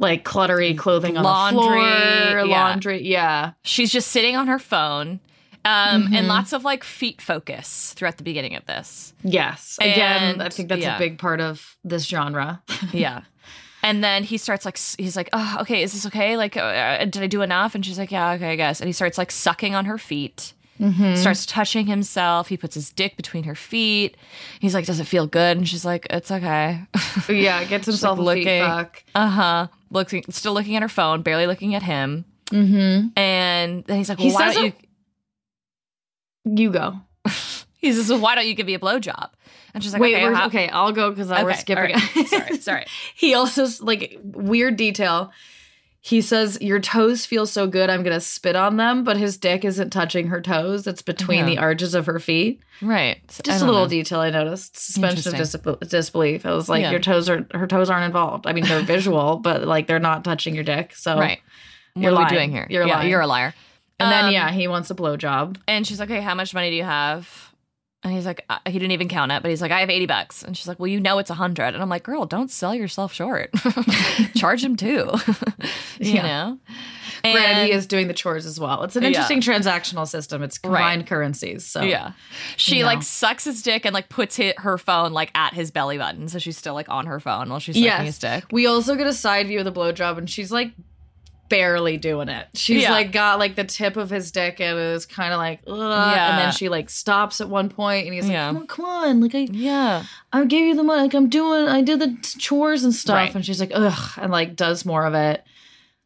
like 0.00 0.24
cluttery 0.24 0.76
clothing 0.76 1.16
on 1.16 1.22
Laundry, 1.22 1.60
the 1.62 2.26
floor, 2.32 2.44
yeah. 2.46 2.64
laundry. 2.64 3.06
Yeah. 3.06 3.52
she's 3.62 3.92
just 3.92 4.08
sitting 4.08 4.34
on 4.36 4.48
her 4.48 4.58
phone 4.58 5.20
Um, 5.64 6.04
Mm-hmm. 6.04 6.14
and 6.14 6.26
lots 6.26 6.52
of 6.52 6.64
like 6.64 6.82
feet 6.82 7.20
focus 7.22 7.92
throughout 7.94 8.16
the 8.16 8.24
beginning 8.24 8.56
of 8.56 8.64
this. 8.66 9.12
Yes. 9.22 9.76
Again, 9.80 10.40
I 10.40 10.48
think 10.48 10.68
that's 10.70 10.80
yeah. 10.82 10.96
a 10.96 10.98
big 10.98 11.18
part 11.18 11.40
of 11.40 11.76
this 11.84 12.04
genre. 12.04 12.62
Yeah. 12.92 13.20
And 13.82 14.02
then 14.04 14.24
he 14.24 14.36
starts 14.36 14.64
like 14.66 14.76
he's 14.98 15.16
like, 15.16 15.30
"Oh, 15.32 15.56
okay, 15.62 15.82
is 15.82 15.92
this 15.94 16.04
okay? 16.06 16.36
Like, 16.36 16.54
uh, 16.56 17.04
did 17.06 17.22
I 17.22 17.26
do 17.26 17.40
enough?" 17.40 17.74
And 17.74 17.84
she's 17.84 17.98
like, 17.98 18.10
"Yeah, 18.12 18.32
okay, 18.32 18.50
I 18.52 18.56
guess." 18.56 18.78
And 18.80 18.86
he 18.88 18.92
starts 18.92 19.16
like 19.16 19.30
sucking 19.30 19.74
on 19.74 19.86
her 19.86 19.96
feet, 19.96 20.52
Mm-hmm. 20.78 21.14
starts 21.14 21.46
touching 21.46 21.86
himself. 21.86 22.48
He 22.48 22.56
puts 22.58 22.74
his 22.74 22.90
dick 22.90 23.16
between 23.16 23.44
her 23.44 23.54
feet. 23.54 24.16
He's 24.60 24.74
like, 24.74 24.84
"Does 24.84 25.00
it 25.00 25.06
feel 25.06 25.26
good?" 25.26 25.56
And 25.56 25.66
she's 25.66 25.84
like, 25.86 26.06
"It's 26.10 26.30
okay." 26.30 26.82
yeah, 27.30 27.64
gets 27.64 27.86
himself 27.90 28.18
like 28.18 28.38
looking- 28.44 28.62
uh 29.14 29.28
huh. 29.28 29.66
Looking, 29.90 30.24
still 30.30 30.54
looking 30.54 30.76
at 30.76 30.82
her 30.82 30.88
phone, 30.88 31.22
barely 31.22 31.46
looking 31.46 31.74
at 31.74 31.82
him. 31.82 32.24
Mm-hmm. 32.50 33.18
And 33.18 33.84
then 33.84 33.96
he's 33.96 34.08
like, 34.08 34.18
"Well, 34.18 34.28
He 34.28 34.34
why 34.34 34.52
don't 34.54 34.64
you?" 34.66 34.72
You 36.44 36.70
go. 36.70 36.94
He 37.80 37.92
says, 37.94 38.10
"Well, 38.10 38.20
why 38.20 38.34
don't 38.34 38.46
you 38.46 38.52
give 38.54 38.66
me 38.66 38.74
a 38.74 38.78
blowjob?" 38.78 39.30
And 39.72 39.82
she's 39.82 39.94
like, 39.94 40.02
Wait, 40.02 40.14
"Okay, 40.14 40.24
we're, 40.24 40.34
how- 40.34 40.48
okay, 40.48 40.68
I'll 40.68 40.92
go 40.92 41.08
because 41.08 41.28
we're 41.30 41.48
Okay, 41.48 41.56
skipping 41.56 41.94
all 41.94 42.00
right. 42.14 42.26
Sorry, 42.28 42.56
sorry. 42.58 42.84
he 43.14 43.32
also 43.32 43.66
like 43.80 44.18
weird 44.22 44.76
detail. 44.76 45.32
He 46.02 46.22
says 46.22 46.56
your 46.62 46.80
toes 46.80 47.26
feel 47.26 47.44
so 47.44 47.66
good, 47.66 47.90
I'm 47.90 48.02
gonna 48.02 48.20
spit 48.20 48.56
on 48.56 48.78
them, 48.78 49.04
but 49.04 49.18
his 49.18 49.36
dick 49.36 49.66
isn't 49.66 49.90
touching 49.90 50.28
her 50.28 50.40
toes; 50.40 50.86
it's 50.86 51.02
between 51.02 51.40
Yeah. 51.40 51.44
the 51.46 51.58
arches 51.58 51.94
of 51.94 52.06
her 52.06 52.18
feet. 52.18 52.60
Right. 52.80 53.18
Just 53.44 53.62
a 53.62 53.66
little 53.66 53.82
know. 53.82 53.88
detail 53.88 54.20
I 54.20 54.30
noticed. 54.30 54.78
Suspension 54.78 55.34
of 55.34 55.40
disab- 55.40 55.88
disbelief. 55.90 56.46
I 56.46 56.52
was 56.54 56.70
like, 56.70 56.80
Yeah. 56.82 56.90
your 56.92 57.00
toes 57.00 57.28
are 57.28 57.46
her 57.52 57.66
toes 57.66 57.90
aren't 57.90 58.06
involved. 58.06 58.46
I 58.46 58.54
mean, 58.54 58.64
they're 58.64 58.80
visual, 58.96 59.36
but 59.36 59.66
like 59.66 59.86
they're 59.86 59.98
not 59.98 60.24
touching 60.24 60.54
your 60.54 60.64
dick. 60.64 60.94
So 60.96 61.18
Right. 61.18 61.40
What 61.92 62.02
You're 62.02 62.12
are 62.12 62.14
lying. 62.14 62.26
we 62.30 62.36
doing 62.36 62.50
here? 62.52 62.66
You're 62.70 62.86
yeah, 62.86 62.94
lying. 62.96 63.10
You're 63.10 63.20
a 63.20 63.26
liar. 63.26 63.54
And 63.98 64.10
then 64.10 64.24
Um, 64.26 64.32
yeah, 64.32 64.50
he 64.52 64.68
wants 64.68 64.90
a 64.90 64.94
blowjob. 64.94 65.56
And 65.68 65.86
she's 65.86 66.00
like, 66.00 66.10
okay 66.10 66.22
how 66.22 66.34
much 66.34 66.54
money 66.54 66.70
do 66.70 66.76
you 66.76 66.84
have?" 66.84 67.49
And 68.02 68.14
he's 68.14 68.24
like, 68.24 68.44
uh, 68.48 68.58
he 68.66 68.72
didn't 68.72 68.92
even 68.92 69.08
count 69.08 69.30
it, 69.30 69.42
but 69.42 69.50
he's 69.50 69.60
like, 69.60 69.72
"I 69.72 69.80
have 69.80 69.90
eighty 69.90 70.06
bucks." 70.06 70.42
And 70.42 70.56
she's 70.56 70.66
like, 70.66 70.78
"Well, 70.80 70.86
you 70.86 71.00
know 71.00 71.18
it's 71.18 71.28
a 71.28 71.34
hundred. 71.34 71.74
And 71.74 71.82
I'm 71.82 71.90
like, 71.90 72.02
"Girl, 72.02 72.24
don't 72.24 72.50
sell 72.50 72.74
yourself 72.74 73.12
short. 73.12 73.50
Charge 74.36 74.64
him 74.64 74.74
too." 74.76 75.10
you 76.00 76.14
Yeah. 76.14 76.22
know. 76.22 76.58
Granted, 77.22 77.40
And- 77.50 77.66
he 77.66 77.72
is 77.72 77.86
doing 77.86 78.08
the 78.08 78.14
chores 78.14 78.46
as 78.46 78.58
well. 78.58 78.82
It's 78.84 78.96
an 78.96 79.02
Yeah. 79.02 79.08
interesting 79.08 79.42
transactional 79.42 80.08
system. 80.08 80.42
It's 80.42 80.56
combined 80.56 81.06
currencies. 81.06 81.66
So 81.66 81.82
Yeah. 81.82 82.12
She 82.56 82.76
you 82.76 82.80
know. 82.80 82.86
like 82.86 83.02
sucks 83.02 83.44
his 83.44 83.60
dick 83.60 83.84
and 83.84 83.92
like 83.92 84.08
puts 84.08 84.38
her 84.38 84.78
phone 84.78 85.12
like 85.12 85.30
at 85.34 85.52
his 85.52 85.70
belly 85.70 85.98
button, 85.98 86.28
so 86.28 86.38
she's 86.38 86.56
still 86.56 86.72
like 86.72 86.88
on 86.88 87.04
her 87.04 87.20
phone 87.20 87.50
while 87.50 87.58
she's 87.58 87.76
sucking 87.76 88.06
his 88.06 88.18
dick. 88.18 88.44
We 88.50 88.66
also 88.66 88.96
get 88.96 89.06
a 89.06 89.12
side 89.12 89.48
view 89.48 89.58
of 89.58 89.66
the 89.66 89.72
blowjob, 89.72 90.16
and 90.16 90.30
she's 90.30 90.50
like 90.50 90.72
barely 91.50 91.98
doing 91.98 92.30
it. 92.30 92.46
She's 92.54 92.84
Yeah. 92.84 92.92
like 92.92 93.12
got 93.12 93.38
like 93.38 93.56
the 93.56 93.64
tip 93.64 93.98
of 93.98 94.08
his 94.08 94.32
dick 94.32 94.58
and 94.60 94.78
is 94.78 95.04
kind 95.04 95.34
of 95.34 95.38
like, 95.38 95.60
Ugh, 95.66 95.76
and 95.76 96.38
then 96.38 96.52
she 96.52 96.70
like 96.70 96.88
stops 96.88 97.42
at 97.42 97.50
one 97.50 97.68
point, 97.68 98.06
and 98.06 98.14
he's 98.14 98.24
like, 98.24 98.32
Yeah. 98.32 98.46
"Come 98.48 98.56
on, 98.56 98.66
come 98.66 98.84
on, 98.86 99.20
like 99.20 99.34
I, 99.34 99.48
Yeah. 99.50 100.04
I 100.32 100.44
gave 100.46 100.66
you 100.66 100.74
the 100.74 100.82
money, 100.82 101.02
like 101.02 101.12
I'm 101.14 101.28
doing, 101.28 101.68
I 101.68 101.82
did 101.82 101.98
the 101.98 102.16
chores 102.38 102.84
and 102.84 102.94
stuff," 102.94 103.14
Right. 103.16 103.34
and 103.34 103.44
she's 103.44 103.60
like, 103.60 103.72
"Ugh," 103.74 104.10
and 104.16 104.32
like 104.32 104.56
does 104.56 104.86
more 104.86 105.04
of 105.04 105.12
it. 105.12 105.44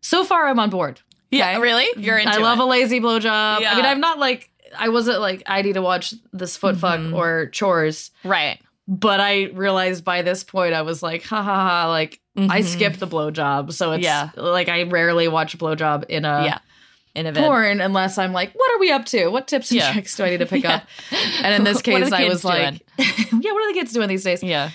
So 0.00 0.24
far, 0.24 0.48
I'm 0.48 0.58
on 0.58 0.70
board. 0.70 1.00
Yeah. 1.30 1.50
Okay? 1.52 1.60
Really? 1.60 1.86
You're 2.02 2.18
into 2.18 2.32
I 2.34 2.38
love 2.38 2.58
it. 2.58 2.62
a 2.62 2.66
lazy 2.66 2.98
blowjob. 3.00 3.64
I 3.66 3.74
mean, 3.76 3.84
I'm 3.86 4.00
not 4.00 4.18
like 4.18 4.50
I 4.76 4.88
wasn't 4.88 5.20
like 5.20 5.42
I 5.46 5.62
need 5.62 5.74
to 5.74 5.82
watch 5.82 6.14
this 6.32 6.56
foot 6.56 6.76
fuck 6.76 6.98
Mm-hmm. 7.00 7.14
or 7.14 7.46
chores. 7.46 8.10
right. 8.24 8.58
But 8.86 9.18
I 9.20 9.44
realized 9.54 10.04
by 10.04 10.20
this 10.20 10.44
point 10.44 10.74
I 10.74 10.82
was 10.82 11.02
like, 11.02 11.22
ha 11.22 11.42
ha 11.42 11.54
ha, 11.68 11.88
like 11.88 12.20
I 12.36 12.60
Mhm. 12.60 12.64
skipped 12.64 13.00
the 13.00 13.06
blowjob. 13.06 13.72
So 13.72 13.92
it's 13.92 14.04
Yeah. 14.04 14.30
like 14.36 14.68
I 14.68 14.82
rarely 14.84 15.28
watch 15.28 15.54
a 15.54 15.56
blowjob 15.56 16.04
in 16.08 16.24
a 16.24 16.44
yeah. 16.44 16.58
In 17.14 17.26
a 17.26 17.32
porn 17.32 17.80
unless 17.80 18.18
I'm 18.18 18.32
like, 18.32 18.52
what 18.54 18.74
are 18.74 18.80
we 18.80 18.90
up 18.90 19.04
to? 19.06 19.28
What 19.28 19.46
tips 19.46 19.70
and 19.70 19.78
Yeah. 19.78 19.92
tricks 19.92 20.16
do 20.16 20.24
I 20.24 20.30
need 20.30 20.38
to 20.40 20.46
pick 20.46 20.64
Yeah. 20.64 20.74
up? 20.76 20.82
And 21.44 21.54
in 21.54 21.62
this 21.62 21.80
case, 21.90 22.10
I 22.10 22.24
was 22.24 22.44
like, 22.44 22.82
yeah, 22.98 23.52
what 23.52 23.62
are 23.64 23.72
the 23.72 23.78
kids 23.78 23.92
doing 23.92 24.08
these 24.08 24.24
days? 24.24 24.42
Yeah. 24.42 24.70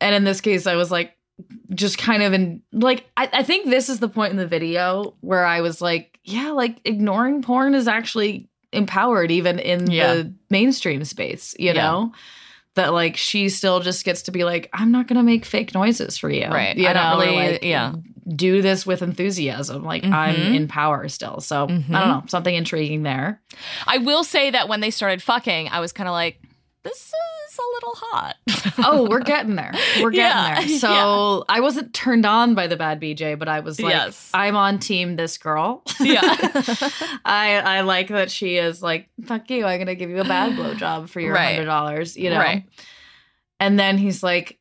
And 0.00 0.12
in 0.14 0.24
this 0.24 0.40
case, 0.40 0.66
I 0.66 0.74
was 0.74 0.90
like, 0.90 1.12
just 1.74 1.96
kind 1.96 2.24
of 2.24 2.32
in 2.32 2.62
like, 2.72 3.04
I, 3.16 3.28
I 3.32 3.42
think 3.44 3.70
this 3.70 3.88
is 3.88 4.00
the 4.00 4.08
point 4.08 4.32
in 4.32 4.36
the 4.36 4.46
video 4.48 5.14
where 5.20 5.44
I 5.44 5.60
was 5.60 5.80
like, 5.80 6.18
yeah, 6.24 6.50
like 6.50 6.78
ignoring 6.84 7.42
porn 7.42 7.74
is 7.76 7.86
actually 7.86 8.48
empowered 8.72 9.30
even 9.30 9.60
in 9.60 9.88
Yeah. 9.88 10.14
the 10.14 10.34
mainstream 10.50 11.04
space, 11.04 11.54
you 11.56 11.66
Yeah. 11.72 11.82
That 12.76 12.92
like 12.92 13.16
she 13.16 13.48
still 13.48 13.80
just 13.80 14.04
gets 14.04 14.22
to 14.22 14.30
be 14.30 14.44
like, 14.44 14.70
I'm 14.72 14.92
not 14.92 15.08
gonna 15.08 15.22
make 15.22 15.44
fake 15.44 15.74
noises 15.74 16.16
for 16.16 16.30
you. 16.30 16.46
Right. 16.46 16.76
You 16.76 16.86
I 16.86 16.92
don't 16.92 17.18
know, 17.18 17.24
really- 17.24 17.52
like, 17.52 17.64
yeah. 17.64 17.92
Do 18.28 18.60
this 18.62 18.84
with 18.86 19.02
enthusiasm. 19.02 19.84
Like 19.84 20.04
I'm 20.04 20.34
Mhm. 20.34 20.54
in 20.56 20.68
power 20.68 21.08
still. 21.08 21.40
So 21.40 21.64
I 21.64 21.66
Mhm. 21.68 21.86
don't 21.88 22.08
know, 22.08 22.22
something 22.28 22.54
intriguing 22.54 23.02
there. 23.02 23.40
I 23.86 23.98
will 23.98 24.24
say 24.24 24.50
that 24.50 24.68
when 24.68 24.80
they 24.80 24.90
started 24.90 25.22
fucking, 25.22 25.68
I 25.68 25.80
was 25.80 25.92
kind 25.92 26.08
of 26.08 26.12
like, 26.12 26.40
this 26.82 26.96
is 26.96 27.45
a 27.58 27.68
little 27.74 27.94
hot. 27.96 28.36
oh, 28.84 29.06
we're 29.10 29.20
getting 29.20 29.54
there. 29.56 29.72
We're 30.00 30.10
getting 30.10 30.36
Yeah, 30.36 30.60
there. 30.60 30.68
So 30.78 31.44
I 31.48 31.60
wasn't 31.60 31.92
turned 31.94 32.26
on 32.26 32.54
by 32.54 32.66
the 32.66 32.76
bad 32.76 33.00
BJ, 33.00 33.38
but 33.38 33.48
I 33.48 33.60
was 33.60 33.80
like, 33.80 33.92
Yes. 33.92 34.30
I'm 34.34 34.56
on 34.56 34.78
team 34.78 35.16
this 35.16 35.38
girl. 35.38 35.82
Yeah. 36.00 36.20
I 37.24 37.60
I 37.64 37.80
like 37.82 38.08
that 38.08 38.30
she 38.30 38.56
is 38.56 38.82
like, 38.82 39.08
fuck 39.24 39.48
you, 39.50 39.64
I'm 39.64 39.78
gonna 39.78 39.94
give 39.94 40.10
you 40.10 40.20
a 40.20 40.24
bad 40.24 40.52
blowjob 40.52 41.08
for 41.08 41.20
your 41.20 41.32
Right. 41.34 41.54
hundred 41.54 41.66
dollars, 41.66 42.16
you 42.16 42.30
know. 42.30 42.38
Right. 42.38 42.64
And 43.60 43.78
then 43.78 43.98
he's 43.98 44.22
like, 44.22 44.58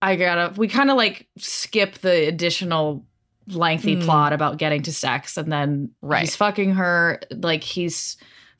I 0.00 0.16
gotta 0.16 0.52
we 0.58 0.68
kind 0.68 0.90
of 0.90 0.96
like 0.96 1.28
skip 1.38 1.94
the 1.98 2.28
additional 2.28 3.04
lengthy 3.48 3.96
Mm. 3.96 4.04
plot 4.04 4.32
about 4.32 4.56
getting 4.58 4.82
to 4.82 4.92
sex 4.92 5.36
and 5.36 5.52
then 5.52 5.90
Right. 6.02 6.20
he's 6.22 6.34
fucking 6.36 6.74
her 6.74 7.20
like 7.30 7.62
he's 7.62 8.16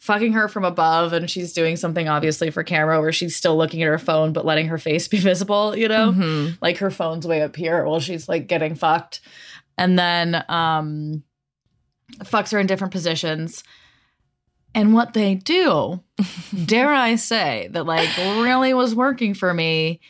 fucking 0.06 0.32
her 0.32 0.46
from 0.48 0.64
above 0.64 1.12
and 1.12 1.28
she's 1.28 1.52
doing 1.52 1.76
something 1.76 2.08
obviously 2.08 2.50
for 2.50 2.62
camera 2.62 3.00
where 3.00 3.12
she's 3.12 3.34
still 3.34 3.56
looking 3.56 3.82
at 3.82 3.88
her 3.88 3.98
phone 3.98 4.32
but 4.32 4.44
letting 4.46 4.68
her 4.68 4.78
face 4.78 5.08
be 5.08 5.18
visible 5.30 5.76
you 5.76 5.88
know? 5.88 6.12
Mhm. 6.12 6.56
like 6.62 6.78
her 6.78 6.90
phone's 6.90 7.26
way 7.26 7.42
up 7.42 7.56
here 7.56 7.84
while 7.84 7.98
she's 8.00 8.28
like 8.28 8.46
getting 8.46 8.74
fucked. 8.76 9.20
And 9.76 9.98
then 9.98 10.44
um 10.48 11.24
fucks 12.20 12.52
her 12.52 12.58
in 12.60 12.66
different 12.66 12.92
positions. 12.92 13.64
And 14.74 14.94
what 14.94 15.12
they 15.14 15.34
do 15.34 16.02
dare 16.66 16.92
i 16.92 17.16
say 17.16 17.68
that 17.72 17.86
like 17.86 18.14
really 18.18 18.74
was 18.74 18.94
working 18.94 19.34
for 19.34 19.52
me 19.54 20.00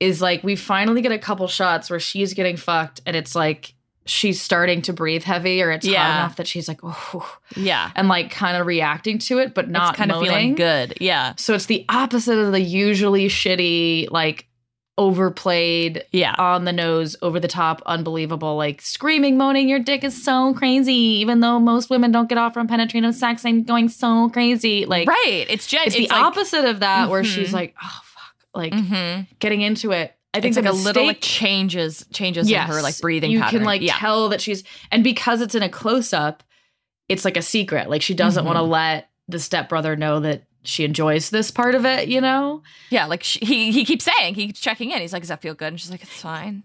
is 0.00 0.20
like 0.20 0.42
we 0.44 0.56
finally 0.56 1.00
get 1.00 1.12
a 1.12 1.18
couple 1.18 1.46
shots 1.48 1.88
where 1.88 2.00
she's 2.00 2.34
getting 2.34 2.56
fucked 2.58 3.00
and 3.06 3.16
it's 3.16 3.34
like 3.34 3.72
she's 4.06 4.40
starting 4.40 4.82
to 4.82 4.92
breathe 4.92 5.24
heavy 5.24 5.60
or 5.62 5.70
it's 5.70 5.84
hot 5.86 5.92
Yeah. 5.92 6.18
enough 6.20 6.36
that 6.36 6.46
she's 6.46 6.68
like 6.68 6.80
oh 6.82 7.38
Yeah. 7.56 7.90
and 7.94 8.08
like 8.08 8.30
kind 8.30 8.56
of 8.56 8.66
reacting 8.66 9.18
to 9.18 9.38
it 9.38 9.52
but 9.54 9.68
not 9.68 9.90
it's 9.90 9.98
kind 9.98 10.12
of 10.12 10.22
feeling 10.22 10.54
good. 10.54 10.96
Yeah. 11.00 11.34
so 11.36 11.54
it's 11.54 11.66
the 11.66 11.84
opposite 11.88 12.38
of 12.38 12.52
the 12.52 12.60
usually 12.60 13.26
shitty 13.28 14.10
like 14.10 14.46
overplayed 14.98 16.04
Yeah. 16.12 16.34
on 16.38 16.64
the 16.64 16.72
nose, 16.72 17.16
over 17.20 17.38
the 17.38 17.48
top, 17.48 17.82
unbelievable, 17.84 18.56
like 18.56 18.80
screaming, 18.80 19.36
moaning, 19.36 19.68
your 19.68 19.78
dick 19.78 20.02
is 20.04 20.24
so 20.24 20.54
crazy. 20.54 20.94
Even 21.20 21.40
though 21.40 21.58
most 21.58 21.90
women 21.90 22.10
don't 22.12 22.28
get 22.30 22.38
off 22.38 22.54
from 22.54 22.66
penetrative 22.66 23.14
sex, 23.14 23.44
I'm 23.44 23.62
going 23.62 23.88
so 23.90 24.30
crazy. 24.30 24.86
Like, 24.86 25.06
right. 25.06 25.46
It's 25.50 25.66
gen- 25.66 25.82
it's, 25.86 25.96
the 25.96 26.08
like- 26.08 26.12
opposite 26.18 26.64
of 26.64 26.80
that, 26.80 27.10
where 27.10 27.22
Mhm. 27.22 27.26
she's 27.26 27.52
like, 27.52 27.74
oh, 27.82 28.00
fuck, 28.04 28.34
like 28.54 28.72
Mhm. 28.72 29.26
getting 29.38 29.60
into 29.60 29.92
it. 29.92 30.15
I 30.36 30.40
think 30.40 30.56
It's 30.56 30.64
like 30.64 30.72
a 30.72 30.76
little 30.76 31.06
like 31.06 31.20
changes 31.20 32.04
changes 32.12 32.50
in 32.50 32.56
her 32.58 32.82
like 32.82 32.98
breathing 33.00 33.30
pattern. 33.30 33.32
You 33.32 33.40
pattern. 33.40 33.58
can 33.60 33.66
like 33.66 33.80
yeah. 33.82 33.94
tell 33.94 34.28
that 34.30 34.40
she's, 34.40 34.62
and 34.90 35.02
because 35.04 35.40
it's 35.40 35.54
in 35.54 35.62
a 35.62 35.68
close 35.68 36.12
up, 36.12 36.42
it's 37.08 37.24
like 37.24 37.36
a 37.36 37.42
secret. 37.42 37.88
Like 37.90 38.02
she 38.02 38.14
doesn't 38.14 38.42
Mhm. 38.44 38.46
want 38.46 38.56
to 38.58 38.62
let 38.62 39.08
the 39.28 39.38
stepbrother 39.38 39.96
know 39.96 40.20
that 40.20 40.42
she 40.62 40.84
enjoys 40.84 41.30
this 41.30 41.50
part 41.50 41.74
of 41.76 41.84
it, 41.86 42.08
you 42.08 42.20
know? 42.20 42.62
Yeah, 42.90 43.06
like 43.06 43.22
she, 43.22 43.38
he 43.44 43.70
he 43.72 43.84
keeps 43.84 44.04
saying, 44.04 44.34
he 44.34 44.46
keeps 44.48 44.60
checking 44.60 44.90
in. 44.90 45.00
He's 45.00 45.12
like, 45.12 45.22
"Does 45.22 45.28
that 45.28 45.40
feel 45.42 45.54
good?" 45.54 45.68
And 45.68 45.80
she's 45.80 45.90
like, 45.90 46.02
"It's 46.02 46.20
fine." 46.20 46.64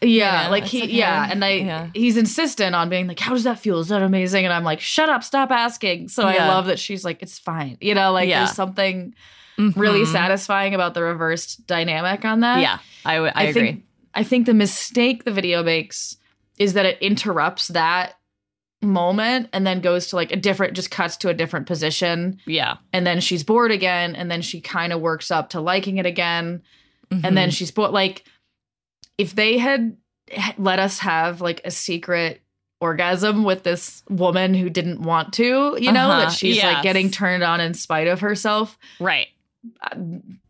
Yeah, 0.00 0.44
know, 0.44 0.50
like 0.50 0.64
he, 0.64 0.82
okay. 0.84 0.92
yeah, 0.92 1.28
and 1.28 1.44
I, 1.44 1.50
Yeah. 1.54 1.88
he's 1.92 2.16
insistent 2.16 2.74
on 2.76 2.88
being 2.88 3.08
like, 3.08 3.18
"How 3.18 3.32
does 3.32 3.44
that 3.44 3.58
feel? 3.58 3.80
Is 3.80 3.88
that 3.88 4.00
amazing?" 4.02 4.44
And 4.44 4.52
I'm 4.54 4.62
like, 4.64 4.80
"Shut 4.80 5.08
up, 5.08 5.24
stop 5.24 5.50
asking." 5.50 6.08
So 6.08 6.22
I 6.24 6.36
love 6.46 6.66
that 6.66 6.78
she's 6.78 7.04
like, 7.04 7.20
"It's 7.22 7.38
fine," 7.38 7.78
you 7.80 7.94
know, 7.94 8.12
like 8.12 8.28
Yeah. 8.28 8.44
there's 8.44 8.54
something 8.54 9.14
really 9.76 10.00
Mhm. 10.04 10.12
satisfying 10.12 10.74
about 10.74 10.94
the 10.94 11.02
reversed 11.02 11.66
dynamic 11.66 12.24
on 12.24 12.40
that. 12.40 12.60
Yeah, 12.60 12.78
I, 13.04 13.14
w- 13.16 13.32
I, 13.34 13.40
I 13.40 13.44
agree. 13.48 13.62
think, 13.62 13.84
I 14.14 14.22
think 14.24 14.46
the 14.46 14.54
mistake 14.54 15.24
the 15.24 15.30
video 15.32 15.62
makes 15.62 16.16
is 16.58 16.72
that 16.74 16.86
it 16.86 16.98
interrupts 17.00 17.68
that 17.68 18.14
moment 18.80 19.48
and 19.52 19.66
then 19.66 19.80
goes 19.80 20.06
to 20.08 20.16
like 20.16 20.30
a 20.30 20.36
different, 20.36 20.74
just 20.74 20.90
cuts 20.90 21.16
to 21.18 21.28
a 21.28 21.34
different 21.34 21.66
position, 21.66 22.38
yeah, 22.46 22.76
and 22.92 23.06
then 23.06 23.20
she's 23.20 23.42
bored 23.42 23.72
again, 23.72 24.14
and 24.14 24.30
then 24.30 24.40
she 24.42 24.60
kind 24.60 24.92
of 24.92 25.00
works 25.00 25.30
up 25.30 25.50
to 25.50 25.60
liking 25.60 25.98
it 25.98 26.06
again 26.06 26.62
and 27.10 27.22
Mm-hmm. 27.22 27.34
then 27.36 27.50
she's 27.50 27.70
bored 27.70 27.90
like 27.92 28.24
if 29.16 29.34
they 29.34 29.56
had 29.56 29.96
let 30.58 30.78
us 30.78 30.98
have 30.98 31.40
like 31.40 31.62
a 31.64 31.70
secret 31.70 32.42
orgasm 32.82 33.44
with 33.44 33.62
this 33.62 34.02
woman 34.10 34.52
who 34.52 34.68
didn't 34.68 35.00
want 35.00 35.32
to 35.32 35.74
you 35.80 35.90
know 35.90 36.10
Uh-huh, 36.10 36.20
that 36.26 36.32
she's 36.32 36.56
yes. 36.56 36.64
like 36.74 36.82
getting 36.82 37.10
turned 37.10 37.42
on 37.42 37.60
in 37.62 37.72
spite 37.72 38.08
of 38.08 38.20
herself 38.20 38.76
right. 39.00 39.28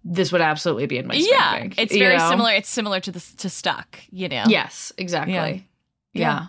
This 0.05 0.33
would 0.33 0.41
absolutely 0.41 0.87
be 0.87 0.99
in 0.99 1.07
my 1.07 1.15
yeah, 1.15 1.59
bank, 1.59 1.75
it's 1.79 1.95
very 1.97 2.17
know? 2.17 2.29
similar. 2.31 2.53
It's 2.53 2.69
similar 2.69 3.01
to 3.01 3.11
the 3.11 3.21
to 3.39 3.49
stuck. 3.51 3.99
You 4.11 4.29
know. 4.29 4.45
yes 4.49 4.93
exactly 4.99 5.35
Yeah. 5.35 6.47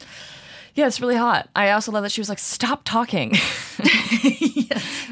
yeah, 0.00 0.06
Yeah, 0.74 0.86
it's 0.86 1.00
really 1.00 1.16
hot. 1.16 1.48
I 1.56 1.70
also 1.70 1.92
love 1.92 2.02
that 2.02 2.12
she 2.12 2.20
was 2.20 2.28
like, 2.28 2.38
"Stop 2.38 2.82
talking." 2.84 3.32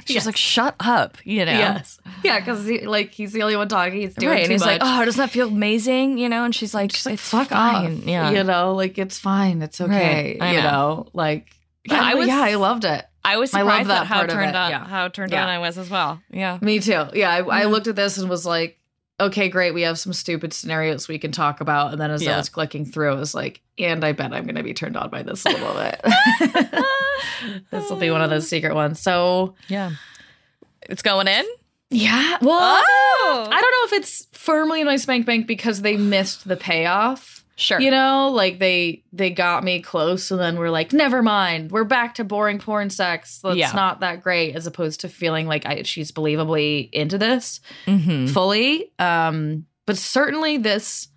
She 0.06 0.14
was 0.16 0.26
like, 0.26 0.36
"Shut 0.36 0.74
up," 0.80 1.16
you 1.24 1.46
know. 1.46 1.52
Yes. 1.52 1.98
Yeah, 2.22 2.38
because 2.38 2.66
he, 2.66 2.80
like 2.86 3.10
he's 3.12 3.32
the 3.32 3.40
only 3.42 3.56
one 3.56 3.68
talking. 3.68 4.00
He's 4.02 4.14
doing 4.14 4.30
Right, 4.32 4.38
too 4.40 4.42
and 4.44 4.52
he's 4.52 4.60
much. 4.60 4.80
like, 4.80 4.82
"Oh, 4.84 5.02
doesn't 5.04 5.18
that 5.18 5.30
feel 5.30 5.48
amazing?" 5.48 6.18
You 6.18 6.28
know, 6.28 6.44
and 6.44 6.54
she's 6.54 6.74
like, 6.74 6.92
She's 6.92 7.06
like, 7.06 7.14
"It's 7.14 7.26
fuck 7.28 7.48
fine." 7.48 8.00
off. 8.00 8.04
Yeah, 8.06 8.30
You 8.30 8.44
know, 8.44 8.74
like 8.74 8.98
it's 8.98 9.18
fine. 9.18 9.62
It's 9.62 9.80
okay. 9.80 10.36
I 10.38 10.52
you 10.52 10.62
know. 10.62 10.70
know, 10.70 11.06
like 11.14 11.48
Yeah, 11.86 12.00
I 12.02 12.14
was- 12.16 12.26
yeah, 12.28 12.40
I 12.42 12.54
loved 12.56 12.84
it. 12.84 13.02
I 13.24 13.36
was 13.38 13.54
I 13.54 13.62
love 13.62 13.70
surprised 13.86 13.90
that 13.90 14.00
at 14.02 14.06
how 14.06 14.26
turned 14.26 14.54
on 14.56 14.70
yeah. 14.70 14.86
how 14.86 15.08
turned 15.08 15.32
Yeah. 15.32 15.42
on 15.44 15.48
I 15.48 15.58
was 15.58 15.78
as 15.78 15.88
well. 15.90 16.20
Yeah, 16.30 16.58
Me 16.60 16.78
too. 16.80 17.04
Yeah, 17.14 17.30
I, 17.30 17.38
I 17.38 17.64
looked 17.64 17.86
at 17.86 17.96
this 17.96 18.18
and 18.18 18.28
was 18.28 18.44
like, 18.44 18.78
okay, 19.20 19.48
great. 19.48 19.72
We 19.72 19.82
have 19.82 19.98
some 19.98 20.12
stupid 20.12 20.52
scenarios 20.52 21.08
we 21.08 21.18
can 21.18 21.32
talk 21.32 21.60
about. 21.60 21.92
And 21.92 22.00
then 22.00 22.10
as 22.10 22.26
I 22.26 22.36
was 22.36 22.48
clicking 22.48 22.84
through, 22.84 23.12
I 23.12 23.14
was 23.18 23.34
like, 23.34 23.60
and 23.78 24.04
I 24.04 24.12
bet 24.12 24.32
I'm 24.32 24.44
going 24.44 24.56
to 24.56 24.62
be 24.62 24.74
turned 24.74 24.96
on 24.96 25.08
by 25.08 25.22
this 25.22 25.46
a 25.46 25.50
little 25.50 25.74
bit. 25.74 26.00
this 27.70 27.88
will 27.90 27.96
be 27.96 28.10
one 28.10 28.22
of 28.22 28.30
those 28.30 28.48
secret 28.48 28.74
ones. 28.74 29.00
So 29.00 29.54
yeah. 29.68 29.92
It's 30.82 31.02
going 31.02 31.28
in. 31.28 31.44
yeah, 31.90 32.36
well, 32.42 32.58
Oh, 32.60 33.48
I 33.50 33.60
don't 33.60 33.70
know 33.92 33.96
if 33.96 34.02
it's 34.02 34.26
firmly 34.32 34.80
in 34.80 34.86
my 34.86 34.96
spank 34.96 35.24
bank 35.26 35.46
because 35.46 35.80
they 35.82 35.96
missed 35.96 36.46
the 36.46 36.56
payoff. 36.56 37.43
Sure. 37.56 37.80
You 37.80 37.90
know, 37.90 38.30
like 38.32 38.58
they 38.58 39.02
they 39.12 39.30
got 39.30 39.62
me 39.64 39.80
close 39.80 40.30
and 40.30 40.40
then 40.40 40.58
we're 40.58 40.70
like, 40.70 40.92
never 40.92 41.22
mind. 41.22 41.70
We're 41.70 41.84
back 41.84 42.14
to 42.16 42.24
boring 42.24 42.58
porn 42.58 42.90
sex. 42.90 43.40
That's 43.42 43.56
Yeah. 43.56 43.72
not 43.72 44.00
that 44.00 44.22
great, 44.22 44.54
as 44.56 44.66
opposed 44.66 45.00
to 45.00 45.08
feeling 45.08 45.46
like 45.46 45.64
I, 45.66 45.82
she's 45.82 46.12
believably 46.12 46.90
into 46.92 47.18
this 47.18 47.60
Mhm. 47.86 48.30
fully. 48.30 48.90
Um, 48.98 49.66
but 49.86 49.96
certainly 49.98 50.56
this 50.58 51.08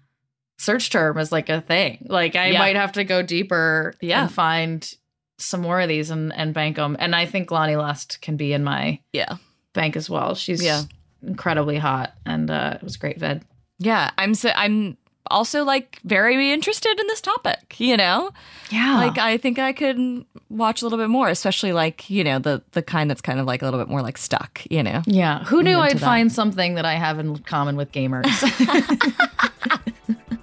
search 0.60 0.90
term 0.90 1.18
is 1.20 1.32
like 1.32 1.50
a 1.50 1.62
thing. 1.62 2.06
Like 2.10 2.36
I 2.36 2.48
Yeah. 2.50 2.60
might 2.60 2.76
have 2.76 2.94
to 2.94 3.04
go 3.04 3.22
deeper 3.22 3.94
Yeah. 4.02 4.24
and 4.24 4.32
find 4.32 4.92
some 5.40 5.62
more 5.62 5.80
of 5.80 5.88
these 5.88 6.10
and, 6.10 6.34
and 6.34 6.54
bank 6.54 6.78
them. 6.78 6.96
And 7.00 7.16
I 7.16 7.26
think 7.28 7.52
Lonnie 7.52 7.76
Lust 7.76 8.20
can 8.22 8.38
be 8.38 8.54
in 8.54 8.64
my 8.64 9.00
Yeah, 9.14 9.36
bank 9.74 9.96
as 9.96 10.10
well. 10.10 10.34
She's 10.34 10.64
Yeah. 10.64 10.82
incredibly 11.26 11.78
hot 11.78 12.14
and 12.26 12.50
uh, 12.50 12.74
it 12.76 12.84
was 12.84 12.98
great 12.98 13.20
vid. 13.20 13.44
yeah. 13.80 14.10
I'm 14.18 14.34
so 14.34 14.50
I'm 14.56 14.98
also 15.30 15.64
like 15.64 16.00
very 16.04 16.52
interested 16.52 17.00
in 17.00 17.08
this 17.08 17.22
topic. 17.22 17.80
You 17.80 17.98
know, 17.98 18.32
Yeah. 18.70 18.98
like 18.98 19.18
I 19.18 19.38
think 19.38 19.60
I 19.60 19.74
could 19.74 20.26
watch 20.50 20.82
a 20.82 20.86
little 20.86 20.98
bit 21.00 21.10
more, 21.10 21.30
especially 21.30 21.74
like 21.74 22.10
you 22.10 22.24
know 22.24 22.40
the 22.40 22.62
the 22.72 22.82
kind 22.82 23.10
that's 23.10 23.22
kind 23.22 23.40
of 23.40 23.46
like 23.46 23.62
a 23.62 23.66
little 23.66 23.80
bit 23.80 23.90
more 23.90 24.02
like 24.02 24.18
stuck. 24.18 24.62
You 24.70 24.84
know. 24.84 25.02
Yeah. 25.06 25.44
Who 25.46 25.62
knew 25.64 25.78
I'd 25.80 25.98
that. 25.98 26.00
find 26.00 26.32
something 26.32 26.76
that 26.76 26.86
I 26.86 26.94
have 26.96 27.20
in 27.20 27.38
common 27.40 27.76
with 27.78 27.92
gamers? 27.92 28.26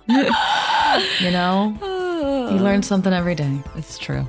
you 1.20 1.30
know? 1.30 1.76
You 2.24 2.59
learn 2.61 2.82
something 2.82 3.12
every 3.12 3.35
day. 3.35 3.59
It's 3.76 3.99
true. 3.99 4.26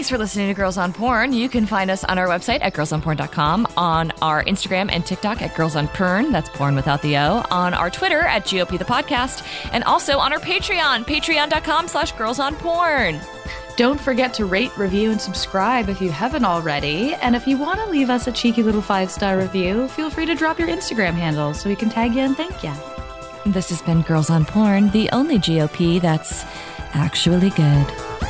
Thanks 0.00 0.08
for 0.08 0.16
listening 0.16 0.48
to 0.48 0.54
Girls 0.54 0.78
on 0.78 0.94
Porn. 0.94 1.34
You 1.34 1.46
can 1.50 1.66
find 1.66 1.90
us 1.90 2.04
on 2.04 2.16
our 2.16 2.26
website 2.26 2.62
at 2.62 2.72
girlsonporn.com, 2.72 3.66
on 3.76 4.10
our 4.22 4.42
Instagram 4.44 4.90
and 4.90 5.04
TikTok 5.04 5.42
at 5.42 5.54
Girls 5.54 5.76
on 5.76 5.88
Porn, 5.88 6.32
that's 6.32 6.48
porn 6.48 6.74
without 6.74 7.02
the 7.02 7.18
O, 7.18 7.44
on 7.50 7.74
our 7.74 7.90
Twitter 7.90 8.20
at 8.20 8.46
GOP 8.46 8.78
the 8.78 8.84
podcast, 8.86 9.46
and 9.74 9.84
also 9.84 10.16
on 10.18 10.32
our 10.32 10.38
Patreon, 10.38 11.04
patreon.com 11.04 11.86
slash 11.86 12.12
girls 12.12 12.38
on 12.38 12.56
porn. 12.56 13.20
Don't 13.76 14.00
forget 14.00 14.32
to 14.32 14.46
rate, 14.46 14.74
review, 14.78 15.10
and 15.10 15.20
subscribe 15.20 15.90
if 15.90 16.00
you 16.00 16.08
haven't 16.08 16.46
already. 16.46 17.12
And 17.16 17.36
if 17.36 17.46
you 17.46 17.58
want 17.58 17.78
to 17.80 17.90
leave 17.90 18.08
us 18.08 18.26
a 18.26 18.32
cheeky 18.32 18.62
little 18.62 18.80
five 18.80 19.10
star 19.10 19.36
review, 19.36 19.86
feel 19.88 20.08
free 20.08 20.24
to 20.24 20.34
drop 20.34 20.58
your 20.58 20.68
Instagram 20.68 21.12
handle 21.12 21.52
so 21.52 21.68
we 21.68 21.76
can 21.76 21.90
tag 21.90 22.14
you 22.14 22.22
and 22.22 22.34
thank 22.38 22.64
you. 22.64 22.72
This 23.44 23.68
has 23.68 23.82
been 23.82 24.00
Girls 24.00 24.30
on 24.30 24.46
Porn, 24.46 24.88
the 24.92 25.10
only 25.10 25.36
GOP 25.36 26.00
that's 26.00 26.46
actually 26.94 27.50
good. 27.50 28.29